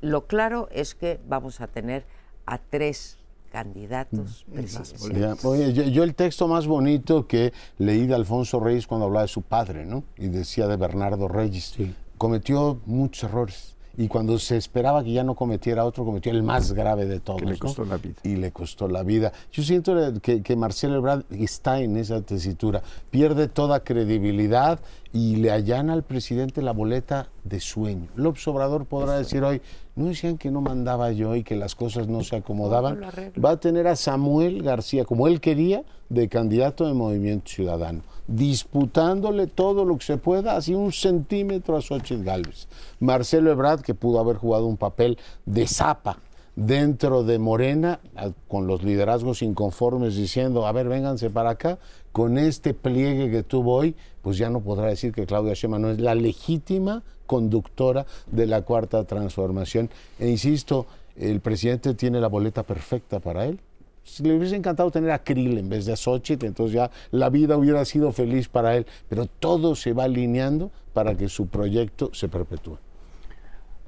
Lo 0.00 0.26
claro 0.26 0.70
es 0.72 0.94
que 0.94 1.20
vamos 1.28 1.60
a 1.60 1.66
tener 1.66 2.06
a 2.46 2.56
tres 2.56 3.18
candidatos 3.52 4.46
mm, 4.48 4.54
presidenciales. 4.54 5.92
yo, 5.92 6.02
el 6.02 6.14
texto 6.14 6.48
más 6.48 6.66
bonito 6.66 7.26
que 7.26 7.52
leí 7.76 8.06
de 8.06 8.14
Alfonso 8.14 8.58
Reyes 8.58 8.86
cuando 8.86 9.04
hablaba 9.04 9.24
de 9.24 9.28
su 9.28 9.42
padre, 9.42 9.84
¿no? 9.84 10.02
Y 10.16 10.28
decía 10.28 10.66
de 10.66 10.78
Bernardo 10.78 11.28
Reyes, 11.28 11.76
cometió 12.16 12.80
muchos 12.86 13.28
errores 13.28 13.73
y 13.96 14.08
cuando 14.08 14.38
se 14.38 14.56
esperaba 14.56 15.04
que 15.04 15.12
ya 15.12 15.24
no 15.24 15.34
cometiera 15.34 15.84
otro, 15.84 16.04
cometió 16.04 16.32
el 16.32 16.42
más 16.42 16.72
grave 16.72 17.06
de 17.06 17.20
todos. 17.20 17.40
Que 17.40 17.46
le 17.46 17.58
costó 17.58 17.84
la 17.84 17.96
vida. 17.96 18.14
Y 18.24 18.36
le 18.36 18.52
costó 18.52 18.88
la 18.88 19.02
vida. 19.02 19.32
Yo 19.52 19.62
siento 19.62 19.94
que, 20.20 20.42
que 20.42 20.56
Marcelo 20.56 20.96
Ebrard 20.96 21.24
está 21.30 21.80
en 21.80 21.96
esa 21.96 22.22
tesitura, 22.22 22.82
pierde 23.10 23.48
toda 23.48 23.84
credibilidad 23.84 24.80
y 25.12 25.36
le 25.36 25.52
allana 25.52 25.92
al 25.92 26.02
presidente 26.02 26.60
la 26.60 26.72
boleta 26.72 27.28
de 27.44 27.60
sueño. 27.60 28.08
López 28.16 28.46
Obrador 28.48 28.86
podrá 28.86 29.16
decir 29.16 29.44
hoy, 29.44 29.62
no 29.94 30.06
decían 30.06 30.38
que 30.38 30.50
no 30.50 30.60
mandaba 30.60 31.12
yo 31.12 31.36
y 31.36 31.44
que 31.44 31.54
las 31.54 31.76
cosas 31.76 32.08
no 32.08 32.24
se 32.24 32.36
acomodaban. 32.36 33.00
Va 33.42 33.50
a 33.50 33.60
tener 33.60 33.86
a 33.86 33.94
Samuel 33.94 34.62
García, 34.62 35.04
como 35.04 35.28
él 35.28 35.40
quería, 35.40 35.84
de 36.08 36.28
candidato 36.28 36.86
de 36.86 36.94
Movimiento 36.94 37.48
Ciudadano 37.48 38.02
disputándole 38.26 39.46
todo 39.46 39.84
lo 39.84 39.98
que 39.98 40.04
se 40.04 40.16
pueda, 40.16 40.56
así 40.56 40.74
un 40.74 40.92
centímetro 40.92 41.76
a 41.76 41.82
Xochitl 41.82 42.24
Galvez. 42.24 42.68
Marcelo 43.00 43.50
Ebrard, 43.50 43.82
que 43.82 43.94
pudo 43.94 44.18
haber 44.20 44.36
jugado 44.36 44.66
un 44.66 44.76
papel 44.76 45.18
de 45.44 45.66
zapa 45.66 46.18
dentro 46.56 47.24
de 47.24 47.38
Morena, 47.38 48.00
con 48.48 48.66
los 48.66 48.82
liderazgos 48.82 49.42
inconformes 49.42 50.14
diciendo, 50.14 50.66
a 50.66 50.72
ver, 50.72 50.88
vénganse 50.88 51.30
para 51.30 51.50
acá, 51.50 51.78
con 52.12 52.38
este 52.38 52.74
pliegue 52.74 53.30
que 53.30 53.42
tuvo 53.42 53.74
hoy, 53.74 53.96
pues 54.22 54.38
ya 54.38 54.50
no 54.50 54.60
podrá 54.60 54.86
decir 54.86 55.12
que 55.12 55.26
Claudia 55.26 55.54
Sheinbaum 55.54 55.82
no 55.82 55.90
es 55.90 56.00
la 56.00 56.14
legítima 56.14 57.02
conductora 57.26 58.06
de 58.30 58.46
la 58.46 58.62
cuarta 58.62 59.04
transformación. 59.04 59.90
E 60.20 60.28
insisto, 60.28 60.86
el 61.16 61.40
presidente 61.40 61.94
tiene 61.94 62.20
la 62.20 62.28
boleta 62.28 62.62
perfecta 62.62 63.18
para 63.18 63.46
él, 63.46 63.60
Si 64.04 64.22
le 64.22 64.36
hubiese 64.36 64.54
encantado 64.54 64.90
tener 64.90 65.10
a 65.10 65.24
Krill 65.24 65.58
en 65.58 65.68
vez 65.68 65.86
de 65.86 65.94
a 65.94 65.96
Xochitl, 65.96 66.46
entonces 66.46 66.74
ya 66.74 66.90
la 67.10 67.30
vida 67.30 67.56
hubiera 67.56 67.84
sido 67.84 68.12
feliz 68.12 68.48
para 68.48 68.76
él. 68.76 68.86
Pero 69.08 69.26
todo 69.26 69.74
se 69.74 69.92
va 69.92 70.04
alineando 70.04 70.70
para 70.92 71.16
que 71.16 71.28
su 71.28 71.48
proyecto 71.48 72.10
se 72.12 72.28
perpetúe. 72.28 72.78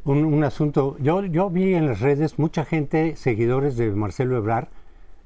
Un, 0.04 0.44
asunto, 0.44 0.96
yo, 1.00 1.50
vi 1.50 1.74
en 1.74 1.88
las 1.88 2.00
redes 2.00 2.38
mucha 2.38 2.64
gente, 2.64 3.16
seguidores 3.16 3.76
de 3.76 3.90
Marcelo 3.90 4.36
Ebrar, 4.36 4.68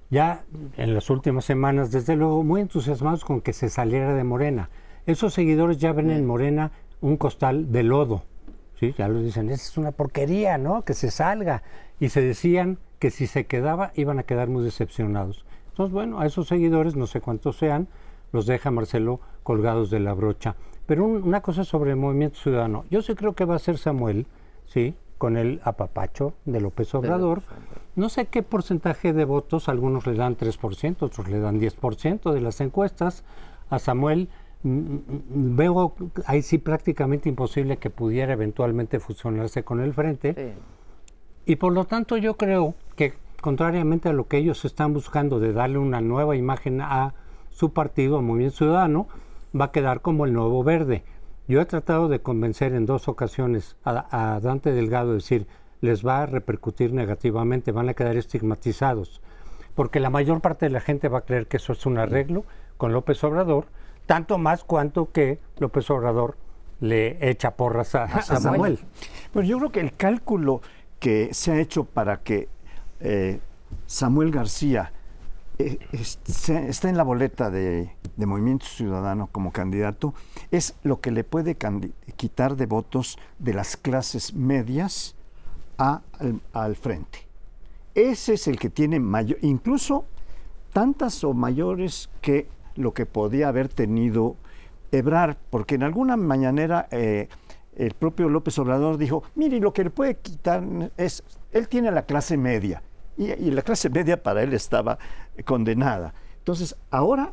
ya 0.08 0.44
en 0.78 0.94
las 0.94 1.10
últimas 1.10 1.44
semanas, 1.44 1.92
desde 1.92 2.16
luego, 2.16 2.42
muy 2.42 2.62
entusiasmados 2.62 3.24
con 3.24 3.42
que 3.42 3.52
se 3.52 3.68
saliera 3.68 4.14
de 4.14 4.24
Morena. 4.24 4.70
Esos 5.06 5.34
seguidores 5.34 5.76
ya 5.76 5.92
ven 5.92 6.10
en 6.10 6.26
Morena 6.26 6.72
un 7.02 7.16
costal 7.16 7.70
de 7.70 7.82
lodo. 7.82 8.24
¿sí? 8.78 8.94
Ya 8.96 9.06
lo 9.08 9.20
dicen, 9.20 9.50
es 9.50 9.76
una 9.76 9.92
porquería, 9.92 10.56
¿no? 10.56 10.82
Que 10.82 10.94
se 10.94 11.10
salga. 11.10 11.62
Y 12.00 12.08
se 12.08 12.22
decían 12.22 12.78
que 13.00 13.10
si 13.10 13.26
se 13.26 13.46
quedaba 13.46 13.90
iban 13.96 14.20
a 14.20 14.22
quedar 14.22 14.48
muy 14.48 14.62
decepcionados. 14.62 15.44
Entonces, 15.70 15.92
bueno, 15.92 16.20
a 16.20 16.26
esos 16.26 16.46
seguidores, 16.46 16.94
no 16.94 17.06
sé 17.06 17.20
cuántos 17.20 17.56
sean, 17.56 17.88
los 18.30 18.46
deja 18.46 18.70
Marcelo 18.70 19.20
colgados 19.42 19.90
de 19.90 19.98
la 19.98 20.12
brocha. 20.12 20.54
Pero 20.86 21.06
una 21.06 21.40
cosa 21.40 21.64
sobre 21.64 21.90
el 21.90 21.96
movimiento 21.96 22.38
ciudadano. 22.38 22.84
Yo 22.90 23.02
sí 23.02 23.14
creo 23.14 23.34
que 23.34 23.46
va 23.46 23.56
a 23.56 23.58
ser 23.58 23.78
Samuel, 23.78 24.26
¿sí? 24.66 24.94
Con 25.18 25.36
el 25.36 25.60
apapacho 25.64 26.34
de 26.44 26.60
López 26.60 26.94
Obrador. 26.94 27.42
No 27.96 28.08
sé 28.10 28.26
qué 28.26 28.42
porcentaje 28.42 29.12
de 29.12 29.24
votos, 29.24 29.68
algunos 29.68 30.06
le 30.06 30.14
dan 30.14 30.36
3%, 30.36 30.96
otros 31.00 31.28
le 31.28 31.40
dan 31.40 31.58
10% 31.58 32.32
de 32.32 32.40
las 32.40 32.60
encuestas. 32.60 33.24
A 33.70 33.78
Samuel 33.78 34.28
mm, 34.62 34.70
mm, 34.70 35.56
veo 35.56 35.94
ahí 36.26 36.42
sí 36.42 36.58
prácticamente 36.58 37.28
imposible 37.28 37.78
que 37.78 37.88
pudiera 37.88 38.34
eventualmente 38.34 39.00
fusionarse 39.00 39.62
con 39.62 39.80
el 39.80 39.94
frente. 39.94 40.54
Y 41.50 41.56
por 41.56 41.72
lo 41.72 41.84
tanto 41.84 42.16
yo 42.16 42.36
creo 42.36 42.76
que 42.94 43.14
contrariamente 43.40 44.08
a 44.08 44.12
lo 44.12 44.28
que 44.28 44.36
ellos 44.36 44.64
están 44.64 44.94
buscando 44.94 45.40
de 45.40 45.52
darle 45.52 45.78
una 45.78 46.00
nueva 46.00 46.36
imagen 46.36 46.80
a 46.80 47.14
su 47.48 47.72
partido, 47.72 48.18
a 48.18 48.22
Movimiento 48.22 48.58
Ciudadano, 48.58 49.08
va 49.60 49.64
a 49.64 49.72
quedar 49.72 50.00
como 50.00 50.26
el 50.26 50.32
nuevo 50.32 50.62
verde. 50.62 51.02
Yo 51.48 51.60
he 51.60 51.64
tratado 51.64 52.06
de 52.06 52.20
convencer 52.20 52.72
en 52.72 52.86
dos 52.86 53.08
ocasiones 53.08 53.74
a, 53.82 54.38
Dante 54.40 54.70
Delgado, 54.70 55.08
de 55.08 55.14
decir, 55.14 55.48
les 55.80 56.06
va 56.06 56.22
a 56.22 56.26
repercutir 56.26 56.92
negativamente, 56.92 57.72
van 57.72 57.88
a 57.88 57.94
quedar 57.94 58.16
estigmatizados, 58.16 59.20
porque 59.74 59.98
la 59.98 60.08
mayor 60.08 60.40
parte 60.42 60.66
de 60.66 60.70
la 60.70 60.80
gente 60.80 61.08
va 61.08 61.18
a 61.18 61.24
creer 61.24 61.48
que 61.48 61.56
eso 61.56 61.72
es 61.72 61.84
un 61.84 61.98
arreglo 61.98 62.44
con 62.76 62.92
López 62.92 63.24
Obrador, 63.24 63.66
tanto 64.06 64.38
más 64.38 64.62
cuanto 64.62 65.10
que 65.10 65.40
López 65.58 65.90
Obrador 65.90 66.36
le 66.78 67.28
echa 67.28 67.56
porras 67.56 67.96
a, 67.96 68.22
Samuel. 68.22 68.78
Pues 69.32 69.46
yo 69.46 69.58
creo 69.58 69.72
que 69.72 69.80
el 69.80 69.94
cálculo 69.96 70.62
que 71.00 71.32
se 71.32 71.50
ha 71.50 71.58
hecho 71.58 71.84
para 71.84 72.22
que 72.22 72.48
eh, 73.00 73.40
Samuel 73.86 74.30
García 74.30 74.92
eh, 75.58 75.78
está 75.92 76.88
en 76.88 76.96
la 76.96 77.02
boleta 77.02 77.50
de, 77.50 77.90
Movimiento 78.16 78.66
Ciudadano 78.66 79.28
como 79.32 79.50
candidato, 79.50 80.14
es 80.50 80.74
lo 80.82 81.00
que 81.00 81.10
le 81.10 81.24
puede 81.24 81.56
quitar 82.16 82.56
de 82.56 82.66
votos 82.66 83.18
de 83.38 83.54
las 83.54 83.78
clases 83.78 84.34
medias 84.34 85.16
al, 85.78 86.76
frente. 86.76 87.26
Ese 87.94 88.34
es 88.34 88.46
el 88.46 88.58
que 88.58 88.68
tiene 88.68 89.00
mayor, 89.00 89.38
incluso 89.40 90.04
tantas 90.74 91.24
o 91.24 91.32
mayores 91.32 92.10
que 92.20 92.46
lo 92.76 92.92
que 92.92 93.06
podía 93.06 93.48
haber 93.48 93.68
tenido 93.68 94.36
Ebrar, 94.92 95.38
porque 95.50 95.76
en 95.76 95.82
alguna 95.82 96.16
mañanera 96.16 96.88
eh, 96.90 97.28
el 97.76 97.94
propio 97.94 98.28
López 98.28 98.58
Obrador 98.58 98.98
dijo, 98.98 99.22
mire, 99.34 99.60
lo 99.60 99.72
que 99.72 99.84
le 99.84 99.90
puede 99.90 100.16
quitar 100.16 100.62
es, 100.96 101.22
él 101.52 101.68
tiene 101.68 101.90
la 101.90 102.02
clase 102.02 102.36
media, 102.36 102.82
y, 103.16 103.50
la 103.50 103.62
clase 103.62 103.90
media 103.90 104.22
para 104.22 104.42
él 104.42 104.52
estaba 104.54 104.98
condenada. 105.44 106.14
Entonces, 106.38 106.74
ahora, 106.90 107.32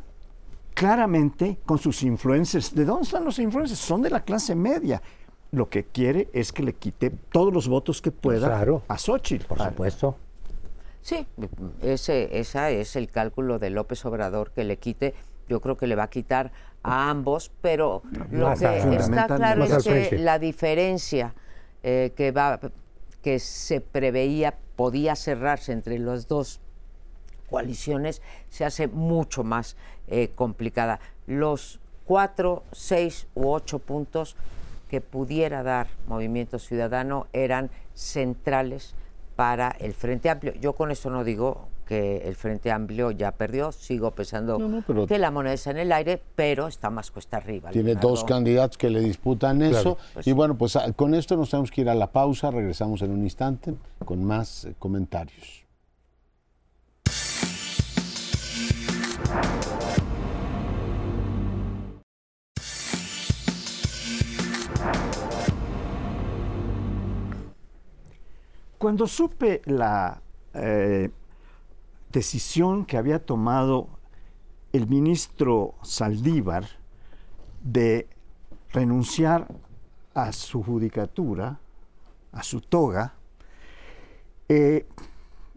claramente, 0.74 1.58
con 1.64 1.78
sus 1.78 2.02
influencers, 2.02 2.74
¿de 2.74 2.84
dónde 2.84 3.04
están 3.04 3.24
los 3.24 3.38
influencers? 3.38 3.80
Son 3.80 4.02
de 4.02 4.10
la 4.10 4.20
clase 4.22 4.54
media. 4.54 5.02
Lo 5.50 5.70
que 5.70 5.84
quiere 5.84 6.28
es 6.34 6.52
que 6.52 6.62
le 6.62 6.74
quite 6.74 7.10
todos 7.10 7.52
los 7.52 7.68
votos 7.68 8.02
que 8.02 8.10
pueda 8.10 8.62
a 8.86 8.98
Xochitl. 8.98 9.46
Por 9.46 9.58
supuesto. 9.58 10.16
Sí, 11.00 11.26
ese 11.80 12.38
esa 12.38 12.70
es 12.70 12.94
el 12.96 13.08
cálculo 13.08 13.58
de 13.58 13.70
López 13.70 14.04
Obrador, 14.04 14.50
que 14.50 14.64
le 14.64 14.76
quite, 14.76 15.14
yo 15.48 15.60
creo 15.60 15.76
que 15.76 15.86
le 15.86 15.96
va 15.96 16.04
a 16.04 16.10
quitar 16.10 16.52
a 16.82 17.10
ambos, 17.10 17.50
pero 17.60 18.02
lo 18.30 18.54
que 18.54 18.78
está 18.78 19.26
claro 19.26 19.64
es 19.64 19.84
que 19.84 20.18
la 20.18 20.38
diferencia 20.38 21.34
eh, 21.82 22.12
que, 22.16 22.30
va, 22.30 22.60
que 23.22 23.38
se 23.38 23.80
preveía 23.80 24.54
podía 24.76 25.16
cerrarse 25.16 25.72
entre 25.72 25.98
las 25.98 26.28
dos 26.28 26.60
coaliciones 27.50 28.22
se 28.48 28.64
hace 28.64 28.86
mucho 28.88 29.42
más 29.42 29.76
eh, 30.06 30.30
complicada. 30.34 31.00
Los 31.26 31.80
cuatro, 32.04 32.62
seis 32.72 33.26
u 33.34 33.50
ocho 33.50 33.78
puntos 33.78 34.36
que 34.88 35.00
pudiera 35.00 35.62
dar 35.62 35.88
Movimiento 36.06 36.58
Ciudadano 36.58 37.26
eran 37.32 37.70
centrales 37.94 38.94
para 39.36 39.68
el 39.80 39.94
Frente 39.94 40.30
Amplio. 40.30 40.54
Yo 40.54 40.72
con 40.72 40.90
eso 40.90 41.10
no 41.10 41.24
digo 41.24 41.68
que 41.88 42.18
el 42.28 42.36
Frente 42.36 42.70
Amplio 42.70 43.12
ya 43.12 43.32
perdió, 43.32 43.72
sigo 43.72 44.10
pensando 44.10 44.58
que 45.08 45.18
la 45.18 45.30
moneda 45.30 45.54
está 45.54 45.70
en 45.70 45.78
el 45.78 45.90
aire, 45.90 46.20
pero 46.36 46.68
está 46.68 46.90
más 46.90 47.10
cuesta 47.10 47.38
arriba. 47.38 47.70
Tiene 47.70 47.94
dos 47.94 48.24
candidatos 48.24 48.76
que 48.76 48.90
le 48.90 49.00
disputan 49.00 49.62
eso. 49.62 49.96
Pues 50.12 50.26
y 50.26 50.32
bueno, 50.32 50.54
pues 50.54 50.76
ah, 50.76 50.92
con 50.92 51.14
esto 51.14 51.34
nos 51.34 51.48
tenemos 51.48 51.70
que 51.70 51.80
ir 51.80 51.88
a 51.88 51.94
la 51.94 52.08
pausa, 52.12 52.50
regresamos 52.50 53.00
en 53.00 53.12
un 53.12 53.22
instante 53.22 53.74
con 54.04 54.22
más 54.22 54.66
eh, 54.66 54.74
comentarios. 54.78 55.64
Cuando 68.76 69.06
supe 69.06 69.62
la 69.64 70.20
eh, 70.52 71.08
decisión 72.12 72.84
que 72.84 72.96
había 72.96 73.24
tomado 73.24 73.88
el 74.72 74.86
ministro 74.86 75.74
Saldívar 75.82 76.66
de 77.62 78.08
renunciar 78.72 79.48
a 80.14 80.32
su 80.32 80.62
judicatura, 80.62 81.58
a 82.32 82.42
su 82.42 82.60
toga, 82.60 83.14
eh, 84.48 84.86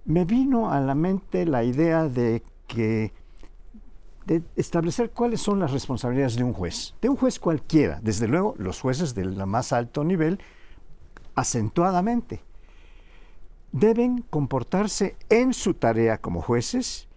me 0.06 0.26
vino 0.26 0.72
a 0.72 0.80
la 0.80 0.96
mente 0.96 1.46
la 1.46 1.64
idea 1.64 2.08
de 2.08 2.44
que 2.68 3.14
de 4.26 4.44
establecer 4.56 5.12
cuáles 5.12 5.42
son 5.42 5.60
las 5.60 5.72
responsabilidades 5.72 6.36
de 6.36 6.44
un 6.44 6.54
juez, 6.54 6.94
de 7.02 7.10
un 7.10 7.16
juez 7.16 7.40
cualquiera, 7.40 8.00
desde 8.02 8.28
luego 8.28 8.56
los 8.58 8.80
jueces 8.80 9.16
del 9.16 9.36
más 9.48 9.74
alto 9.74 10.04
nivel, 10.04 10.40
acentuadamente 11.36 12.44
deben 13.72 14.24
comportarse 14.30 15.16
en 15.30 15.54
su 15.54 15.74
tarea 15.74 16.18
como 16.20 16.42
jueces 16.42 17.08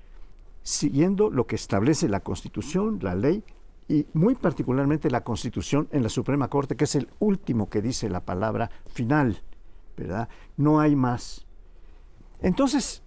siguiendo 0.62 1.30
lo 1.30 1.46
que 1.46 1.56
establece 1.56 2.08
la 2.08 2.20
Constitución, 2.20 2.98
la 3.02 3.14
ley 3.14 3.44
y 3.86 4.06
muy 4.14 4.34
particularmente 4.34 5.10
la 5.10 5.22
Constitución 5.22 5.88
en 5.92 6.02
la 6.02 6.08
Suprema 6.08 6.48
Corte, 6.48 6.74
que 6.74 6.84
es 6.84 6.94
el 6.94 7.08
último 7.18 7.68
que 7.68 7.82
dice 7.82 8.08
la 8.08 8.24
palabra 8.24 8.70
final, 8.86 9.42
¿verdad? 9.96 10.28
No 10.56 10.80
hay 10.80 10.96
más. 10.96 11.46
Entonces, 12.40 13.02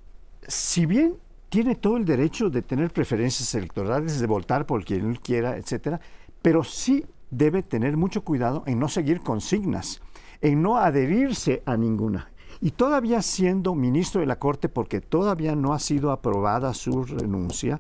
si 0.48 0.86
bien 0.86 1.16
tiene 1.50 1.76
todo 1.76 1.98
el 1.98 2.06
derecho 2.06 2.52
de 2.52 2.62
tener 2.62 2.92
preferencias 2.92 3.56
electorales, 3.56 4.20
de 4.20 4.28
votar 4.28 4.68
por 4.68 4.86
quien 4.86 5.10
él 5.10 5.20
quiera, 5.20 5.58
etcétera, 5.58 6.00
pero 6.44 6.64
sí 6.64 7.06
debe 7.32 7.64
tener 7.64 7.98
mucho 7.98 8.24
cuidado 8.24 8.64
en 8.68 8.78
no 8.78 8.88
seguir 8.88 9.22
consignas, 9.22 10.00
en 10.42 10.62
no 10.62 10.78
adherirse 10.78 11.64
a 11.66 11.76
ninguna 11.76 12.30
y 12.62 12.72
todavía 12.72 13.22
siendo 13.22 13.76
ministro 13.76 14.22
de 14.22 14.28
la 14.28 14.40
Corte, 14.40 14.70
porque 14.70 15.02
todavía 15.02 15.56
no 15.56 15.74
ha 15.74 15.80
sido 15.80 16.12
aprobada 16.12 16.74
su 16.74 17.04
renuncia, 17.04 17.80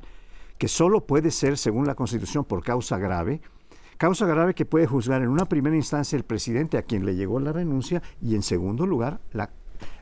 que 0.57 0.67
solo 0.67 1.05
puede 1.05 1.31
ser, 1.31 1.57
según 1.57 1.87
la 1.87 1.95
Constitución, 1.95 2.43
por 2.43 2.63
causa 2.63 2.97
grave, 2.97 3.41
causa 3.97 4.25
grave 4.25 4.53
que 4.53 4.65
puede 4.65 4.87
juzgar 4.87 5.21
en 5.21 5.29
una 5.29 5.45
primera 5.45 5.75
instancia 5.75 6.15
el 6.15 6.23
presidente 6.23 6.77
a 6.77 6.83
quien 6.83 7.05
le 7.05 7.15
llegó 7.15 7.39
la 7.39 7.51
renuncia 7.51 8.01
y 8.21 8.35
en 8.35 8.43
segundo 8.43 8.85
lugar 8.85 9.19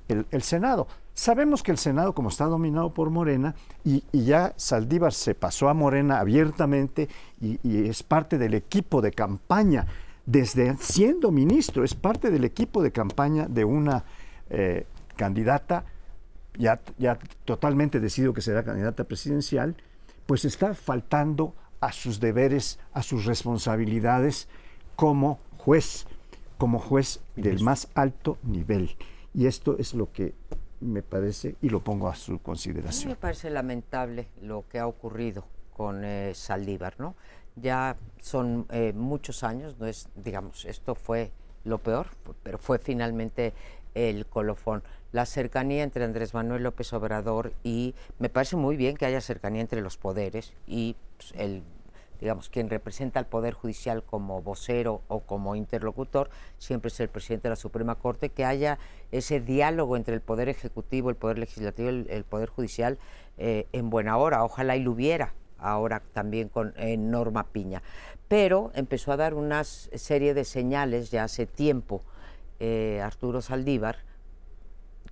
el, 0.07 0.41
Senado. 0.41 0.87
Sabemos 1.13 1.63
que 1.63 1.71
el 1.71 1.77
Senado, 1.77 2.13
como 2.13 2.29
está 2.29 2.45
dominado 2.45 2.93
por 2.93 3.09
Morena, 3.09 3.55
y, 3.83 4.03
ya 4.11 4.53
Saldívar 4.57 5.13
se 5.13 5.33
pasó 5.33 5.69
a 5.69 5.73
Morena 5.73 6.19
abiertamente 6.19 7.09
y, 7.41 7.59
es 7.87 8.03
parte 8.03 8.37
del 8.37 8.53
equipo 8.53 9.01
de 9.01 9.11
campaña, 9.11 9.87
desde 10.25 10.75
siendo 10.77 11.31
ministro, 11.31 11.83
es 11.83 11.95
parte 11.95 12.31
del 12.31 12.43
equipo 12.43 12.81
de 12.81 12.91
campaña 12.91 13.47
de 13.47 13.63
una 13.63 14.03
eh, 14.49 14.85
candidata, 15.15 15.85
ya, 16.57 16.81
ya 16.97 17.19
totalmente 17.45 17.99
decidido 17.99 18.33
que 18.33 18.41
será 18.41 18.63
candidata 18.63 19.03
presidencial, 19.03 19.75
pues 20.25 20.45
está 20.45 20.73
faltando 20.73 21.53
a 21.81 21.91
sus 21.91 22.19
deberes, 22.19 22.79
a 22.93 23.03
sus 23.03 23.25
responsabilidades 23.25 24.47
como 24.95 25.39
juez, 25.57 26.05
como 26.57 26.79
juez 26.79 27.19
del 27.35 27.61
más 27.61 27.89
alto 27.93 28.37
nivel. 28.43 28.95
Y 29.33 29.47
esto 29.47 29.77
es 29.77 29.93
lo 29.93 30.11
que 30.11 30.33
me 30.79 31.01
parece, 31.01 31.55
y 31.61 31.69
lo 31.69 31.81
pongo 31.81 32.07
a 32.07 32.15
su 32.15 32.39
consideración. 32.39 33.09
me 33.09 33.15
parece 33.15 33.49
lamentable 33.49 34.27
lo 34.41 34.65
que 34.69 34.79
ha 34.79 34.87
ocurrido 34.87 35.45
con 35.75 36.03
eh, 36.03 36.33
Saldívar, 36.33 36.95
¿no? 36.99 37.15
Ya 37.55 37.97
son 38.19 38.65
eh, 38.69 38.93
muchos 38.93 39.43
años, 39.43 39.77
no 39.79 39.87
es, 39.87 40.09
digamos, 40.15 40.65
esto 40.65 40.95
fue 40.95 41.31
lo 41.63 41.79
peor, 41.79 42.07
pero 42.43 42.57
fue 42.57 42.79
finalmente 42.79 43.53
el 43.95 44.27
colofón. 44.27 44.83
La 45.11 45.25
cercanía 45.25 45.83
entre 45.83 46.03
Andrés 46.03 46.33
Manuel 46.33 46.63
López 46.63 46.93
Obrador 46.93 47.53
y 47.63 47.95
me 48.19 48.29
parece 48.29 48.57
muy 48.57 48.75
bien 48.75 48.97
que 48.97 49.05
haya 49.05 49.21
cercanía 49.21 49.61
entre 49.61 49.81
los 49.81 49.97
poderes 49.97 50.53
y 50.67 50.95
pues, 51.17 51.33
el 51.37 51.63
digamos, 52.19 52.49
quien 52.49 52.69
representa 52.69 53.19
al 53.19 53.25
Poder 53.25 53.53
Judicial 53.53 54.01
como 54.01 54.41
vocero 54.41 55.01
o 55.09 55.19
como 55.21 55.55
interlocutor, 55.55 56.29
siempre 56.57 56.87
es 56.87 56.99
el 57.01 57.09
presidente 57.09 57.43
de 57.43 57.49
la 57.49 57.55
Suprema 57.55 57.95
Corte, 57.95 58.29
que 58.29 58.45
haya 58.45 58.79
ese 59.11 59.41
diálogo 59.41 59.97
entre 59.97 60.15
el 60.15 60.21
Poder 60.21 60.47
Ejecutivo, 60.47 61.09
el 61.09 61.17
Poder 61.17 61.37
Legislativo 61.37 61.89
y 61.89 62.07
el, 62.09 62.23
Poder 62.23 62.49
Judicial 62.49 62.97
eh, 63.37 63.67
en 63.73 63.89
buena 63.89 64.17
hora. 64.17 64.45
Ojalá 64.45 64.77
y 64.77 64.83
lo 64.83 64.91
hubiera 64.91 65.33
ahora 65.57 66.01
también 66.13 66.49
con 66.49 66.73
Norma 66.97 67.47
Piña. 67.47 67.81
Pero 68.27 68.71
empezó 68.75 69.11
a 69.11 69.17
dar 69.17 69.33
una 69.33 69.63
serie 69.63 70.33
de 70.33 70.45
señales 70.45 71.11
ya 71.11 71.23
hace 71.25 71.45
tiempo 71.45 72.01
eh, 72.59 73.01
Arturo 73.03 73.41
Saldívar, 73.41 73.97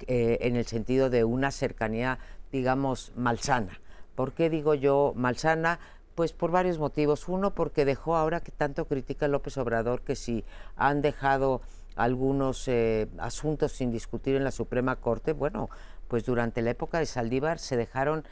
eh, 0.07 0.39
en 0.41 0.55
el 0.55 0.65
sentido 0.65 1.09
de 1.09 1.23
una 1.23 1.51
cercanía, 1.51 2.19
digamos, 2.51 3.11
malsana. 3.15 3.79
¿Por 4.15 4.33
qué 4.33 4.49
digo 4.49 4.73
yo 4.73 5.13
malsana? 5.15 5.79
Pues 6.15 6.33
por 6.33 6.51
varios 6.51 6.77
motivos. 6.77 7.27
Uno, 7.27 7.53
porque 7.53 7.85
dejó 7.85 8.15
ahora 8.15 8.41
que 8.41 8.51
tanto 8.51 8.85
critica 8.85 9.27
López 9.27 9.57
Obrador 9.57 10.01
que 10.01 10.15
si 10.15 10.43
han 10.75 11.01
dejado 11.01 11.61
algunos 11.95 12.67
eh, 12.67 13.07
asuntos 13.19 13.71
sin 13.71 13.91
discutir 13.91 14.35
en 14.35 14.43
la 14.43 14.51
Suprema 14.51 14.95
Corte, 14.97 15.33
bueno, 15.33 15.69
pues 16.07 16.25
durante 16.25 16.61
la 16.61 16.71
época 16.71 16.99
de 16.99 17.05
Saldívar 17.05 17.59
se 17.59 17.77
dejaron 17.77 18.23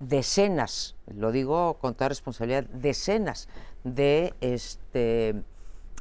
decenas, 0.00 0.96
lo 1.06 1.32
digo 1.32 1.74
con 1.74 1.94
toda 1.94 2.08
responsabilidad, 2.08 2.64
decenas 2.64 3.48
de 3.84 4.34
este, 4.40 5.42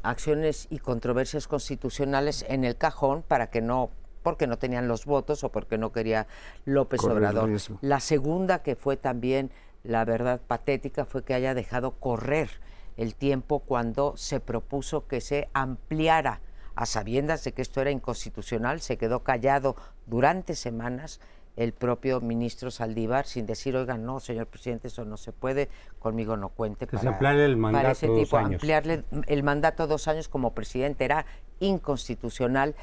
acciones 0.04 0.68
y 0.70 0.80
controversias 0.80 1.48
constitucionales 1.48 2.46
en 2.48 2.64
el 2.66 2.78
cajón 2.78 3.24
para 3.28 3.50
que 3.50 3.62
no 3.62 3.90
porque 4.22 4.48
no 4.48 4.58
tenían 4.58 4.88
los 4.88 5.06
votos 5.06 5.44
o 5.44 5.50
porque 5.50 5.78
no 5.78 5.92
quería 5.92 6.28
López 6.64 7.04
Obrador. 7.04 7.50
La 7.82 8.00
segunda 8.00 8.64
que 8.64 8.78
fue 8.78 8.96
también 8.96 9.52
la 9.84 10.06
verdad 10.06 10.40
patética 10.40 11.04
fue 11.04 11.24
que 11.24 11.34
haya 11.34 11.54
dejado 11.54 11.92
correr 11.92 12.50
el 12.96 13.16
tiempo 13.16 13.60
cuando 13.60 14.16
se 14.16 14.40
propuso 14.40 15.08
que 15.08 15.20
se 15.20 15.50
ampliara 15.54 16.40
a 16.76 16.86
sabiendas 16.86 17.44
de 17.44 17.52
que 17.52 17.62
esto 17.62 17.82
era 17.82 17.92
inconstitucional, 17.92 18.80
se 18.82 18.98
quedó 18.98 19.24
callado 19.24 19.76
durante 20.06 20.56
semanas 20.56 21.20
el 21.56 21.74
propio 21.74 22.20
ministro 22.22 22.72
Saldívar 22.72 23.26
sin 23.26 23.46
decir, 23.46 23.76
oigan, 23.76 24.06
no, 24.06 24.20
señor 24.20 24.48
presidente, 24.48 24.88
eso 24.88 25.06
no 25.06 25.18
se 25.18 25.32
puede, 25.32 25.70
conmigo 26.00 26.36
no 26.36 26.50
cuente. 26.50 26.88
Para, 26.88 27.12
ampliarle 27.12 27.46
el 27.46 27.58
mandato 27.58 27.90
ese 27.90 28.08
tipo, 28.10 28.38
ampliarle 28.38 29.04
el 29.28 29.44
mandato 29.44 29.88
dos 29.88 30.08
años 30.08 30.28
como 30.28 30.54
presidente 30.54 31.06
era 31.06 31.26
inconstitucional. 31.60 32.76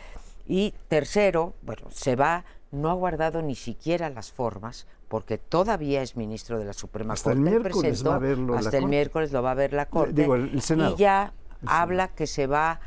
Y 0.47 0.75
tercero, 0.89 1.55
bueno, 1.63 1.83
se 1.91 2.17
va, 2.17 2.45
no 2.71 2.91
ha 2.91 2.95
guardado 2.95 3.43
ni 3.43 3.55
siquiera 3.55 4.11
las 4.11 4.33
formas 4.33 4.87
porque 5.09 5.39
todavía 5.39 6.03
es 6.03 6.17
ministro 6.17 6.59
de 6.59 6.65
la 6.65 6.73
Suprema 6.73 7.15
hasta 7.15 7.33
El 7.33 7.41
miércoles 7.41 8.07
va 8.07 8.15
a 8.15 8.19
verlo 8.19 8.57
hasta 8.57 8.79
el 8.79 8.87
miércoles 8.87 9.33
lo 9.33 9.43
va 9.43 9.51
a 9.51 9.55
ver 9.55 9.73
la 9.73 9.87
Corte. 9.87 10.29
Y 10.53 10.97
ya 10.97 11.33
habla 11.67 12.09
que 12.09 12.29
se 12.29 12.47
va 12.47 12.81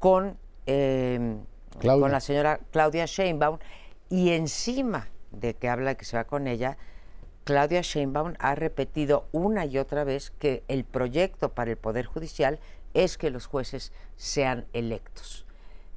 con, 0.00 0.36
em, 0.66 1.38
con 1.80 2.10
la 2.10 2.18
señora 2.18 2.58
Claudia 2.72 3.06
Sheinbaum 3.06 3.58
y 4.10 4.30
encima 4.30 5.06
de 5.30 5.54
que 5.54 5.68
habla 5.68 5.94
que 5.94 6.04
se 6.04 6.16
va 6.16 6.24
con 6.24 6.46
ella, 6.46 6.76
Claudia 7.44 7.80
Sheinbaum 7.80 8.34
ha 8.38 8.54
repetido 8.54 9.26
una 9.32 9.64
y 9.64 9.78
otra 9.78 10.04
vez 10.04 10.30
que 10.38 10.64
el 10.68 10.84
proyecto 10.84 11.50
para 11.50 11.70
el 11.70 11.76
Poder 11.76 12.06
Judicial 12.06 12.58
es 12.94 13.16
que 13.16 13.30
los 13.30 13.46
jueces 13.46 13.92
sean 14.16 14.66
electos. 14.72 15.46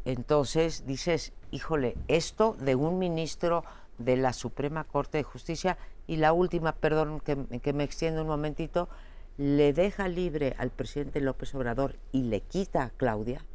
Entonces 0.06 0.86
dices, 0.86 1.34
híjole, 1.52 1.96
esto 2.08 2.56
de 2.60 2.76
un 2.76 3.00
ministro 3.00 3.64
de 3.98 4.18
la 4.18 4.34
Suprema 4.34 4.84
Corte 4.84 5.18
de 5.18 5.24
Justicia 5.24 5.78
y 6.08 6.16
la 6.18 6.34
última, 6.34 6.74
perdón 6.74 7.20
que, 7.20 7.38
que 7.60 7.74
me 7.74 7.84
extiendo 7.84 8.22
un 8.22 8.28
momentito, 8.28 8.90
le 9.38 9.74
deja 9.74 10.08
libre 10.08 10.56
al 10.58 10.72
presidente 10.72 11.22
López 11.22 11.54
Obrador 11.56 11.98
y 12.12 12.24
le 12.24 12.42
quita 12.42 12.84
a 12.84 12.90
Claudia 12.90 13.46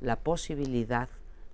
la 0.00 0.16
posibilidad 0.16 1.08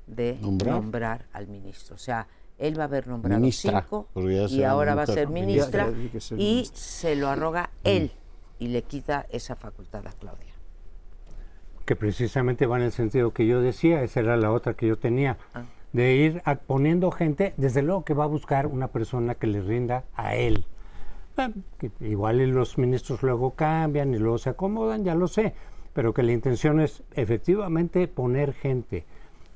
de 0.06 0.38
nombrar, 0.40 1.26
al 1.32 1.46
ministro. 1.46 1.94
O 1.94 1.98
sea, 1.98 2.26
él 2.60 2.78
va 2.78 2.84
a 2.84 2.86
haber 2.86 3.08
nombrado 3.08 3.50
cinco 3.50 4.08
y 4.14 4.62
ahora 4.62 4.94
va 4.94 5.02
a 5.02 5.06
ser 5.06 5.28
ministra 5.28 5.92
y 6.36 6.68
se 6.72 7.16
lo 7.16 7.28
arroga 7.28 7.70
él 7.84 8.12
y 8.58 8.68
le 8.68 8.82
quita 8.82 9.26
esa 9.30 9.56
facultad 9.56 10.06
a 10.06 10.12
Claudia. 10.12 10.54
Que 11.84 11.96
precisamente 11.96 12.66
va 12.66 12.76
en 12.76 12.84
el 12.84 12.92
sentido 12.92 13.32
que 13.32 13.46
yo 13.46 13.60
decía, 13.60 14.02
esa 14.02 14.20
era 14.20 14.36
la 14.36 14.52
otra 14.52 14.74
que 14.74 14.86
yo 14.86 14.96
tenía. 14.96 15.38
Ah 15.54 15.64
de 15.92 16.14
ir 16.14 16.42
poniendo 16.66 17.10
gente, 17.10 17.54
desde 17.56 17.82
luego 17.82 18.04
que 18.04 18.14
va 18.14 18.24
a 18.24 18.28
buscar 18.28 18.66
una 18.66 18.88
persona 18.88 19.34
que 19.34 19.46
le 19.46 19.60
rinda 19.60 20.04
a 20.14 20.36
él. 20.36 20.64
Igual 22.00 22.38
los 22.50 22.76
ministros 22.76 23.22
luego 23.22 23.52
cambian 23.52 24.14
y 24.14 24.18
luego 24.18 24.38
se 24.38 24.50
acomodan, 24.50 25.04
ya 25.04 25.14
lo 25.14 25.26
sé, 25.26 25.54
pero 25.94 26.12
que 26.12 26.22
la 26.22 26.32
intención 26.32 26.80
es 26.80 27.02
efectivamente 27.14 28.06
poner 28.08 28.52
gente 28.52 29.04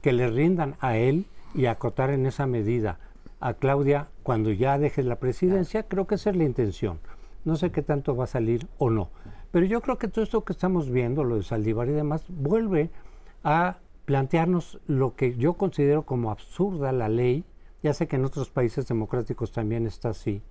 que 0.00 0.12
le 0.12 0.28
rindan 0.28 0.76
a 0.80 0.96
él 0.96 1.26
y 1.54 1.66
acotar 1.66 2.10
en 2.10 2.26
esa 2.26 2.46
medida 2.46 2.98
a 3.40 3.54
Claudia 3.54 4.08
cuando 4.22 4.50
ya 4.50 4.78
deje 4.78 5.02
la 5.02 5.16
presidencia, 5.16 5.84
creo 5.84 6.06
que 6.06 6.16
esa 6.16 6.30
es 6.30 6.36
la 6.36 6.44
intención. 6.44 6.98
No 7.44 7.56
sé 7.56 7.70
qué 7.70 7.82
tanto 7.82 8.16
va 8.16 8.24
a 8.24 8.28
salir 8.28 8.66
o 8.78 8.90
no. 8.90 9.10
Pero 9.50 9.66
yo 9.66 9.80
creo 9.82 9.98
que 9.98 10.08
todo 10.08 10.24
esto 10.24 10.44
que 10.44 10.52
estamos 10.52 10.90
viendo, 10.90 11.24
lo 11.24 11.36
de 11.36 11.42
Saldívar 11.42 11.88
y 11.88 11.92
demás, 11.92 12.24
vuelve 12.28 12.90
a 13.44 13.76
plantearnos 14.04 14.80
lo 14.86 15.14
que 15.14 15.36
yo 15.36 15.54
considero 15.54 16.02
como 16.02 16.30
absurda 16.30 16.92
la 16.92 17.08
ley, 17.08 17.44
ya 17.82 17.94
sé 17.94 18.08
que 18.08 18.16
en 18.16 18.24
otros 18.24 18.50
países 18.50 18.88
democráticos 18.88 19.52
también 19.52 19.86
está 19.86 20.10
así, 20.10 20.42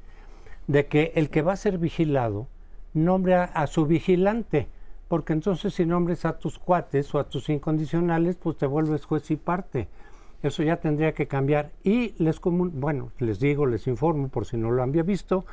de 0.67 0.85
que 0.85 1.11
el 1.15 1.29
que 1.29 1.41
va 1.41 1.53
a 1.53 1.57
ser 1.57 1.77
vigilado 1.77 2.47
nombre 2.93 3.35
a, 3.35 3.67
su 3.67 3.85
vigilante, 3.85 4.67
porque 5.07 5.33
entonces 5.33 5.73
si 5.73 5.85
nombres 5.85 6.25
a 6.25 6.37
tus 6.37 6.59
cuates 6.59 7.13
o 7.13 7.19
a 7.19 7.27
tus 7.27 7.49
incondicionales, 7.49 8.35
pues 8.35 8.57
te 8.57 8.67
vuelves 8.67 9.05
juez 9.05 9.29
y 9.31 9.35
parte. 9.35 9.87
Eso 10.43 10.61
ya 10.61 10.77
tendría 10.77 11.13
que 11.13 11.27
cambiar. 11.27 11.71
Y 11.83 12.13
les 12.21 12.39
bueno, 12.41 13.11
les 13.17 13.39
digo, 13.39 13.65
les 13.65 13.87
informo 13.87 14.27
por 14.27 14.45
si 14.45 14.57
no 14.57 14.71
lo 14.71 14.83
había 14.83 15.03
visto, 15.03 15.45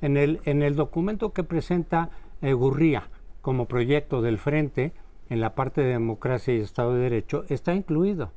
en 0.00 0.16
el, 0.16 0.40
en 0.44 0.62
el 0.62 0.76
documento 0.76 1.32
que 1.32 1.44
presenta 1.44 2.10
eh, 2.40 2.52
Gurría 2.52 3.08
como 3.42 3.66
proyecto 3.66 4.22
del 4.22 4.38
Frente, 4.38 4.92
en 5.28 5.40
la 5.40 5.54
parte 5.54 5.82
de 5.82 5.88
democracia 5.88 6.54
y 6.54 6.60
Estado 6.60 6.94
de 6.94 7.02
Derecho, 7.02 7.44
está 7.48 7.74
incluido 7.74 8.32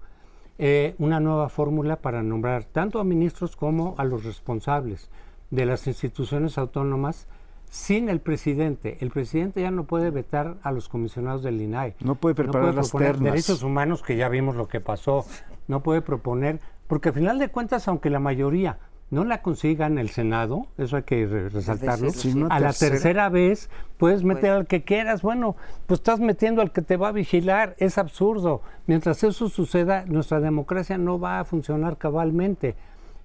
eh, 0.59 0.95
una 0.97 1.19
nueva 1.19 1.49
fórmula 1.49 1.97
para 1.97 2.21
nombrar 2.21 2.63
tanto 2.63 2.99
a 2.99 3.03
ministros 3.03 3.55
como 3.55 3.95
a 3.97 4.03
los 4.03 4.23
responsables 4.23 5.09
de 5.49 5.65
las 5.65 5.87
instituciones 5.87 6.57
autónomas 6.57 7.27
sin 7.73 8.07
el 8.07 8.19
presidente. 8.19 8.99
El 9.01 9.09
presidente 9.09 9.59
ya 9.59 9.71
no 9.71 9.85
puede 9.85 10.11
vetar 10.11 10.57
a 10.61 10.71
los 10.71 10.89
comisionados 10.89 11.41
del 11.41 11.59
INAI. 11.59 11.95
No 12.01 12.13
puede 12.13 12.35
preparar 12.35 12.75
las 12.75 12.91
ternas. 12.91 13.19
derechos 13.19 13.63
humanos, 13.63 14.03
que 14.03 14.15
ya 14.15 14.29
vimos 14.29 14.55
lo 14.55 14.67
que 14.67 14.79
pasó. 14.79 15.25
No 15.67 15.81
puede 15.81 16.03
proponer, 16.03 16.59
porque 16.85 17.09
al 17.09 17.15
final 17.15 17.39
de 17.39 17.49
cuentas, 17.49 17.87
aunque 17.87 18.11
la 18.11 18.19
mayoría 18.19 18.77
no 19.09 19.23
la 19.23 19.41
consiga 19.41 19.87
en 19.87 19.97
el 19.97 20.11
Senado, 20.11 20.67
eso 20.77 20.97
hay 20.97 21.03
que 21.03 21.25
resaltarlo. 21.51 22.11
a 22.51 22.59
la 22.59 22.73
tercera 22.73 23.29
vez 23.29 23.71
puedes 23.97 24.23
meter 24.23 24.51
pues 24.51 24.51
al 24.51 24.67
que 24.67 24.83
quieras. 24.83 25.23
Bueno, 25.23 25.55
pues 25.87 26.01
estás 26.01 26.19
metiendo 26.19 26.61
al 26.61 26.71
que 26.71 26.83
te 26.83 26.95
va 26.95 27.07
a 27.07 27.11
vigilar. 27.11 27.75
Es 27.79 27.97
absurdo. 27.97 28.61
Mientras 28.85 29.23
eso 29.23 29.49
suceda, 29.49 30.05
nuestra 30.05 30.39
democracia 30.39 30.99
no 30.99 31.19
va 31.19 31.39
a 31.39 31.43
funcionar 31.43 31.97
cabalmente. 31.97 32.75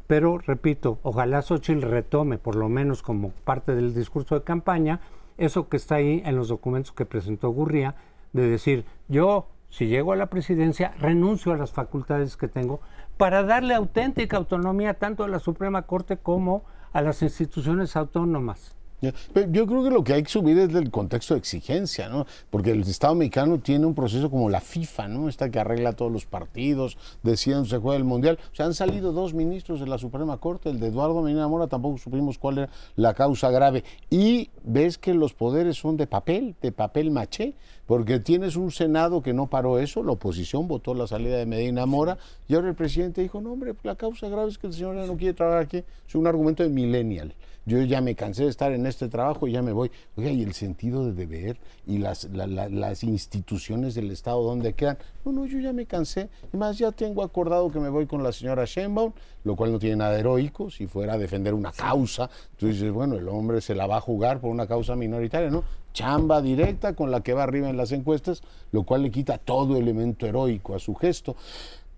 Pero, 0.09 0.39
repito, 0.39 0.99
ojalá 1.03 1.43
Xochitl 1.43 1.83
retome, 1.83 2.39
por 2.39 2.57
lo 2.57 2.71
menos 2.71 3.03
como 3.03 3.29
parte 3.31 3.75
del 3.75 3.95
discurso 3.95 4.35
de 4.35 4.43
campaña, 4.43 5.01
eso 5.37 5.69
que 5.69 5.77
está 5.77 5.97
ahí 5.97 6.23
en 6.25 6.35
los 6.35 6.49
documentos 6.49 6.93
que 6.93 7.05
presentó 7.05 7.51
Gurría, 7.51 7.95
de 8.33 8.49
decir, 8.49 8.87
yo, 9.09 9.49
si 9.69 9.87
llego 9.87 10.13
a 10.13 10.17
la 10.17 10.29
presidencia, 10.31 10.95
renuncio 10.99 11.53
a 11.53 11.59
las 11.59 11.73
facultades 11.73 12.39
que 12.39 12.49
tengo, 12.49 12.81
para 13.19 13.43
darle 13.43 13.75
auténtica 13.75 14.39
autonomía 14.39 14.95
tanto 14.95 15.25
a 15.25 15.29
la 15.29 15.41
Suprema 15.41 15.83
Corte 15.83 16.17
como 16.17 16.65
a 16.95 17.03
las 17.03 17.21
instituciones 17.21 17.95
autónomas. 17.95 18.78
Yo 19.01 19.67
creo 19.67 19.85
que 19.85 19.91
lo 19.91 20.03
que 20.03 20.15
hay 20.15 20.25
que 20.25 20.29
subir 20.29 20.59
es 20.59 20.75
el 20.75 20.91
contexto 20.91 21.35
de 21.35 21.39
exigencia, 21.39 22.09
¿no? 22.09 22.27
Porque 22.51 22.73
el 22.73 22.81
Estado 22.81 23.15
mexicano 23.15 23.59
tiene 23.61 23.87
un 23.87 23.95
proceso 23.95 24.29
como 24.29 24.51
la 24.51 24.61
FIFA, 24.61 25.07
¿no? 25.07 25.29
Esta 25.29 25.51
que 25.51 25.61
arregla 25.61 25.93
todos 25.93 26.11
los 26.11 26.27
partidos, 26.27 26.99
deciden 27.23 27.65
se 27.67 27.79
juega 27.79 27.97
el 27.97 28.05
Mundial. 28.05 28.39
O 28.53 28.55
sea, 28.57 28.67
han 28.67 28.75
salido 28.75 29.13
dos 29.13 29.35
ministros 29.35 29.79
de 29.79 29.87
la 29.87 29.99
Suprema 29.99 30.39
Corte, 30.39 30.71
el 30.71 30.81
de 30.81 30.89
Eduardo 30.89 31.23
Medina 31.23 31.47
Mora, 31.47 31.69
tampoco 31.69 31.99
supimos 31.99 32.39
cuál 32.39 32.59
era 32.59 32.71
la 32.97 33.15
causa 33.15 33.51
grave. 33.51 33.85
Y 34.11 34.51
ves 34.65 34.99
que 34.99 35.15
los 35.15 35.33
poderes 35.33 35.77
son 35.77 35.97
de 35.97 36.09
papel, 36.09 36.57
de 36.61 36.73
papel 36.73 37.13
maché, 37.13 37.55
porque 37.87 38.19
tienes 38.19 38.57
un 38.57 38.73
Senado 38.73 39.23
que 39.23 39.33
no 39.33 39.47
paró 39.47 39.79
eso, 39.79 40.03
la 40.03 40.13
oposición 40.13 40.67
votó 40.67 40.93
la 40.93 41.07
salida 41.07 41.37
de 41.37 41.47
Medina 41.47 41.87
Mora, 41.87 42.19
y 42.49 42.55
ahora 42.55 42.69
el 42.69 42.75
presidente 42.75 43.23
dijo, 43.23 43.41
no, 43.41 43.53
hombre, 43.53 43.75
la 43.85 43.95
causa 43.95 44.29
grave 44.29 44.51
es 44.51 44.59
que 44.59 44.67
el 44.67 44.73
señor 44.73 44.97
no 44.97 45.17
quiere 45.17 45.35
trabajar 45.35 45.63
aquí. 45.63 45.85
Es 46.07 46.15
un 46.15 46.27
argumento 46.27 46.65
de 46.65 46.69
millennial 46.69 47.35
yo 47.69 47.83
ya 47.83 48.01
me 48.01 48.15
cansé 48.15 48.45
de 48.45 48.49
estar 48.49 48.73
en 48.73 48.87
este 48.87 49.09
trabajo 49.09 49.47
y 49.47 49.53
ya 49.53 49.63
me 49.63 49.73
voy. 49.73 49.91
Oiga, 50.17 50.31
y 50.31 50.43
el 50.43 50.55
sentido 50.55 51.05
de 51.05 51.13
deber 51.13 51.59
y 51.87 51.99
las, 51.99 52.25
las 52.33 53.05
instituciones 53.05 53.95
del 53.95 54.11
Estado, 54.11 54.43
¿dónde 54.43 54.73
quedan? 54.73 54.97
No, 55.25 55.33
no, 55.33 55.47
yo 55.47 55.61
ya 55.61 55.75
me 55.75 55.85
cansé. 55.85 56.31
Además, 56.49 56.79
ya 56.79 56.91
tengo 56.93 57.23
acordado 57.23 57.71
que 57.71 57.79
me 57.79 57.91
voy 57.91 58.07
con 58.07 58.23
la 58.23 58.33
señora 58.33 58.65
Sheinbaum, 58.65 59.13
lo 59.45 59.55
cual 59.55 59.73
no 59.73 59.79
tiene 59.79 59.97
nada 59.97 60.19
heroico. 60.19 60.71
Si 60.71 60.87
fuera 60.87 61.13
a 61.13 61.19
defender 61.19 61.53
una 61.53 61.71
causa, 61.71 62.31
tú 62.57 62.69
dices, 62.69 62.91
bueno, 62.91 63.17
el 63.17 63.29
hombre 63.29 63.61
se 63.61 63.75
la 63.75 63.87
va 63.87 63.99
a 63.99 64.01
jugar 64.01 64.41
por 64.41 64.51
una 64.51 64.67
causa 64.67 64.97
minoritaria, 64.97 65.51
¿no? 65.51 65.63
Chamba 65.93 66.41
directa 66.41 66.95
con 66.95 67.11
la 67.11 67.21
que 67.21 67.35
va 67.35 67.43
arriba 67.43 67.69
en 67.69 67.77
las 67.77 67.93
encuestas, 67.93 68.43
lo 68.73 68.85
cual 68.85 69.03
le 69.03 69.11
quita 69.11 69.37
todo 69.37 69.77
elemento 69.77 70.27
heroico 70.27 70.75
a 70.75 70.79
su 70.79 70.95
gesto. 70.95 71.37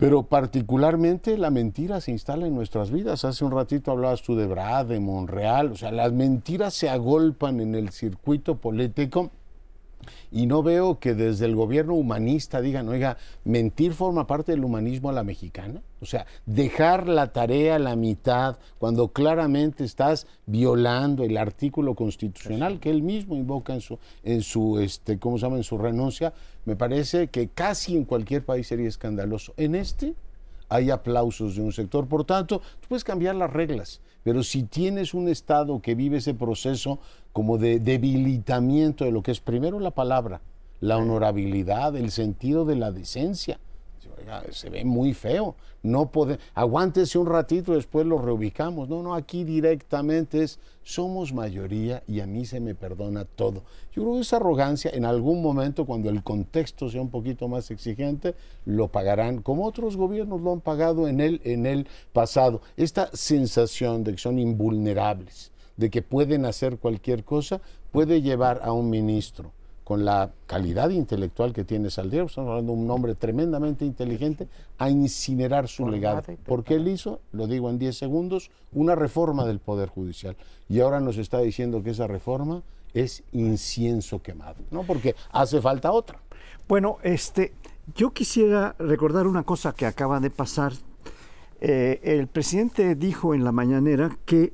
Pero 0.01 0.23
particularmente 0.23 1.37
la 1.37 1.51
mentira 1.51 2.01
se 2.01 2.09
instala 2.09 2.47
en 2.47 2.55
nuestras 2.55 2.89
vidas. 2.89 3.23
Hace 3.23 3.45
un 3.45 3.51
ratito 3.51 3.91
hablabas 3.91 4.23
tú 4.23 4.35
de 4.35 4.47
Brad, 4.47 4.87
de 4.87 4.99
Monreal, 4.99 5.73
o 5.73 5.75
sea, 5.75 5.91
las 5.91 6.11
mentiras 6.11 6.73
se 6.73 6.89
agolpan 6.89 7.59
en 7.59 7.75
el 7.75 7.91
circuito 7.91 8.57
político 8.57 9.29
y 10.31 10.45
no 10.47 10.63
veo 10.63 10.99
que 10.99 11.13
desde 11.13 11.45
el 11.45 11.55
gobierno 11.55 11.93
humanista 11.95 12.61
digan, 12.61 12.89
oiga, 12.89 13.17
mentir 13.43 13.93
forma 13.93 14.27
parte 14.27 14.51
del 14.51 14.63
humanismo 14.63 15.09
a 15.09 15.13
la 15.13 15.23
mexicana. 15.23 15.81
O 16.01 16.05
sea, 16.05 16.25
dejar 16.45 17.07
la 17.07 17.31
tarea 17.31 17.75
a 17.75 17.79
la 17.79 17.95
mitad 17.95 18.57
cuando 18.79 19.09
claramente 19.09 19.83
estás 19.83 20.25
violando 20.45 21.23
el 21.23 21.37
artículo 21.37 21.93
constitucional 21.93 22.79
que 22.79 22.89
él 22.89 23.03
mismo 23.03 23.35
invoca 23.35 23.73
en 23.73 23.81
su, 23.81 23.99
en 24.23 24.41
su 24.41 24.79
este, 24.79 25.19
¿cómo 25.19 25.37
se 25.37 25.45
llama? 25.45 25.57
En 25.57 25.63
su 25.63 25.77
renuncia, 25.77 26.33
me 26.65 26.75
parece 26.75 27.27
que 27.27 27.49
casi 27.49 27.95
en 27.95 28.05
cualquier 28.05 28.43
país 28.43 28.67
sería 28.67 28.87
escandaloso. 28.87 29.53
En 29.57 29.75
este 29.75 30.15
hay 30.69 30.89
aplausos 30.89 31.55
de 31.55 31.61
un 31.61 31.73
sector. 31.73 32.07
Por 32.07 32.23
tanto, 32.23 32.59
tú 32.79 32.87
puedes 32.87 33.03
cambiar 33.03 33.35
las 33.35 33.51
reglas, 33.51 33.99
pero 34.23 34.43
si 34.43 34.63
tienes 34.63 35.13
un 35.13 35.27
Estado 35.27 35.81
que 35.81 35.95
vive 35.95 36.17
ese 36.17 36.33
proceso 36.33 36.99
como 37.33 37.57
de 37.57 37.79
debilitamiento 37.79 39.05
de 39.05 39.11
lo 39.11 39.23
que 39.23 39.31
es 39.31 39.39
primero 39.39 39.79
la 39.79 39.91
palabra, 39.91 40.41
la 40.79 40.97
honorabilidad, 40.97 41.95
el 41.95 42.11
sentido 42.11 42.65
de 42.65 42.75
la 42.75 42.91
decencia, 42.91 43.59
se 44.51 44.69
ve 44.69 44.85
muy 44.85 45.13
feo. 45.13 45.55
No 45.83 46.11
puede, 46.11 46.37
aguántese 46.53 47.17
un 47.17 47.27
ratito, 47.27 47.73
después 47.73 48.05
lo 48.05 48.19
reubicamos. 48.19 48.87
No, 48.87 49.01
no, 49.01 49.15
aquí 49.15 49.43
directamente 49.43 50.43
es 50.43 50.59
somos 50.83 51.33
mayoría 51.33 52.03
y 52.07 52.19
a 52.19 52.27
mí 52.27 52.45
se 52.45 52.59
me 52.59 52.75
perdona 52.75 53.25
todo. 53.25 53.63
Yo 53.93 54.03
creo 54.03 54.15
que 54.15 54.21
esa 54.21 54.37
arrogancia 54.37 54.91
en 54.93 55.05
algún 55.05 55.41
momento, 55.41 55.85
cuando 55.85 56.09
el 56.09 56.23
contexto 56.23 56.89
sea 56.89 57.01
un 57.01 57.09
poquito 57.09 57.47
más 57.47 57.71
exigente, 57.71 58.35
lo 58.65 58.89
pagarán, 58.89 59.41
como 59.41 59.65
otros 59.65 59.97
gobiernos 59.97 60.41
lo 60.41 60.53
han 60.53 60.61
pagado 60.61 61.07
en 61.07 61.19
el, 61.19 61.41
en 61.43 61.65
el 61.65 61.87
pasado. 62.13 62.61
Esta 62.77 63.09
sensación 63.13 64.03
de 64.03 64.13
que 64.13 64.17
son 64.17 64.39
invulnerables, 64.39 65.51
de 65.77 65.89
que 65.89 66.01
pueden 66.01 66.45
hacer 66.45 66.77
cualquier 66.77 67.23
cosa, 67.23 67.61
puede 67.91 68.21
llevar 68.21 68.61
a 68.63 68.71
un 68.71 68.89
ministro 68.89 69.51
con 69.83 70.05
la 70.05 70.31
calidad 70.47 70.89
intelectual 70.91 71.53
que 71.53 71.63
tiene 71.63 71.89
Saldívar, 71.89 72.27
estamos 72.27 72.51
hablando 72.51 72.73
de 72.73 72.79
un 72.79 72.91
hombre 72.91 73.15
tremendamente 73.15 73.83
inteligente, 73.83 74.47
a 74.77 74.89
incinerar 74.89 75.67
su 75.67 75.87
legado. 75.87 76.21
Porque 76.45 76.75
él 76.75 76.87
hizo, 76.87 77.19
lo 77.31 77.47
digo 77.47 77.69
en 77.69 77.79
10 77.79 77.97
segundos, 77.97 78.51
una 78.71 78.95
reforma 78.95 79.45
del 79.45 79.59
Poder 79.59 79.89
Judicial. 79.89 80.35
Y 80.69 80.79
ahora 80.79 80.99
nos 80.99 81.17
está 81.17 81.39
diciendo 81.39 81.83
que 81.83 81.89
esa 81.91 82.07
reforma 82.07 82.61
es 82.93 83.23
incienso 83.31 84.21
quemado, 84.21 84.57
¿no? 84.69 84.83
Porque 84.83 85.15
hace 85.31 85.61
falta 85.61 85.91
otra. 85.91 86.19
Bueno, 86.67 86.97
este, 87.03 87.53
yo 87.95 88.11
quisiera 88.11 88.75
recordar 88.77 89.27
una 89.27 89.43
cosa 89.43 89.73
que 89.73 89.85
acaba 89.85 90.19
de 90.19 90.29
pasar. 90.29 90.73
Eh, 91.59 91.99
el 92.03 92.27
presidente 92.27 92.95
dijo 92.95 93.33
en 93.33 93.43
la 93.43 93.51
mañanera 93.51 94.17
que 94.25 94.53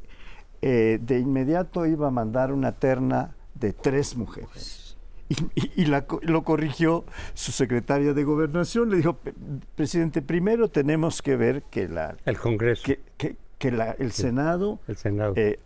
eh, 0.62 1.00
de 1.02 1.20
inmediato 1.20 1.86
iba 1.86 2.08
a 2.08 2.12
mandar 2.12 2.52
una 2.52 2.72
terna 2.72 3.36
de 3.56 3.74
tres 3.74 4.16
mujeres 4.16 4.87
y, 5.56 5.86
lo 5.86 6.44
corrigió 6.44 7.06
su 7.34 7.52
secretaria 7.52 8.14
de 8.14 8.24
gobernación. 8.24 8.90
Le 8.90 8.98
dijo, 8.98 9.20
presidente, 9.76 10.22
primero 10.22 10.70
tenemos 10.70 11.22
que 11.22 11.36
ver 11.36 11.64
que 11.64 11.88
la... 11.88 12.18
El 12.26 12.38
Congreso. 12.38 12.84
Que, 13.18 13.36
el, 13.60 14.12
Senado 14.12 14.80
el 14.88 14.98
Senado, 14.98 15.34
eh, 15.36 15.60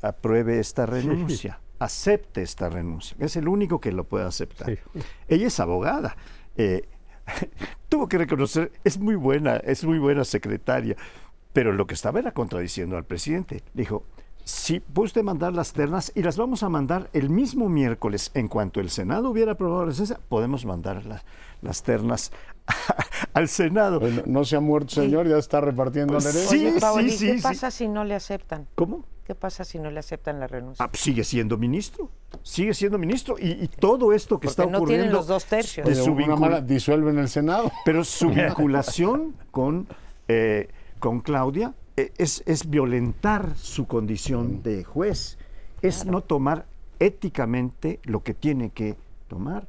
apruebe 0.00 0.60
esta 0.60 0.86
renuncia, 0.86 1.58
acepte 1.80 2.40
esta 2.40 2.70
renuncia. 2.70 3.16
Es 3.18 3.34
el 3.36 3.48
único 3.48 3.80
que 3.80 3.90
lo 3.90 4.04
puede 4.04 4.24
aceptar. 4.26 4.78
Ella 5.26 5.46
es 5.48 5.58
abogada. 5.58 6.16
Eh, 6.56 6.82
tuvo 7.88 8.08
que 8.08 8.18
reconocer, 8.18 8.70
es 8.84 8.98
muy 8.98 9.16
buena, 9.16 9.56
es 9.56 9.84
muy 9.84 9.98
buena 9.98 10.24
secretaria, 10.24 10.96
pero 11.52 11.72
lo 11.72 11.86
que 11.86 11.94
estaba 11.94 12.20
era 12.20 12.32
contradiciendo 12.32 12.96
al 12.96 13.04
presidente. 13.04 13.62
Dijo, 13.74 14.04
Sí, 14.44 14.80
puede 14.80 15.06
usted 15.06 15.22
mandar 15.22 15.52
las 15.52 15.72
ternas 15.72 16.12
y 16.14 16.22
las 16.22 16.36
vamos 16.36 16.62
a 16.62 16.68
mandar 16.68 17.08
el 17.12 17.30
mismo 17.30 17.68
miércoles. 17.68 18.30
En 18.34 18.48
cuanto 18.48 18.80
el 18.80 18.90
Senado 18.90 19.30
hubiera 19.30 19.52
aprobado 19.52 19.82
la 19.84 19.90
licencia, 19.90 20.18
podemos 20.28 20.64
mandar 20.64 21.02
las 21.60 21.82
ternas 21.82 22.32
al 23.34 23.48
Senado. 23.48 24.00
no 24.26 24.44
se 24.44 24.56
ha 24.56 24.60
muerto, 24.60 24.94
señor, 24.94 25.28
ya 25.28 25.38
está 25.38 25.60
repartiendo 25.60 26.14
la 26.14 26.28
herencia. 26.28 26.48
Sí, 26.48 27.10
sí, 27.10 27.16
sí, 27.16 27.36
¿Qué 27.36 27.42
pasa 27.42 27.70
si 27.70 27.88
no 27.88 28.04
le 28.04 28.14
aceptan? 28.14 28.66
¿Cómo? 28.74 29.04
¿Qué 29.24 29.36
pasa 29.36 29.64
si 29.64 29.78
no 29.78 29.90
le 29.90 30.00
aceptan 30.00 30.40
la 30.40 30.48
renuncia? 30.48 30.84
Ah, 30.84 30.90
sigue 30.92 31.22
siendo 31.22 31.56
ministro, 31.56 32.10
sigue 32.42 32.74
siendo 32.74 32.98
ministro 32.98 33.36
y, 33.38 33.68
todo 33.68 34.12
esto 34.12 34.40
que 34.40 34.48
está 34.48 34.64
ocurriendo. 34.64 34.86
No 34.86 34.88
tienen 34.88 35.12
los 35.12 35.26
dos 35.28 35.44
tercios. 35.44 35.86
De 35.86 35.94
su 35.94 36.12
una 36.12 36.60
disuelven 36.60 37.18
el 37.18 37.28
Senado. 37.28 37.70
Pero 37.84 38.02
su 38.02 38.30
vinculación 38.34 39.36
con, 39.52 39.86
eh, 40.26 40.68
con 40.98 41.20
Claudia 41.20 41.72
es, 41.96 42.42
es 42.46 42.68
violentar 42.68 43.56
su 43.56 43.86
condición 43.86 44.62
de 44.62 44.84
juez, 44.84 45.38
es 45.82 46.06
no 46.06 46.22
tomar 46.22 46.66
éticamente 46.98 48.00
lo 48.04 48.22
que 48.22 48.34
tiene 48.34 48.70
que 48.70 48.96
tomar. 49.28 49.66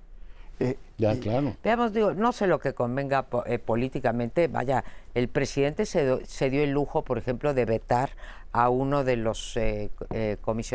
Eh, 0.59 0.77
ya, 0.97 1.19
claro. 1.19 1.55
Veamos, 1.63 1.93
digo, 1.93 2.13
no 2.13 2.31
sé 2.31 2.47
lo 2.47 2.59
que 2.59 2.73
convenga 2.73 3.25
eh, 3.45 3.59
políticamente. 3.59 4.47
Vaya, 4.47 4.83
el 5.13 5.27
presidente 5.27 5.85
se, 5.85 6.25
se, 6.25 6.49
dio 6.49 6.63
el 6.63 6.71
lujo, 6.71 7.01
por 7.01 7.17
ejemplo, 7.17 7.53
de 7.53 7.65
vetar 7.65 8.11
a 8.51 8.69
uno 8.69 9.03
de 9.03 9.17
los 9.17 9.57
eh, 9.57 9.89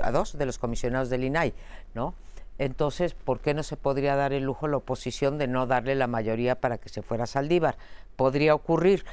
a 0.03 0.11
dos 0.11 0.37
de 0.37 0.47
los 0.47 0.59
comisionados 0.59 1.11
del 1.11 1.25
INAI, 1.25 1.55
¿no? 1.95 2.15
Entonces, 2.59 3.15
¿por 3.15 3.39
qué 3.39 3.55
no 3.55 3.63
se 3.63 3.77
podría 3.77 4.17
dar 4.17 4.33
el 4.33 4.43
lujo 4.43 4.67
a 4.67 4.69
la 4.69 4.79
oposición 4.79 5.39
de 5.39 5.47
no 5.47 5.69
darle 5.69 5.95
la 5.95 6.09
mayoría 6.09 6.57
para 6.57 6.79
que 6.79 6.89
se 6.89 7.03
fuera 7.03 7.25
a 7.25 7.29
Saldívar? 7.29 7.77
Podría 8.17 8.55
ocurrir 8.57 9.05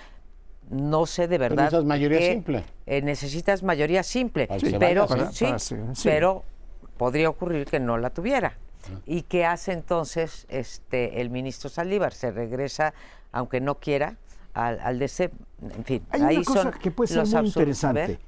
no 0.70 1.06
sé 1.06 1.28
de 1.28 1.38
verdad. 1.38 1.64
necesitas 1.64 1.86
mayoría 1.86 2.20
simple. 2.20 2.64
Eh, 2.86 3.02
necesitas 3.02 3.64
mayoría 3.64 4.04
simple, 4.04 4.48
pero, 4.80 5.08
sí, 5.32 5.46
pero 6.04 6.44
podría 6.98 7.30
ocurrir 7.30 7.66
que 7.66 7.80
no 7.80 7.98
la 7.98 8.10
tuviera. 8.10 8.58
Ah. 8.88 9.00
¿Y 9.06 9.24
qué 9.24 9.46
hace 9.46 9.72
entonces 9.72 10.46
este 10.50 11.22
el 11.22 11.30
ministro 11.30 11.70
Saldívar? 11.70 12.14
Se 12.14 12.32
regresa, 12.32 12.94
aunque 13.32 13.62
no 13.62 13.76
quiera, 13.76 14.18
al, 14.54 14.80
al 14.80 15.00
DC. 15.00 15.32
En 15.76 15.84
fin, 15.84 16.06
Hay 16.10 16.22
ahí 16.22 16.36
una 16.38 16.46
cosa 16.46 16.72
que 16.72 16.92
puede 16.92 17.08
ser 17.08 17.26
muy 17.26 17.48
interesante 17.48 18.20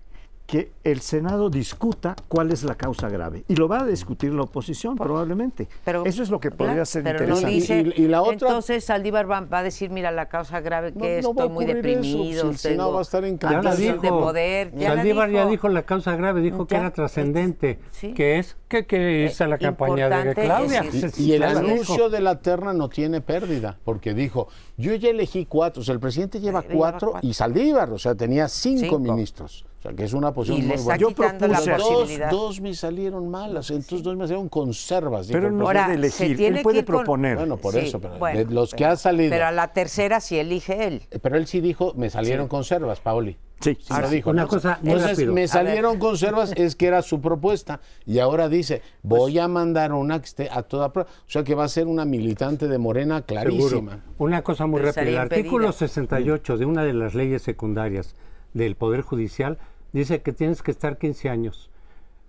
que 0.48 0.72
el 0.86 1.02
Senado 1.02 1.50
discuta 1.50 2.16
cuál 2.30 2.52
es 2.54 2.64
la 2.64 2.76
causa 2.76 3.10
grave. 3.10 3.44
Y 3.50 3.56
lo 3.56 3.68
va 3.68 3.82
a 3.82 3.86
discutir 3.86 4.34
la 4.34 4.44
oposición 4.44 4.96
probablemente. 4.96 5.68
Pero, 5.84 6.06
Eso 6.06 6.24
es 6.24 6.30
lo 6.30 6.40
que 6.40 6.52
podría 6.52 6.86
ser 6.86 7.06
interesante. 7.06 7.94
y, 7.98 8.08
la 8.08 8.22
otra, 8.22 8.34
entonces 8.34 8.86
Saldívar 8.86 9.30
va, 9.30 9.46
a 9.52 9.64
decir, 9.64 9.90
mira, 9.90 10.10
la 10.12 10.30
causa 10.30 10.62
grave 10.62 10.94
que 10.94 11.20
estoy 11.20 11.50
muy 11.50 11.66
deprimido. 11.66 12.50
el 12.50 12.58
Senado 12.58 12.94
va 12.94 13.00
a 13.00 13.02
estar 13.02 13.26
encantado. 13.26 13.76
de 13.76 14.10
poder. 14.10 14.72
Saldívar 14.80 15.30
ya 15.30 15.46
dijo 15.46 15.68
la 15.68 15.84
causa 15.84 16.16
grave, 16.16 16.42
dijo 16.42 16.66
que 16.66 16.76
era 16.76 16.92
trascendente, 16.92 17.80
que 18.16 18.40
es 18.40 18.56
que, 18.70 18.86
que 18.86 19.26
irse 19.26 19.44
a 19.44 19.48
la 19.48 19.58
campaña 19.58 20.10
de 20.10 20.34
Claudia. 20.34 20.86
y, 21.18 21.34
el 21.34 21.44
anuncio 21.44 22.10
de 22.10 22.22
la 22.22 22.40
terna 22.40 22.72
no 22.74 22.88
tiene 22.88 23.20
pérdida, 23.20 23.78
porque 23.84 24.14
dijo, 24.14 24.48
yo 24.78 24.96
ya 24.96 25.10
elegí 25.10 25.46
cuatro, 25.46 25.82
o 25.82 25.84
sea, 25.84 25.94
el 25.94 26.00
presidente 26.00 26.40
lleva 26.40 26.62
cuatro, 26.62 27.16
y 27.22 27.34
Saldívar, 27.34 27.92
o 27.92 28.00
sea, 28.00 28.16
tenía 28.16 28.48
cinco. 28.48 28.98
ministros 28.98 29.66
O 29.80 29.82
sea, 29.82 29.94
que 29.94 30.06
es 30.06 30.14
una 30.14 30.34
posición 30.34 30.64
y 30.64 30.68
muy 30.68 30.78
buena. 30.78 30.98
Yo 30.98 31.12
propuse 31.12 31.72
dos, 31.78 32.10
dos 32.32 32.62
me 32.62 32.74
salieron 32.74 33.30
malas, 33.30 33.70
entonces 33.70 34.02
dos 34.02 34.16
me 34.16 34.24
salieron 34.24 34.50
conservas. 34.50 35.28
Pero 35.32 35.52
no 35.52 35.66
puede 35.66 35.94
elegir, 35.94 36.42
él 36.42 36.62
puede 36.64 36.84
proponer. 36.84 37.38
Bueno, 37.38 37.58
por 37.58 37.78
eso, 37.78 38.00
pero 38.00 38.18
de 38.18 38.46
los 38.46 38.74
que 38.74 38.86
ha 38.86 38.96
salido. 38.96 39.30
Pero 39.30 39.46
a 39.46 39.52
la 39.52 39.74
tercera 39.74 40.20
sí 40.20 40.38
elige 40.38 40.88
él. 40.88 41.04
Eh, 41.12 41.20
pero 41.20 41.38
él 41.38 41.46
sí 41.46 41.62
dijo, 41.62 41.94
me 41.96 42.10
salieron 42.10 42.48
conservas, 42.48 43.00
Paoli. 43.00 43.38
Sí, 43.60 43.78
sí 43.80 43.94
lo 44.00 44.10
dijo. 44.10 44.30
Una 44.30 44.48
cosa 44.48 44.80
muy 44.82 44.94
Entonces, 44.94 45.28
me 45.28 45.48
salieron 45.48 45.98
conservas, 46.00 46.54
es 46.56 46.76
que 46.76 46.88
era 46.88 47.02
su 47.02 47.22
propuesta. 47.22 47.80
Y 48.06 48.20
ahora 48.20 48.50
dice, 48.50 48.82
voy 49.04 49.34
pues 49.34 49.44
a 49.44 49.48
mandar 49.48 49.94
una 49.94 50.20
que 50.20 50.26
esté 50.26 50.50
a 50.52 50.64
toda 50.64 50.94
prueba. 50.94 51.10
O 51.10 51.30
sea 51.30 51.44
que 51.44 51.56
va 51.56 51.66
a 51.66 51.68
ser 51.68 51.88
una 51.88 52.06
militante 52.06 52.68
de 52.68 52.78
Morena 52.78 53.22
clarísima. 53.24 54.04
Una 54.18 54.44
cosa 54.44 54.68
muy 54.68 54.82
rápida. 54.82 55.04
El 55.04 55.18
artículo 55.18 55.72
68 55.72 56.58
de 56.58 56.66
una 56.66 56.84
de 56.84 56.94
las 56.94 57.16
leyes 57.16 57.42
secundarias 57.42 58.16
del 58.54 58.76
Poder 58.76 59.02
Judicial 59.02 59.58
dice 59.94 60.22
que 60.22 60.34
tienes 60.34 60.62
que 60.62 60.72
estar 60.72 60.98
15 60.98 61.30
años, 61.30 61.70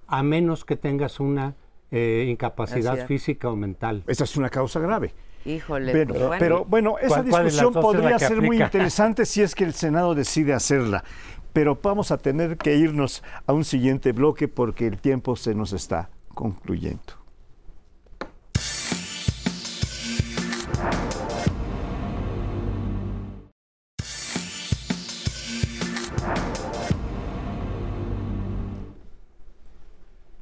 a 0.07 0.23
menos 0.23 0.65
que 0.65 0.77
tengas 0.77 1.21
una 1.21 1.55
eh, 1.91 2.27
incapacidad 2.29 3.07
física 3.07 3.49
o 3.49 3.57
mental. 3.57 4.05
Esa 4.07 4.25
es 4.25 4.37
una 4.37 4.51
causa 4.51 4.81
grave. 4.81 5.15
Híjole, 5.45 5.93
pero, 5.93 6.15
bueno, 6.15 6.37
pero 6.39 6.65
bueno, 6.65 6.99
esa 6.99 7.23
discusión 7.23 7.73
podría 7.73 8.19
ser 8.19 8.43
muy 8.43 8.61
interesante 8.61 9.25
si 9.25 9.43
es 9.43 9.55
que 9.55 9.65
el 9.65 9.73
Senado 9.73 10.15
decide 10.15 10.53
hacerla. 10.53 11.05
Pero 11.53 11.79
vamos 11.83 12.11
a 12.11 12.19
tener 12.19 12.59
que 12.59 12.77
irnos 12.77 13.23
a 13.47 13.53
un 13.53 13.65
siguiente 13.65 14.13
bloque 14.13 14.49
porque 14.49 14.87
el 14.87 14.99
tiempo 14.99 15.37
se 15.37 15.55
nos 15.55 15.73
está 15.73 16.11
concluyendo. 16.35 17.18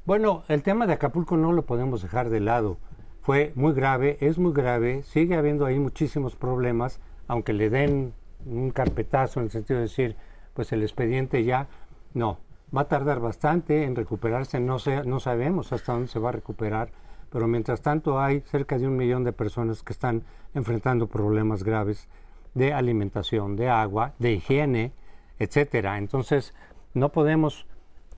Bueno, 0.06 0.44
el 0.46 0.62
tema 0.62 0.86
de 0.86 0.92
Acapulco 0.92 1.36
no 1.36 1.50
lo 1.50 1.66
podemos 1.66 2.00
dejar 2.00 2.30
de 2.30 2.38
lado. 2.38 2.76
Fue 3.22 3.50
muy 3.56 3.72
grave, 3.72 4.18
es 4.20 4.38
muy 4.38 4.52
grave, 4.52 5.02
sigue 5.02 5.34
habiendo 5.34 5.66
ahí 5.66 5.80
muchísimos 5.80 6.36
problemas, 6.36 7.00
aunque 7.26 7.52
le 7.52 7.70
den 7.70 8.12
un 8.44 8.70
carpetazo 8.70 9.40
en 9.40 9.46
el 9.46 9.50
sentido 9.50 9.78
de 9.78 9.86
decir, 9.86 10.14
pues 10.54 10.70
el 10.70 10.82
expediente 10.82 11.42
ya, 11.42 11.66
no, 12.14 12.38
va 12.74 12.82
a 12.82 12.88
tardar 12.88 13.18
bastante 13.18 13.82
en 13.82 13.96
recuperarse, 13.96 14.60
no, 14.60 14.78
sé, 14.78 15.02
no 15.04 15.18
sabemos 15.18 15.72
hasta 15.72 15.94
dónde 15.94 16.06
se 16.06 16.20
va 16.20 16.28
a 16.28 16.32
recuperar, 16.32 16.92
pero 17.28 17.48
mientras 17.48 17.82
tanto 17.82 18.20
hay 18.20 18.42
cerca 18.42 18.78
de 18.78 18.86
un 18.86 18.96
millón 18.96 19.24
de 19.24 19.32
personas 19.32 19.82
que 19.82 19.92
están 19.92 20.22
enfrentando 20.54 21.08
problemas 21.08 21.64
graves 21.64 22.08
de 22.54 22.72
alimentación, 22.72 23.56
de 23.56 23.70
agua, 23.70 24.12
de 24.20 24.34
higiene, 24.34 24.92
etcétera. 25.40 25.98
Entonces, 25.98 26.54
no 26.94 27.10
podemos 27.10 27.66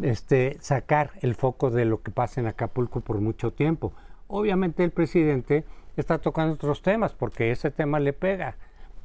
este, 0.02 0.56
sacar 0.60 1.12
el 1.20 1.34
foco 1.34 1.70
de 1.70 1.84
lo 1.84 2.02
que 2.02 2.10
pasa 2.10 2.40
en 2.40 2.46
Acapulco 2.46 3.00
por 3.00 3.20
mucho 3.20 3.52
tiempo. 3.52 3.92
Obviamente 4.26 4.84
el 4.84 4.90
presidente 4.90 5.64
está 5.96 6.18
tocando 6.18 6.54
otros 6.54 6.82
temas 6.82 7.12
porque 7.12 7.50
ese 7.50 7.70
tema 7.70 7.98
le 8.00 8.12
pega, 8.12 8.56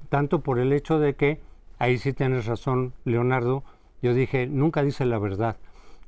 tanto 0.10 0.42
por 0.42 0.60
el 0.60 0.74
hecho 0.74 1.00
de 1.00 1.16
que, 1.16 1.42
ahí 1.80 1.98
sí 1.98 2.14
tienes 2.14 2.46
razón, 2.46 2.94
Leonardo, 3.06 3.64
yo 4.02 4.14
dije, 4.14 4.48
nunca 4.48 4.84
dice 4.84 5.06
la 5.06 5.18
verdad. 5.18 5.58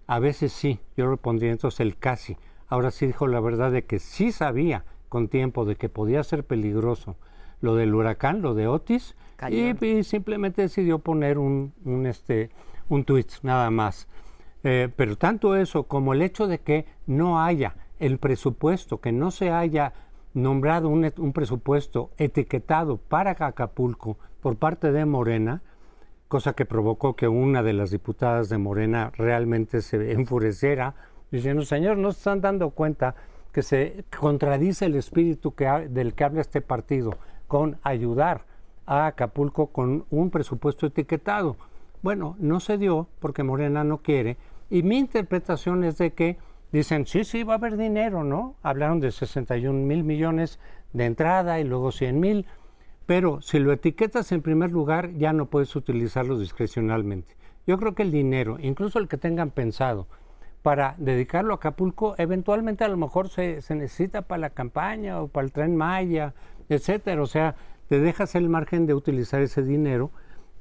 A 0.07 0.19
veces 0.19 0.51
sí, 0.51 0.79
yo 0.95 1.09
respondí 1.09 1.47
entonces 1.47 1.79
el 1.79 1.97
casi. 1.97 2.37
Ahora 2.67 2.91
sí 2.91 3.07
dijo 3.07 3.27
la 3.27 3.39
verdad 3.39 3.71
de 3.71 3.85
que 3.85 3.99
sí 3.99 4.31
sabía 4.31 4.85
con 5.09 5.29
tiempo 5.29 5.65
de 5.65 5.75
que 5.75 5.89
podía 5.89 6.23
ser 6.23 6.43
peligroso 6.43 7.15
lo 7.61 7.75
del 7.75 7.95
huracán, 7.95 8.41
lo 8.41 8.53
de 8.53 8.67
Otis, 8.67 9.15
y, 9.49 10.03
simplemente 10.03 10.61
decidió 10.61 10.99
poner 10.99 11.37
un, 11.37 11.73
un, 11.83 12.05
este, 12.05 12.49
un 12.89 13.03
tweet 13.05 13.27
nada 13.41 13.71
más. 13.71 14.07
Eh, 14.67 14.89
pero 14.95 15.15
tanto 15.15 15.55
eso 15.55 15.83
como 15.83 16.13
el 16.13 16.23
hecho 16.23 16.47
de 16.47 16.57
que 16.57 16.87
no 17.05 17.39
haya 17.39 17.75
el 17.99 18.17
presupuesto, 18.17 18.99
que 18.99 19.11
no 19.11 19.29
se 19.29 19.51
haya 19.51 19.93
nombrado 20.33 20.89
un, 20.89 21.33
presupuesto 21.33 22.09
etiquetado 22.17 22.97
para 22.97 23.37
Acapulco 23.39 24.17
por 24.41 24.55
parte 24.55 24.91
de 24.91 25.05
Morena, 25.05 25.61
cosa 26.27 26.53
que 26.53 26.65
provocó 26.65 27.15
que 27.15 27.27
una 27.27 27.61
de 27.61 27.73
las 27.73 27.91
diputadas 27.91 28.49
de 28.49 28.57
Morena 28.57 29.11
realmente 29.15 29.83
se 29.83 30.11
enfureciera, 30.13 30.95
diciendo, 31.29 31.63
señor, 31.63 31.97
no 31.97 32.11
se 32.11 32.17
están 32.17 32.41
dando 32.41 32.71
cuenta 32.71 33.13
que 33.51 33.61
se 33.61 34.03
contradice 34.19 34.85
el 34.85 34.95
espíritu 34.95 35.53
del 35.89 36.15
que 36.15 36.23
habla 36.23 36.41
este 36.41 36.61
partido 36.61 37.19
con 37.47 37.77
ayudar 37.83 38.45
a 38.87 39.05
Acapulco 39.05 39.67
con 39.67 40.05
un 40.09 40.31
presupuesto 40.31 40.87
etiquetado. 40.87 41.55
Bueno, 42.01 42.35
no 42.39 42.59
se 42.59 42.79
dio 42.79 43.07
porque 43.19 43.43
Morena 43.43 43.83
no 43.83 43.99
quiere, 43.99 44.37
y 44.69 44.83
mi 44.83 44.97
interpretación 44.97 45.83
es 45.83 45.97
de 45.97 46.13
que 46.13 46.37
dicen, 46.71 47.05
sí, 47.05 47.23
sí, 47.23 47.43
va 47.43 47.53
a 47.53 47.57
haber 47.57 47.77
dinero, 47.77 48.23
¿no? 48.23 48.55
Hablaron 48.63 48.99
de 48.99 49.11
61 49.11 49.85
mil 49.85 50.03
millones 50.03 50.59
de 50.93 51.05
entrada 51.05 51.59
y 51.59 51.63
luego 51.63 51.91
100 51.91 52.19
mil, 52.19 52.45
pero 53.05 53.41
si 53.41 53.59
lo 53.59 53.71
etiquetas 53.71 54.31
en 54.31 54.41
primer 54.41 54.71
lugar 54.71 55.13
ya 55.13 55.33
no 55.33 55.45
puedes 55.45 55.75
utilizarlo 55.75 56.39
discrecionalmente. 56.39 57.35
Yo 57.67 57.77
creo 57.77 57.95
que 57.95 58.03
el 58.03 58.11
dinero, 58.11 58.57
incluso 58.59 58.99
el 58.99 59.07
que 59.07 59.17
tengan 59.17 59.51
pensado, 59.51 60.07
para 60.61 60.95
dedicarlo 60.97 61.53
a 61.53 61.57
Acapulco, 61.57 62.15
eventualmente 62.17 62.83
a 62.83 62.87
lo 62.87 62.97
mejor 62.97 63.29
se, 63.29 63.61
necesita 63.75 64.23
para 64.23 64.39
la 64.39 64.49
campaña 64.49 65.21
o 65.21 65.27
para 65.27 65.45
el 65.45 65.51
tren 65.51 65.75
Maya, 65.75 66.33
etcétera. 66.69 67.21
O 67.21 67.27
sea, 67.27 67.55
te 67.87 67.99
dejas 67.99 68.33
el 68.33 68.49
margen 68.49 68.87
de 68.87 68.95
utilizar 68.95 69.41
ese 69.41 69.61
dinero 69.61 70.09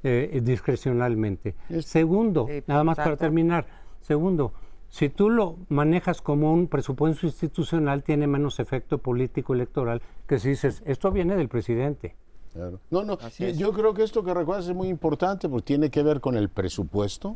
eh, 0.03 0.41
discrecionalmente. 0.43 1.55
Segundo, 1.79 2.47
nada 2.67 2.83
más 2.83 2.97
para 2.97 3.17
terminar, 3.17 3.65
Segundo, 4.05 4.53
si 4.87 5.09
tú 5.09 5.31
lo 5.31 5.57
manejas 5.67 6.21
como 6.21 6.53
un 6.53 6.67
presupuesto 6.67 7.25
institucional, 7.25 8.03
tiene 8.03 8.27
menos 8.27 8.59
efecto 8.59 8.99
político 8.99 9.55
electoral 9.55 10.03
que 10.27 10.37
si 10.37 10.49
dices, 10.49 10.83
esto 10.85 11.11
viene 11.11 11.35
del 11.35 11.49
presidente. 11.49 12.15
No, 12.91 13.03
no, 13.03 13.17
yo 13.57 13.73
creo 13.73 13.95
que 13.95 14.03
esto 14.03 14.23
que 14.23 14.31
recuerdas 14.31 14.67
es 14.67 14.75
muy 14.75 14.89
importante 14.89 15.49
porque 15.49 15.65
tiene 15.65 15.89
que 15.89 16.03
ver 16.03 16.21
con 16.21 16.37
el 16.37 16.49
presupuesto. 16.49 17.35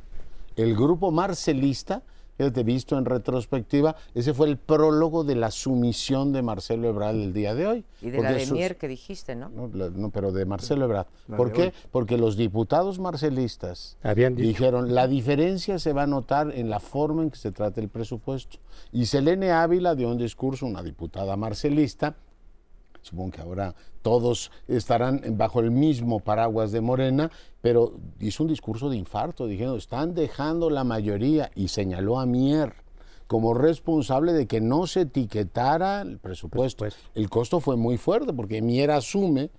El 0.56 0.76
grupo 0.76 1.10
marcelista 1.10 2.04
Fíjate, 2.40 2.64
visto 2.64 2.98
en 2.98 3.04
retrospectiva, 3.04 3.98
ese 4.16 4.34
fue 4.34 4.48
el 4.48 4.56
prólogo 4.56 5.26
de 5.26 5.36
la 5.36 5.52
sumisión 5.52 6.32
de 6.32 6.42
Marcelo 6.42 6.88
Ebrard 6.88 7.18
el 7.18 7.34
día 7.34 7.54
de 7.54 7.68
hoy. 7.68 7.86
Y 8.02 8.12
de 8.12 8.22
la 8.22 8.32
de 8.32 8.46
Mier 8.46 8.78
que 8.78 8.88
dijiste, 8.88 9.36
¿no? 9.36 9.50
¿no? 9.50 10.10
pero 10.10 10.32
de 10.32 10.46
Marcelo 10.46 10.86
Ebrard. 10.86 11.08
¿Por 11.36 11.52
qué? 11.52 11.74
Porque 11.92 12.18
los 12.18 12.38
diputados 12.38 12.98
marcelistas 12.98 13.98
dijeron, 14.36 14.96
la 14.96 15.10
diferencia 15.10 15.80
se 15.80 15.92
va 15.92 16.04
a 16.04 16.08
notar 16.08 16.54
en 16.56 16.70
la 16.70 16.80
forma 16.80 17.24
en 17.24 17.32
que 17.32 17.38
se 17.38 17.52
trata 17.52 17.82
el 17.82 17.90
presupuesto. 17.90 18.60
Y 18.94 19.08
Selene 19.08 19.52
Ávila 19.52 19.94
dio 19.94 20.10
un 20.10 20.18
discurso, 20.18 20.66
una 20.66 20.82
diputada 20.82 21.36
marcelista, 21.36 22.16
supongo 23.02 23.32
que 23.32 23.42
ahora 23.42 23.76
todos 24.02 24.52
estarán 24.68 25.22
bajo 25.38 25.60
el 25.60 25.72
mismo 25.72 26.20
paraguas 26.20 26.72
de 26.72 26.82
Morena, 26.82 27.32
pero 27.62 27.94
hizo 28.20 28.44
un 28.44 28.50
discurso 28.50 28.90
de 28.90 28.98
infarto, 28.98 29.48
diciendo, 29.48 29.76
están 29.76 30.14
dejando 30.14 30.70
la 30.70 30.84
mayoría, 30.84 31.52
y 31.56 31.68
señaló 31.68 32.20
a 32.20 32.26
Mier 32.26 32.74
como 33.28 33.54
responsable 33.54 34.34
de 34.34 34.48
que 34.48 34.60
no 34.60 34.88
se 34.88 35.02
etiquetara 35.02 36.02
el 36.02 36.18
presupuesto. 36.18 36.88
El 37.14 37.30
costo 37.30 37.60
fue 37.60 37.78
muy 37.78 37.98
fuerte, 37.98 38.34
porque 38.34 38.62
Mier 38.62 38.90
asume 38.90 39.52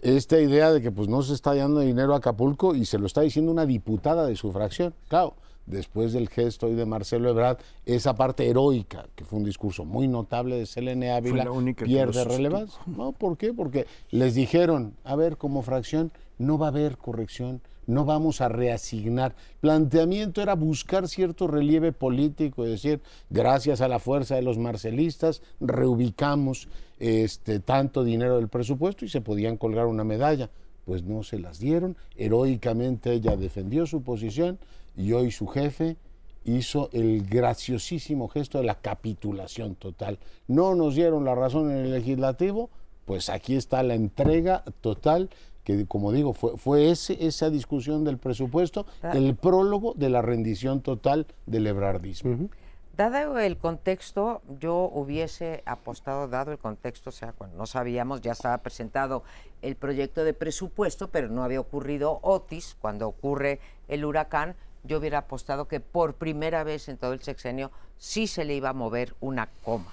esta 0.00 0.40
idea 0.40 0.72
de 0.72 0.82
que 0.82 0.90
pues 0.90 1.08
no 1.08 1.22
se 1.22 1.34
está 1.34 1.54
dando 1.54 1.80
dinero 1.80 2.14
a 2.14 2.16
Acapulco 2.16 2.74
y 2.74 2.84
se 2.84 2.98
lo 2.98 3.06
está 3.06 3.20
diciendo 3.20 3.52
una 3.52 3.64
diputada 3.64 4.26
de 4.26 4.34
su 4.34 4.50
fracción. 4.50 4.92
Claro, 5.06 5.36
después 5.66 6.12
del 6.12 6.28
gesto 6.28 6.66
hoy 6.66 6.74
de 6.74 6.86
Marcelo 6.86 7.28
Ebrard, 7.30 7.58
esa 7.86 8.14
parte 8.14 8.48
heroica, 8.48 9.06
que 9.14 9.24
fue 9.24 9.38
un 9.38 9.44
discurso 9.44 9.84
muy 9.84 10.08
notable 10.08 10.56
de 10.56 10.66
Selene 10.66 11.12
Ávila, 11.12 11.46
pierde 11.76 12.24
relevancia. 12.24 12.80
No, 12.86 13.12
¿por 13.12 13.36
qué? 13.36 13.52
Porque 13.52 13.86
les 14.10 14.34
dijeron, 14.34 14.94
a 15.04 15.16
ver, 15.16 15.36
como 15.36 15.62
fracción 15.62 16.12
no 16.38 16.58
va 16.58 16.66
a 16.66 16.70
haber 16.70 16.98
corrección, 16.98 17.60
no 17.86 18.04
vamos 18.04 18.40
a 18.40 18.48
reasignar. 18.48 19.34
Planteamiento 19.60 20.40
era 20.42 20.54
buscar 20.54 21.08
cierto 21.08 21.46
relieve 21.46 21.92
político, 21.92 22.64
es 22.64 22.70
decir, 22.70 23.00
gracias 23.30 23.80
a 23.80 23.88
la 23.88 23.98
fuerza 23.98 24.36
de 24.36 24.42
los 24.42 24.58
marcelistas, 24.58 25.42
reubicamos 25.60 26.68
este, 26.98 27.60
tanto 27.60 28.04
dinero 28.04 28.36
del 28.36 28.48
presupuesto 28.48 29.04
y 29.04 29.08
se 29.08 29.20
podían 29.20 29.56
colgar 29.56 29.86
una 29.86 30.04
medalla. 30.04 30.50
Pues 30.84 31.04
no 31.04 31.22
se 31.22 31.38
las 31.38 31.60
dieron, 31.60 31.96
heroicamente 32.16 33.12
ella 33.12 33.36
defendió 33.36 33.86
su 33.86 34.02
posición, 34.02 34.58
y 34.96 35.12
hoy 35.12 35.30
su 35.30 35.46
jefe 35.46 35.96
hizo 36.44 36.90
el 36.92 37.26
graciosísimo 37.28 38.28
gesto 38.28 38.58
de 38.58 38.64
la 38.64 38.74
capitulación 38.76 39.74
total. 39.76 40.18
No 40.48 40.74
nos 40.74 40.94
dieron 40.94 41.24
la 41.24 41.34
razón 41.34 41.70
en 41.70 41.78
el 41.78 41.92
legislativo, 41.92 42.70
pues 43.04 43.28
aquí 43.28 43.56
está 43.56 43.82
la 43.82 43.94
entrega 43.94 44.64
total 44.80 45.30
que 45.64 45.86
como 45.86 46.12
digo, 46.12 46.32
fue, 46.32 46.56
fue 46.56 46.90
ese, 46.90 47.24
esa 47.24 47.50
discusión 47.50 48.04
del 48.04 48.18
presupuesto, 48.18 48.86
el 49.14 49.36
prólogo 49.36 49.94
de 49.96 50.08
la 50.08 50.22
rendición 50.22 50.80
total 50.80 51.26
del 51.46 51.66
ebrardismo. 51.66 52.48
Dado 52.96 53.38
el 53.38 53.56
contexto, 53.56 54.42
yo 54.60 54.90
hubiese 54.92 55.62
apostado, 55.64 56.28
dado 56.28 56.52
el 56.52 56.58
contexto, 56.58 57.08
o 57.08 57.12
sea, 57.12 57.32
cuando 57.32 57.56
no 57.56 57.66
sabíamos, 57.66 58.20
ya 58.20 58.32
estaba 58.32 58.58
presentado 58.58 59.22
el 59.62 59.76
proyecto 59.76 60.24
de 60.24 60.34
presupuesto, 60.34 61.08
pero 61.08 61.28
no 61.28 61.42
había 61.42 61.60
ocurrido 61.60 62.18
Otis, 62.22 62.76
cuando 62.80 63.08
ocurre 63.08 63.60
el 63.88 64.04
huracán, 64.04 64.56
yo 64.84 64.98
hubiera 64.98 65.18
apostado 65.18 65.68
que 65.68 65.80
por 65.80 66.14
primera 66.14 66.64
vez 66.64 66.88
en 66.88 66.96
todo 66.96 67.12
el 67.12 67.22
sexenio 67.22 67.70
sí 67.98 68.26
se 68.26 68.44
le 68.44 68.54
iba 68.54 68.70
a 68.70 68.72
mover 68.72 69.14
una 69.20 69.48
coma 69.62 69.92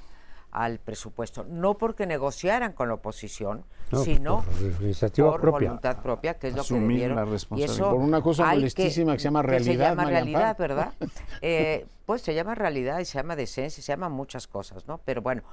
al 0.52 0.80
presupuesto, 0.80 1.46
no 1.48 1.78
porque 1.78 2.08
negociaran 2.08 2.74
con 2.74 2.88
la 2.88 2.96
oposición, 2.96 3.66
sino 4.04 4.44
por, 5.16 5.52
voluntad 5.52 6.02
propia, 6.02 6.36
que 6.36 6.48
es 6.48 6.56
lo 6.56 6.64
que 6.64 6.74
debieron. 6.74 7.16
La 7.18 7.26
responsabilidad. 7.26 7.74
Y 7.74 7.78
eso 7.78 7.92
por 7.92 8.00
una 8.00 8.22
cosa 8.22 8.46
molestísima 8.48 9.14
que, 9.14 9.20
se 9.20 9.24
llama 9.26 9.42
realidad. 9.44 9.72
se 9.72 9.78
llama 9.78 10.06
realidad, 10.06 10.58
¿verdad? 10.58 10.94
eh, 11.42 11.86
pues 12.06 12.24
se 12.24 12.34
llama 12.34 12.56
realidad 12.56 13.00
y 13.00 13.06
se 13.06 13.20
llama 13.20 13.36
decencia, 13.36 13.84
se 13.84 13.92
llama 13.92 14.10
muchas 14.10 14.48
cosas, 14.48 14.88
¿no? 14.88 15.00
Pero 15.06 15.22
bueno, 15.22 15.44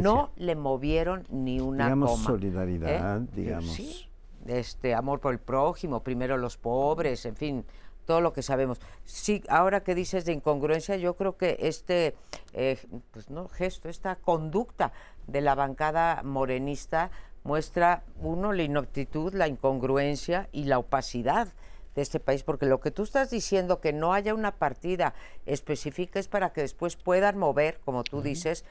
no 0.00 0.30
le 0.36 0.54
movieron 0.54 1.24
ni 1.30 1.60
una 1.60 1.84
digamos 1.84 2.20
solidaridad, 2.22 3.22
¿Eh? 3.22 3.26
digamos. 3.34 3.72
Sí, 3.72 4.08
este 4.46 4.94
amor 4.94 5.20
por 5.20 5.32
el 5.32 5.40
prójimo, 5.40 6.04
primero 6.04 6.36
los 6.36 6.56
pobres, 6.56 7.26
en 7.26 7.34
fin, 7.34 7.64
todo 8.06 8.20
lo 8.20 8.32
que 8.32 8.42
sabemos. 8.42 8.80
Sí, 9.04 9.42
ahora 9.48 9.82
que 9.82 9.94
dices 9.94 10.24
de 10.24 10.32
incongruencia, 10.32 10.96
yo 10.96 11.14
creo 11.14 11.36
que 11.36 11.58
este 11.60 12.14
eh, 12.54 12.78
pues 13.10 13.28
no 13.28 13.48
gesto, 13.48 13.88
esta 13.88 14.16
conducta 14.16 14.92
de 15.26 15.42
la 15.42 15.54
bancada 15.54 16.22
morenista 16.22 17.10
muestra 17.44 18.02
uno 18.20 18.52
la 18.52 18.62
inoptitud, 18.62 19.34
la 19.34 19.48
incongruencia 19.48 20.48
y 20.52 20.64
la 20.64 20.78
opacidad 20.78 21.48
de 21.94 22.02
este 22.02 22.20
país, 22.20 22.42
porque 22.42 22.66
lo 22.66 22.80
que 22.80 22.90
tú 22.90 23.02
estás 23.02 23.30
diciendo 23.30 23.80
que 23.80 23.92
no 23.92 24.12
haya 24.12 24.34
una 24.34 24.52
partida 24.52 25.14
específica 25.46 26.18
es 26.18 26.28
para 26.28 26.52
que 26.52 26.60
después 26.60 26.96
puedan 26.96 27.38
mover, 27.38 27.80
como 27.84 28.04
tú 28.04 28.20
dices, 28.20 28.64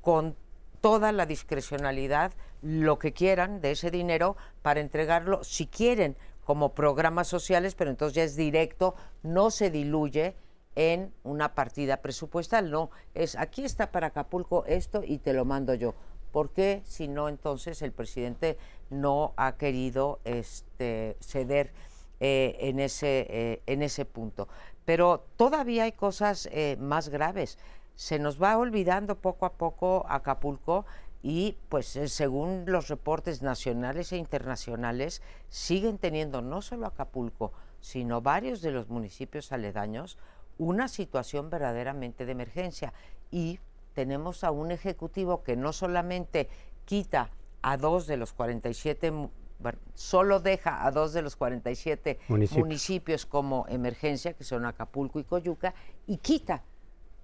con 0.00 0.34
toda 0.80 1.12
la 1.12 1.26
discrecionalidad 1.26 2.32
lo 2.62 2.98
que 2.98 3.12
quieran 3.12 3.60
de 3.60 3.72
ese 3.72 3.90
dinero 3.90 4.36
para 4.62 4.80
entregarlo 4.80 5.44
si 5.44 5.66
quieren 5.66 6.16
como 6.44 6.74
programas 6.74 7.28
sociales, 7.28 7.74
pero 7.74 7.90
entonces 7.90 8.14
ya 8.14 8.24
es 8.24 8.36
directo, 8.36 8.94
no 9.22 9.50
se 9.50 9.70
diluye 9.70 10.34
en 10.76 11.12
una 11.24 11.54
partida 11.54 11.98
presupuestal, 11.98 12.70
no, 12.70 12.90
es 13.14 13.36
aquí 13.36 13.64
está 13.64 13.90
para 13.90 14.08
Acapulco 14.08 14.64
esto 14.66 15.02
y 15.04 15.18
te 15.18 15.32
lo 15.32 15.44
mando 15.44 15.74
yo. 15.74 15.94
¿Por 16.32 16.50
qué 16.50 16.82
si 16.84 17.08
no 17.08 17.28
entonces 17.28 17.82
el 17.82 17.92
presidente 17.92 18.56
no 18.88 19.34
ha 19.36 19.56
querido 19.56 20.20
este, 20.24 21.16
ceder 21.20 21.72
eh, 22.20 22.56
en, 22.60 22.78
ese, 22.78 23.26
eh, 23.28 23.62
en 23.66 23.82
ese 23.82 24.04
punto? 24.04 24.48
Pero 24.84 25.24
todavía 25.36 25.84
hay 25.84 25.92
cosas 25.92 26.48
eh, 26.52 26.76
más 26.78 27.08
graves. 27.08 27.58
Se 27.96 28.18
nos 28.18 28.40
va 28.40 28.56
olvidando 28.56 29.16
poco 29.16 29.44
a 29.44 29.54
poco 29.54 30.06
Acapulco 30.08 30.86
y 31.22 31.56
pues 31.68 31.96
eh, 31.96 32.08
según 32.08 32.64
los 32.66 32.88
reportes 32.88 33.42
nacionales 33.42 34.12
e 34.12 34.16
internacionales 34.16 35.22
siguen 35.48 35.98
teniendo 35.98 36.40
no 36.40 36.62
solo 36.62 36.86
Acapulco, 36.86 37.52
sino 37.80 38.20
varios 38.22 38.62
de 38.62 38.70
los 38.70 38.88
municipios 38.88 39.52
aledaños 39.52 40.18
una 40.58 40.88
situación 40.88 41.48
verdaderamente 41.48 42.26
de 42.26 42.32
emergencia. 42.32 42.92
Y 43.30 43.58
tenemos 43.94 44.44
a 44.44 44.50
un 44.50 44.70
ejecutivo 44.70 45.42
que 45.42 45.56
no 45.56 45.72
solamente 45.72 46.48
quita 46.84 47.30
a 47.62 47.76
dos 47.76 48.06
de 48.06 48.16
los 48.16 48.32
47 48.32 49.12
bueno, 49.58 49.78
solo 49.94 50.40
deja 50.40 50.86
a 50.86 50.90
dos 50.90 51.12
de 51.12 51.20
los 51.20 51.36
47 51.36 52.18
municipios, 52.28 52.58
municipios 52.58 53.26
como 53.26 53.66
emergencia, 53.68 54.32
que 54.32 54.42
son 54.42 54.64
Acapulco 54.64 55.20
y 55.20 55.24
Coyuca, 55.24 55.74
y 56.06 56.16
quita 56.16 56.64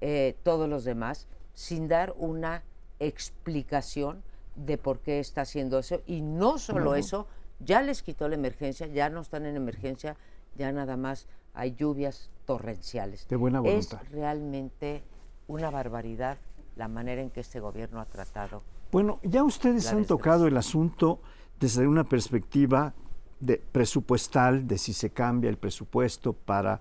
eh, 0.03 0.36
todos 0.42 0.68
los 0.68 0.84
demás 0.84 1.28
sin 1.55 1.88
dar 1.88 2.14
una 2.18 2.62
explicación 2.99 4.22
de 4.55 4.78
por 4.78 5.01
qué 5.01 5.20
está 5.20 5.42
haciendo 5.42 5.78
eso. 5.78 6.01
Y 6.07 6.20
no 6.20 6.59
solo 6.59 6.94
eso, 6.94 7.26
ya 7.61 7.82
les 7.82 8.03
quitó 8.03 8.28
la 8.28 8.34
emergencia, 8.34 8.86
ya 8.86 9.09
no 9.11 9.20
están 9.20 9.47
en 9.47 9.57
emergencia, 9.57 10.16
ya 10.57 10.72
nada 10.72 10.97
más 10.97 11.26
hay 11.55 11.74
lluvias 11.74 12.30
torrenciales. 12.44 13.26
De 13.28 13.36
buena 13.36 13.61
voluntad. 13.61 14.01
Es 14.03 14.11
realmente 14.11 15.03
una 15.47 15.70
barbaridad 15.70 16.38
la 16.76 16.88
manera 16.88 17.22
en 17.22 17.30
que 17.30 17.40
este 17.40 17.61
gobierno 17.61 18.01
ha 18.01 18.05
tratado. 18.05 18.62
Bueno, 18.92 19.18
ya 19.22 19.42
ustedes 19.42 19.90
han 19.90 20.05
tocado 20.05 20.47
el 20.47 20.57
asunto 20.57 21.20
desde 21.59 21.86
una 21.86 22.05
perspectiva 22.05 22.94
de 23.40 23.62
presupuestal, 23.72 24.66
de 24.66 24.78
si 24.78 24.92
se 24.92 25.11
cambia 25.11 25.51
el 25.51 25.57
presupuesto 25.57 26.32
para 26.32 26.80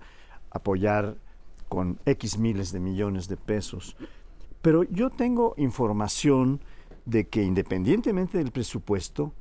apoyar 0.50 1.16
con 1.68 1.98
X 2.04 2.38
miles 2.38 2.72
de 2.72 2.80
millones 2.80 3.28
de 3.28 3.36
pesos 3.36 3.96
pero 4.66 4.82
yo 4.82 5.10
tengo 5.10 5.54
información 5.58 6.60
de 7.04 7.28
que 7.28 7.44
independientemente 7.44 8.38
del 8.38 8.50
presupuesto, 8.50 9.32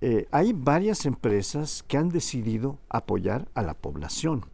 eh, 0.00 0.26
hay 0.30 0.54
varias 0.54 1.04
empresas 1.04 1.84
que 1.86 1.98
han 1.98 2.08
decidido 2.08 2.78
apoyar 2.88 3.46
a 3.52 3.60
la 3.60 3.74
población, 3.74 4.46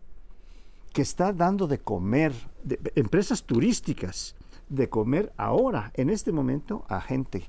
que 0.92 1.00
está 1.00 1.32
dando 1.32 1.68
de 1.68 1.78
comer, 1.78 2.32
empresas 2.96 3.44
turísticas, 3.44 4.34
de 4.68 4.88
comer 4.88 5.32
ahora, 5.36 5.92
en 5.94 6.10
este 6.10 6.32
momento, 6.32 6.84
a 6.88 7.00
gente 7.00 7.44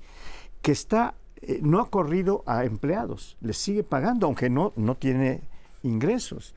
que 0.61 0.71
está, 0.71 1.15
eh, 1.41 1.61
no 1.63 1.79
ha 1.79 1.89
corrido 1.89 2.43
a 2.45 2.63
empleados, 2.63 3.37
les 3.41 3.57
sigue 3.57 3.81
pagando, 3.81 4.27
aunque 4.27 4.51
no, 4.51 4.71
no 4.75 4.93
tiene 4.93 5.41
ingresos. 5.81 6.53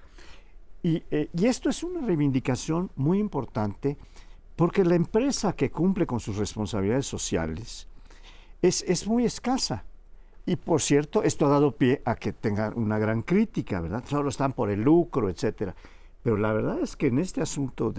Y, 0.82 1.02
eh, 1.10 1.30
y 1.32 1.46
esto 1.46 1.70
es 1.70 1.82
una 1.82 2.02
reivindicación 2.02 2.90
muy 2.94 3.18
importante 3.18 3.96
porque 4.58 4.82
la 4.84 4.96
empresa 4.96 5.52
que 5.52 5.70
cumple 5.70 6.04
con 6.04 6.18
sus 6.18 6.36
responsabilidades 6.36 7.06
sociales 7.06 7.86
es, 8.60 9.06
muy 9.06 9.24
escasa. 9.24 9.84
Y 10.46 10.56
por 10.56 10.82
cierto, 10.82 11.22
esto 11.22 11.46
ha 11.46 11.50
dado 11.50 11.76
pie 11.76 12.02
a 12.04 12.16
que 12.16 12.32
tengan 12.32 12.76
una 12.76 12.98
gran 12.98 13.22
crítica, 13.22 13.80
¿verdad? 13.80 14.02
Solo 14.08 14.30
están 14.30 14.54
por 14.54 14.68
el 14.70 14.82
lucro, 14.82 15.30
etcétera. 15.30 15.76
Pero 16.24 16.38
la 16.38 16.52
verdad 16.52 16.80
es 16.80 16.96
que 16.96 17.06
en 17.06 17.20
este 17.20 17.40
asunto 17.40 17.94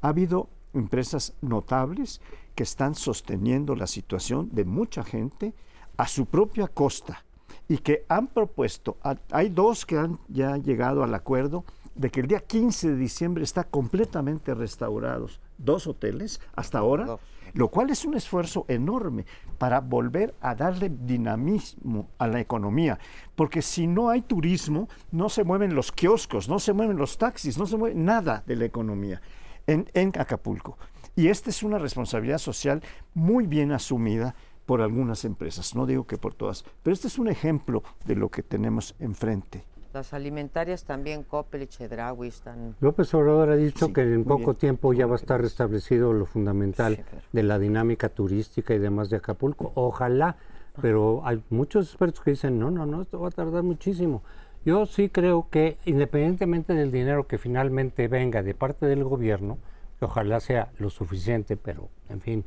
ha 0.00 0.08
habido 0.08 0.48
empresas 0.74 1.34
notables 1.42 2.20
que 2.56 2.64
están 2.64 2.96
sosteniendo 2.96 3.76
la 3.76 3.86
situación 3.86 4.48
de 4.50 4.64
mucha 4.64 5.04
gente 5.04 5.54
a 5.96 6.08
su 6.08 6.26
propia 6.26 6.66
costa 6.66 7.24
y 7.68 7.78
que 7.78 8.04
han 8.08 8.26
propuesto, 8.26 8.96
hay 9.30 9.48
dos 9.50 9.86
que 9.86 9.96
han 9.96 10.18
ya 10.26 10.56
llegado 10.56 11.04
al 11.04 11.14
acuerdo 11.14 11.64
de 12.00 12.08
que 12.08 12.20
el 12.20 12.28
día 12.28 12.40
15 12.40 12.92
de 12.92 12.96
diciembre 12.96 13.44
está 13.44 13.64
completamente 13.64 14.54
restaurados 14.54 15.38
dos 15.58 15.86
hoteles 15.86 16.40
hasta 16.56 16.78
ahora, 16.78 17.18
lo 17.52 17.68
cual 17.68 17.90
es 17.90 18.06
un 18.06 18.14
esfuerzo 18.14 18.64
enorme 18.68 19.26
para 19.58 19.80
volver 19.80 20.34
a 20.40 20.54
darle 20.54 20.88
dinamismo 20.88 22.08
a 22.16 22.26
la 22.26 22.40
economía, 22.40 22.98
porque 23.36 23.60
si 23.60 23.86
no 23.86 24.08
hay 24.08 24.22
turismo, 24.22 24.88
no 25.12 25.28
se 25.28 25.44
mueven 25.44 25.74
los 25.74 25.92
kioscos, 25.92 26.48
no 26.48 26.58
se 26.58 26.72
mueven 26.72 26.96
los 26.96 27.18
taxis, 27.18 27.58
no 27.58 27.66
se 27.66 27.76
mueve 27.76 27.94
nada 27.94 28.44
de 28.46 28.56
la 28.56 28.64
economía 28.64 29.20
en, 29.66 29.86
en 29.92 30.10
Acapulco. 30.18 30.78
Y 31.14 31.28
esta 31.28 31.50
es 31.50 31.62
una 31.62 31.76
responsabilidad 31.76 32.38
social 32.38 32.82
muy 33.12 33.46
bien 33.46 33.72
asumida 33.72 34.34
por 34.64 34.80
algunas 34.80 35.26
empresas, 35.26 35.74
no 35.74 35.84
digo 35.84 36.06
que 36.06 36.16
por 36.16 36.32
todas, 36.32 36.64
pero 36.82 36.94
este 36.94 37.08
es 37.08 37.18
un 37.18 37.28
ejemplo 37.28 37.82
de 38.06 38.16
lo 38.16 38.30
que 38.30 38.42
tenemos 38.42 38.94
enfrente. 39.00 39.66
Las 39.92 40.14
alimentarias 40.14 40.84
también, 40.84 41.24
Coppel 41.24 41.62
y 41.62 41.66
Chedraui 41.66 42.28
están... 42.28 42.76
López 42.80 43.12
Obrador 43.12 43.50
ha 43.50 43.56
dicho 43.56 43.92
que 43.92 44.02
en 44.02 44.24
poco 44.24 44.54
tiempo 44.54 44.92
ya 44.92 45.06
va 45.06 45.14
a 45.14 45.16
estar 45.16 45.40
restablecido 45.40 46.12
lo 46.12 46.26
fundamental 46.26 47.04
de 47.32 47.42
la 47.42 47.58
dinámica 47.58 48.08
turística 48.08 48.72
y 48.72 48.78
demás 48.78 49.10
de 49.10 49.16
Acapulco. 49.16 49.72
Ojalá, 49.74 50.36
pero 50.80 51.22
hay 51.24 51.42
muchos 51.50 51.88
expertos 51.88 52.22
que 52.22 52.30
dicen, 52.30 52.60
no, 52.60 52.70
no, 52.70 52.86
no, 52.86 53.02
esto 53.02 53.18
va 53.18 53.28
a 53.28 53.32
tardar 53.32 53.64
muchísimo. 53.64 54.22
Yo 54.64 54.86
sí 54.86 55.08
creo 55.08 55.48
que 55.50 55.76
independientemente 55.86 56.72
del 56.72 56.92
dinero 56.92 57.26
que 57.26 57.38
finalmente 57.38 58.06
venga 58.06 58.44
de 58.44 58.54
parte 58.54 58.86
del 58.86 59.02
gobierno, 59.02 59.58
que 59.98 60.04
ojalá 60.04 60.38
sea 60.38 60.70
lo 60.78 60.90
suficiente, 60.90 61.56
pero 61.56 61.88
en 62.08 62.20
fin, 62.20 62.44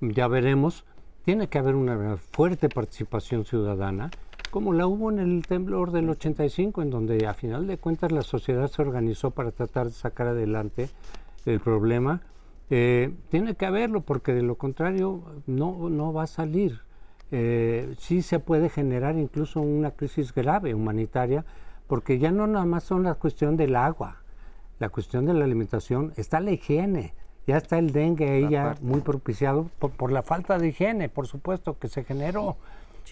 ya 0.00 0.28
veremos, 0.28 0.84
tiene 1.24 1.48
que 1.48 1.58
haber 1.58 1.74
una 1.74 2.16
fuerte 2.18 2.68
participación 2.68 3.44
ciudadana 3.44 4.10
como 4.50 4.72
la 4.72 4.86
hubo 4.86 5.10
en 5.10 5.18
el 5.18 5.42
temblor 5.46 5.92
del 5.92 6.08
85, 6.08 6.82
en 6.82 6.90
donde 6.90 7.26
a 7.26 7.34
final 7.34 7.66
de 7.66 7.78
cuentas 7.78 8.12
la 8.12 8.22
sociedad 8.22 8.68
se 8.68 8.82
organizó 8.82 9.30
para 9.30 9.50
tratar 9.50 9.86
de 9.86 9.92
sacar 9.92 10.28
adelante 10.28 10.88
el 11.46 11.60
problema. 11.60 12.22
Eh, 12.70 13.14
tiene 13.30 13.54
que 13.54 13.66
haberlo, 13.66 14.02
porque 14.02 14.34
de 14.34 14.42
lo 14.42 14.56
contrario 14.56 15.22
no, 15.46 15.88
no 15.88 16.12
va 16.12 16.24
a 16.24 16.26
salir. 16.26 16.80
Eh, 17.30 17.94
sí 17.98 18.22
se 18.22 18.38
puede 18.38 18.68
generar 18.68 19.16
incluso 19.16 19.60
una 19.60 19.90
crisis 19.90 20.34
grave 20.34 20.74
humanitaria, 20.74 21.44
porque 21.86 22.18
ya 22.18 22.30
no 22.30 22.46
nada 22.46 22.64
más 22.64 22.84
son 22.84 23.02
la 23.02 23.14
cuestión 23.14 23.56
del 23.56 23.76
agua, 23.76 24.22
la 24.78 24.88
cuestión 24.88 25.26
de 25.26 25.34
la 25.34 25.44
alimentación, 25.44 26.12
está 26.16 26.40
la 26.40 26.52
higiene, 26.52 27.14
ya 27.46 27.56
está 27.56 27.78
el 27.78 27.92
dengue 27.92 28.30
ahí 28.30 28.48
ya 28.50 28.76
muy 28.80 29.00
propiciado 29.00 29.70
por, 29.78 29.90
por, 29.90 30.12
la 30.12 30.22
falta 30.22 30.58
de 30.58 30.68
higiene, 30.68 31.08
por 31.08 31.26
supuesto, 31.26 31.78
que 31.78 31.88
se 31.88 32.04
generó. 32.04 32.56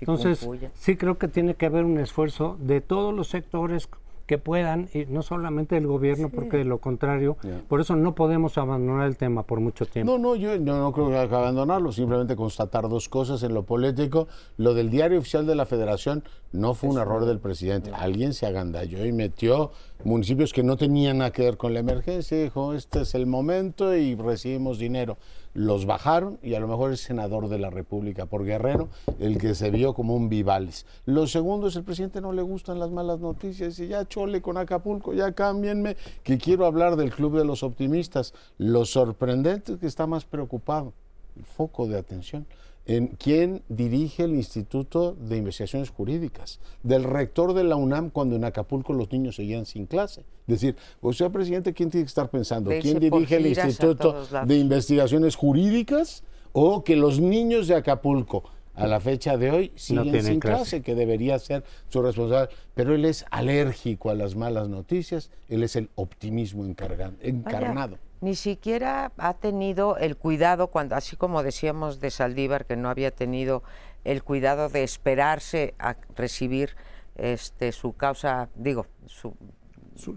Entonces, 0.00 0.48
sí 0.74 0.96
creo 0.96 1.18
que 1.18 1.28
tiene 1.28 1.54
que 1.54 1.66
haber 1.66 1.84
un 1.84 1.98
esfuerzo 1.98 2.56
de 2.60 2.80
todos 2.80 3.14
los 3.14 3.28
sectores 3.28 3.88
que 4.26 4.38
puedan, 4.38 4.88
y 4.92 5.06
no 5.06 5.22
solamente 5.22 5.76
el 5.76 5.86
gobierno, 5.86 6.30
porque 6.30 6.56
de 6.56 6.64
lo 6.64 6.78
contrario, 6.78 7.36
por 7.68 7.80
eso 7.80 7.94
no 7.94 8.14
podemos 8.16 8.58
abandonar 8.58 9.06
el 9.06 9.16
tema 9.16 9.44
por 9.44 9.60
mucho 9.60 9.86
tiempo. 9.86 10.12
No, 10.12 10.18
no, 10.18 10.34
yo 10.34 10.58
no, 10.58 10.92
creo 10.92 11.08
que 11.08 11.16
hay 11.16 11.28
que 11.28 11.34
abandonarlo, 11.34 11.92
simplemente 11.92 12.34
constatar 12.34 12.88
dos 12.88 13.08
cosas 13.08 13.44
en 13.44 13.54
lo 13.54 13.62
político. 13.62 14.26
Lo 14.56 14.74
del 14.74 14.90
diario 14.90 15.20
oficial 15.20 15.46
de 15.46 15.54
la 15.54 15.64
federación 15.64 16.24
no 16.50 16.74
fue 16.74 16.90
un 16.90 16.98
error 16.98 17.24
del 17.24 17.38
presidente, 17.38 17.92
alguien 17.94 18.34
se 18.34 18.46
agandalló 18.46 19.04
y 19.06 19.12
metió 19.12 19.70
municipios 20.02 20.52
que 20.52 20.64
no 20.64 20.76
tenían 20.76 21.18
nada 21.18 21.30
que 21.30 21.42
ver 21.42 21.56
con 21.56 21.72
la 21.72 21.80
emergencia, 21.80 22.42
dijo, 22.42 22.74
este 22.74 23.02
es 23.02 23.14
el 23.14 23.26
momento 23.26 23.94
y 23.94 24.16
recibimos 24.16 24.78
dinero. 24.78 25.18
Los 25.56 25.86
bajaron 25.86 26.38
y 26.42 26.52
a 26.52 26.60
lo 26.60 26.68
mejor 26.68 26.92
es 26.92 27.00
senador 27.00 27.48
de 27.48 27.58
la 27.58 27.70
República 27.70 28.26
por 28.26 28.44
Guerrero, 28.44 28.90
el 29.18 29.38
que 29.38 29.54
se 29.54 29.70
vio 29.70 29.94
como 29.94 30.14
un 30.14 30.28
vivales. 30.28 30.84
Lo 31.06 31.26
segundo 31.26 31.68
es 31.68 31.76
el 31.76 31.82
presidente 31.82 32.20
no 32.20 32.32
le 32.32 32.42
gustan 32.42 32.78
las 32.78 32.90
malas 32.90 33.20
noticias 33.20 33.78
y 33.78 33.88
ya 33.88 34.06
chole 34.06 34.42
con 34.42 34.58
Acapulco, 34.58 35.14
ya 35.14 35.32
cámbienme, 35.32 35.96
que 36.22 36.36
quiero 36.36 36.66
hablar 36.66 36.96
del 36.96 37.10
Club 37.10 37.38
de 37.38 37.46
los 37.46 37.62
Optimistas. 37.62 38.34
Lo 38.58 38.84
sorprendente 38.84 39.72
es 39.72 39.78
que 39.78 39.86
está 39.86 40.06
más 40.06 40.26
preocupado, 40.26 40.92
el 41.36 41.46
foco 41.46 41.86
de 41.86 41.98
atención 41.98 42.46
en 42.86 43.08
quién 43.08 43.62
dirige 43.68 44.24
el 44.24 44.34
Instituto 44.34 45.14
de 45.14 45.36
Investigaciones 45.36 45.90
Jurídicas, 45.90 46.60
del 46.84 47.04
rector 47.04 47.52
de 47.52 47.64
la 47.64 47.76
UNAM 47.76 48.10
cuando 48.10 48.36
en 48.36 48.44
Acapulco 48.44 48.92
los 48.92 49.10
niños 49.10 49.36
seguían 49.36 49.66
sin 49.66 49.86
clase. 49.86 50.20
Es 50.46 50.60
decir, 50.60 50.76
o 51.00 51.12
sea, 51.12 51.30
presidente, 51.30 51.74
¿quién 51.74 51.90
tiene 51.90 52.04
que 52.04 52.08
estar 52.08 52.30
pensando? 52.30 52.70
¿Quién 52.80 53.00
dirige 53.00 53.36
el 53.36 53.46
Instituto 53.48 54.24
de 54.46 54.56
Investigaciones 54.56 55.34
Jurídicas 55.34 56.22
o 56.52 56.84
que 56.84 56.94
los 56.94 57.20
niños 57.20 57.66
de 57.66 57.74
Acapulco 57.74 58.44
a 58.74 58.86
la 58.86 59.00
fecha 59.00 59.36
de 59.36 59.50
hoy 59.50 59.72
siguen 59.74 60.22
sin 60.22 60.38
clase, 60.38 60.82
que 60.82 60.94
debería 60.94 61.40
ser 61.40 61.64
su 61.88 62.02
responsable? 62.02 62.54
Pero 62.74 62.94
él 62.94 63.04
es 63.04 63.24
alérgico 63.32 64.10
a 64.10 64.14
las 64.14 64.36
malas 64.36 64.68
noticias, 64.68 65.30
él 65.48 65.64
es 65.64 65.74
el 65.74 65.90
optimismo 65.96 66.64
encarnado 66.64 67.98
ni 68.20 68.34
siquiera 68.34 69.12
ha 69.18 69.34
tenido 69.34 69.96
el 69.98 70.16
cuidado, 70.16 70.68
cuando, 70.68 70.94
así 70.94 71.16
como 71.16 71.42
decíamos 71.42 72.00
de 72.00 72.10
Saldívar, 72.10 72.66
que 72.66 72.76
no 72.76 72.88
había 72.88 73.10
tenido 73.10 73.62
el 74.04 74.22
cuidado 74.22 74.68
de 74.68 74.84
esperarse 74.84 75.74
a 75.78 75.96
recibir 76.14 76.76
este, 77.16 77.72
su 77.72 77.94
causa, 77.94 78.48
digo, 78.54 78.86
su, 79.06 79.34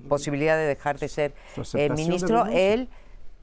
posibilidad 0.08 0.58
de 0.58 0.66
dejar 0.66 1.00
de 1.00 1.08
ser 1.08 1.34
eh, 1.74 1.90
ministro, 1.90 2.46
el 2.48 2.90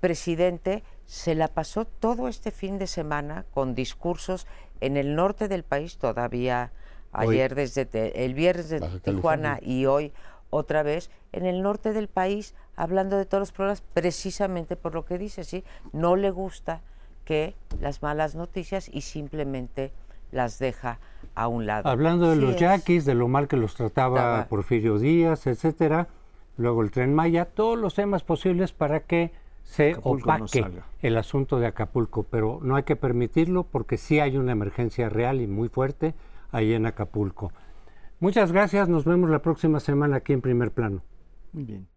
presidente 0.01 0.85
se 1.07 1.35
la 1.35 1.49
pasó 1.49 1.87
todo 1.87 2.29
este 2.29 2.51
fin 2.51 2.79
de 2.79 2.87
semana 2.87 3.47
con 3.55 3.75
discursos 3.75 4.47
en 4.81 4.97
el 4.97 5.15
norte 5.15 5.49
del 5.49 5.63
país, 5.63 5.97
todavía 5.97 6.73
ayer 7.13 7.55
desde 7.55 8.25
el 8.25 8.35
viernes 8.35 8.69
de 8.69 8.81
Tijuana 9.01 9.59
y 9.63 9.87
hoy 9.87 10.13
otra 10.51 10.83
vez 10.83 11.11
en 11.33 11.47
el 11.47 11.63
norte 11.63 11.93
del 11.93 12.09
país 12.09 12.55
hablando 12.77 13.17
de 13.17 13.25
todos 13.25 13.41
los 13.41 13.53
problemas 13.53 13.81
precisamente 13.81 14.77
por 14.77 14.95
lo 14.95 15.05
que 15.05 15.19
dice, 15.19 15.45
¿sí? 15.45 15.65
No 15.93 16.17
le 16.17 16.31
gusta 16.31 16.83
que 17.25 17.57
las 17.81 18.03
malas 18.03 18.35
noticias 18.35 18.89
y 18.93 19.01
simplemente 19.01 19.93
las 20.31 20.59
deja 20.59 20.99
a 21.35 21.49
un 21.49 21.67
lado. 21.67 21.89
Hablando 21.89 22.31
de 22.31 22.37
los 22.37 22.57
yaquis, 22.57 23.05
de 23.05 23.15
lo 23.15 23.29
mal 23.29 23.49
que 23.49 23.57
los 23.57 23.75
trataba 23.75 24.47
Porfirio 24.49 24.99
Díaz, 24.99 25.47
etcétera, 25.47 26.09
luego 26.57 26.83
el 26.83 26.91
Tren 26.91 27.15
Maya, 27.15 27.47
todos 27.47 27.79
los 27.79 27.95
temas 27.95 28.23
posibles 28.23 28.73
para 28.73 29.01
que 29.01 29.33
se 29.65 29.97
opaque 30.03 30.65
el 31.03 31.19
asunto 31.19 31.59
de 31.59 31.67
Acapulco, 31.67 32.23
pero 32.23 32.61
no 32.63 32.77
hay 32.77 32.85
que 32.85 32.95
permitirlo 32.97 33.65
porque 33.65 33.97
sí 33.97 34.21
hay 34.21 34.37
una 34.37 34.53
emergencia 34.53 35.09
real 35.09 35.41
y 35.41 35.47
muy 35.49 35.69
fuerte 35.69 36.15
ahí 36.53 36.73
en 36.73 36.87
Acapulco. 36.87 37.53
Muchas 38.21 38.53
gracias, 38.53 38.89
nos 38.89 39.05
vemos 39.05 39.29
la 39.29 39.41
próxima 39.41 39.81
semana 39.81 40.17
aquí 40.17 40.33
en 40.33 40.41
Primer 40.41 40.71
Plano. 40.71 41.03
Muy 41.53 41.65
bien. 41.65 41.96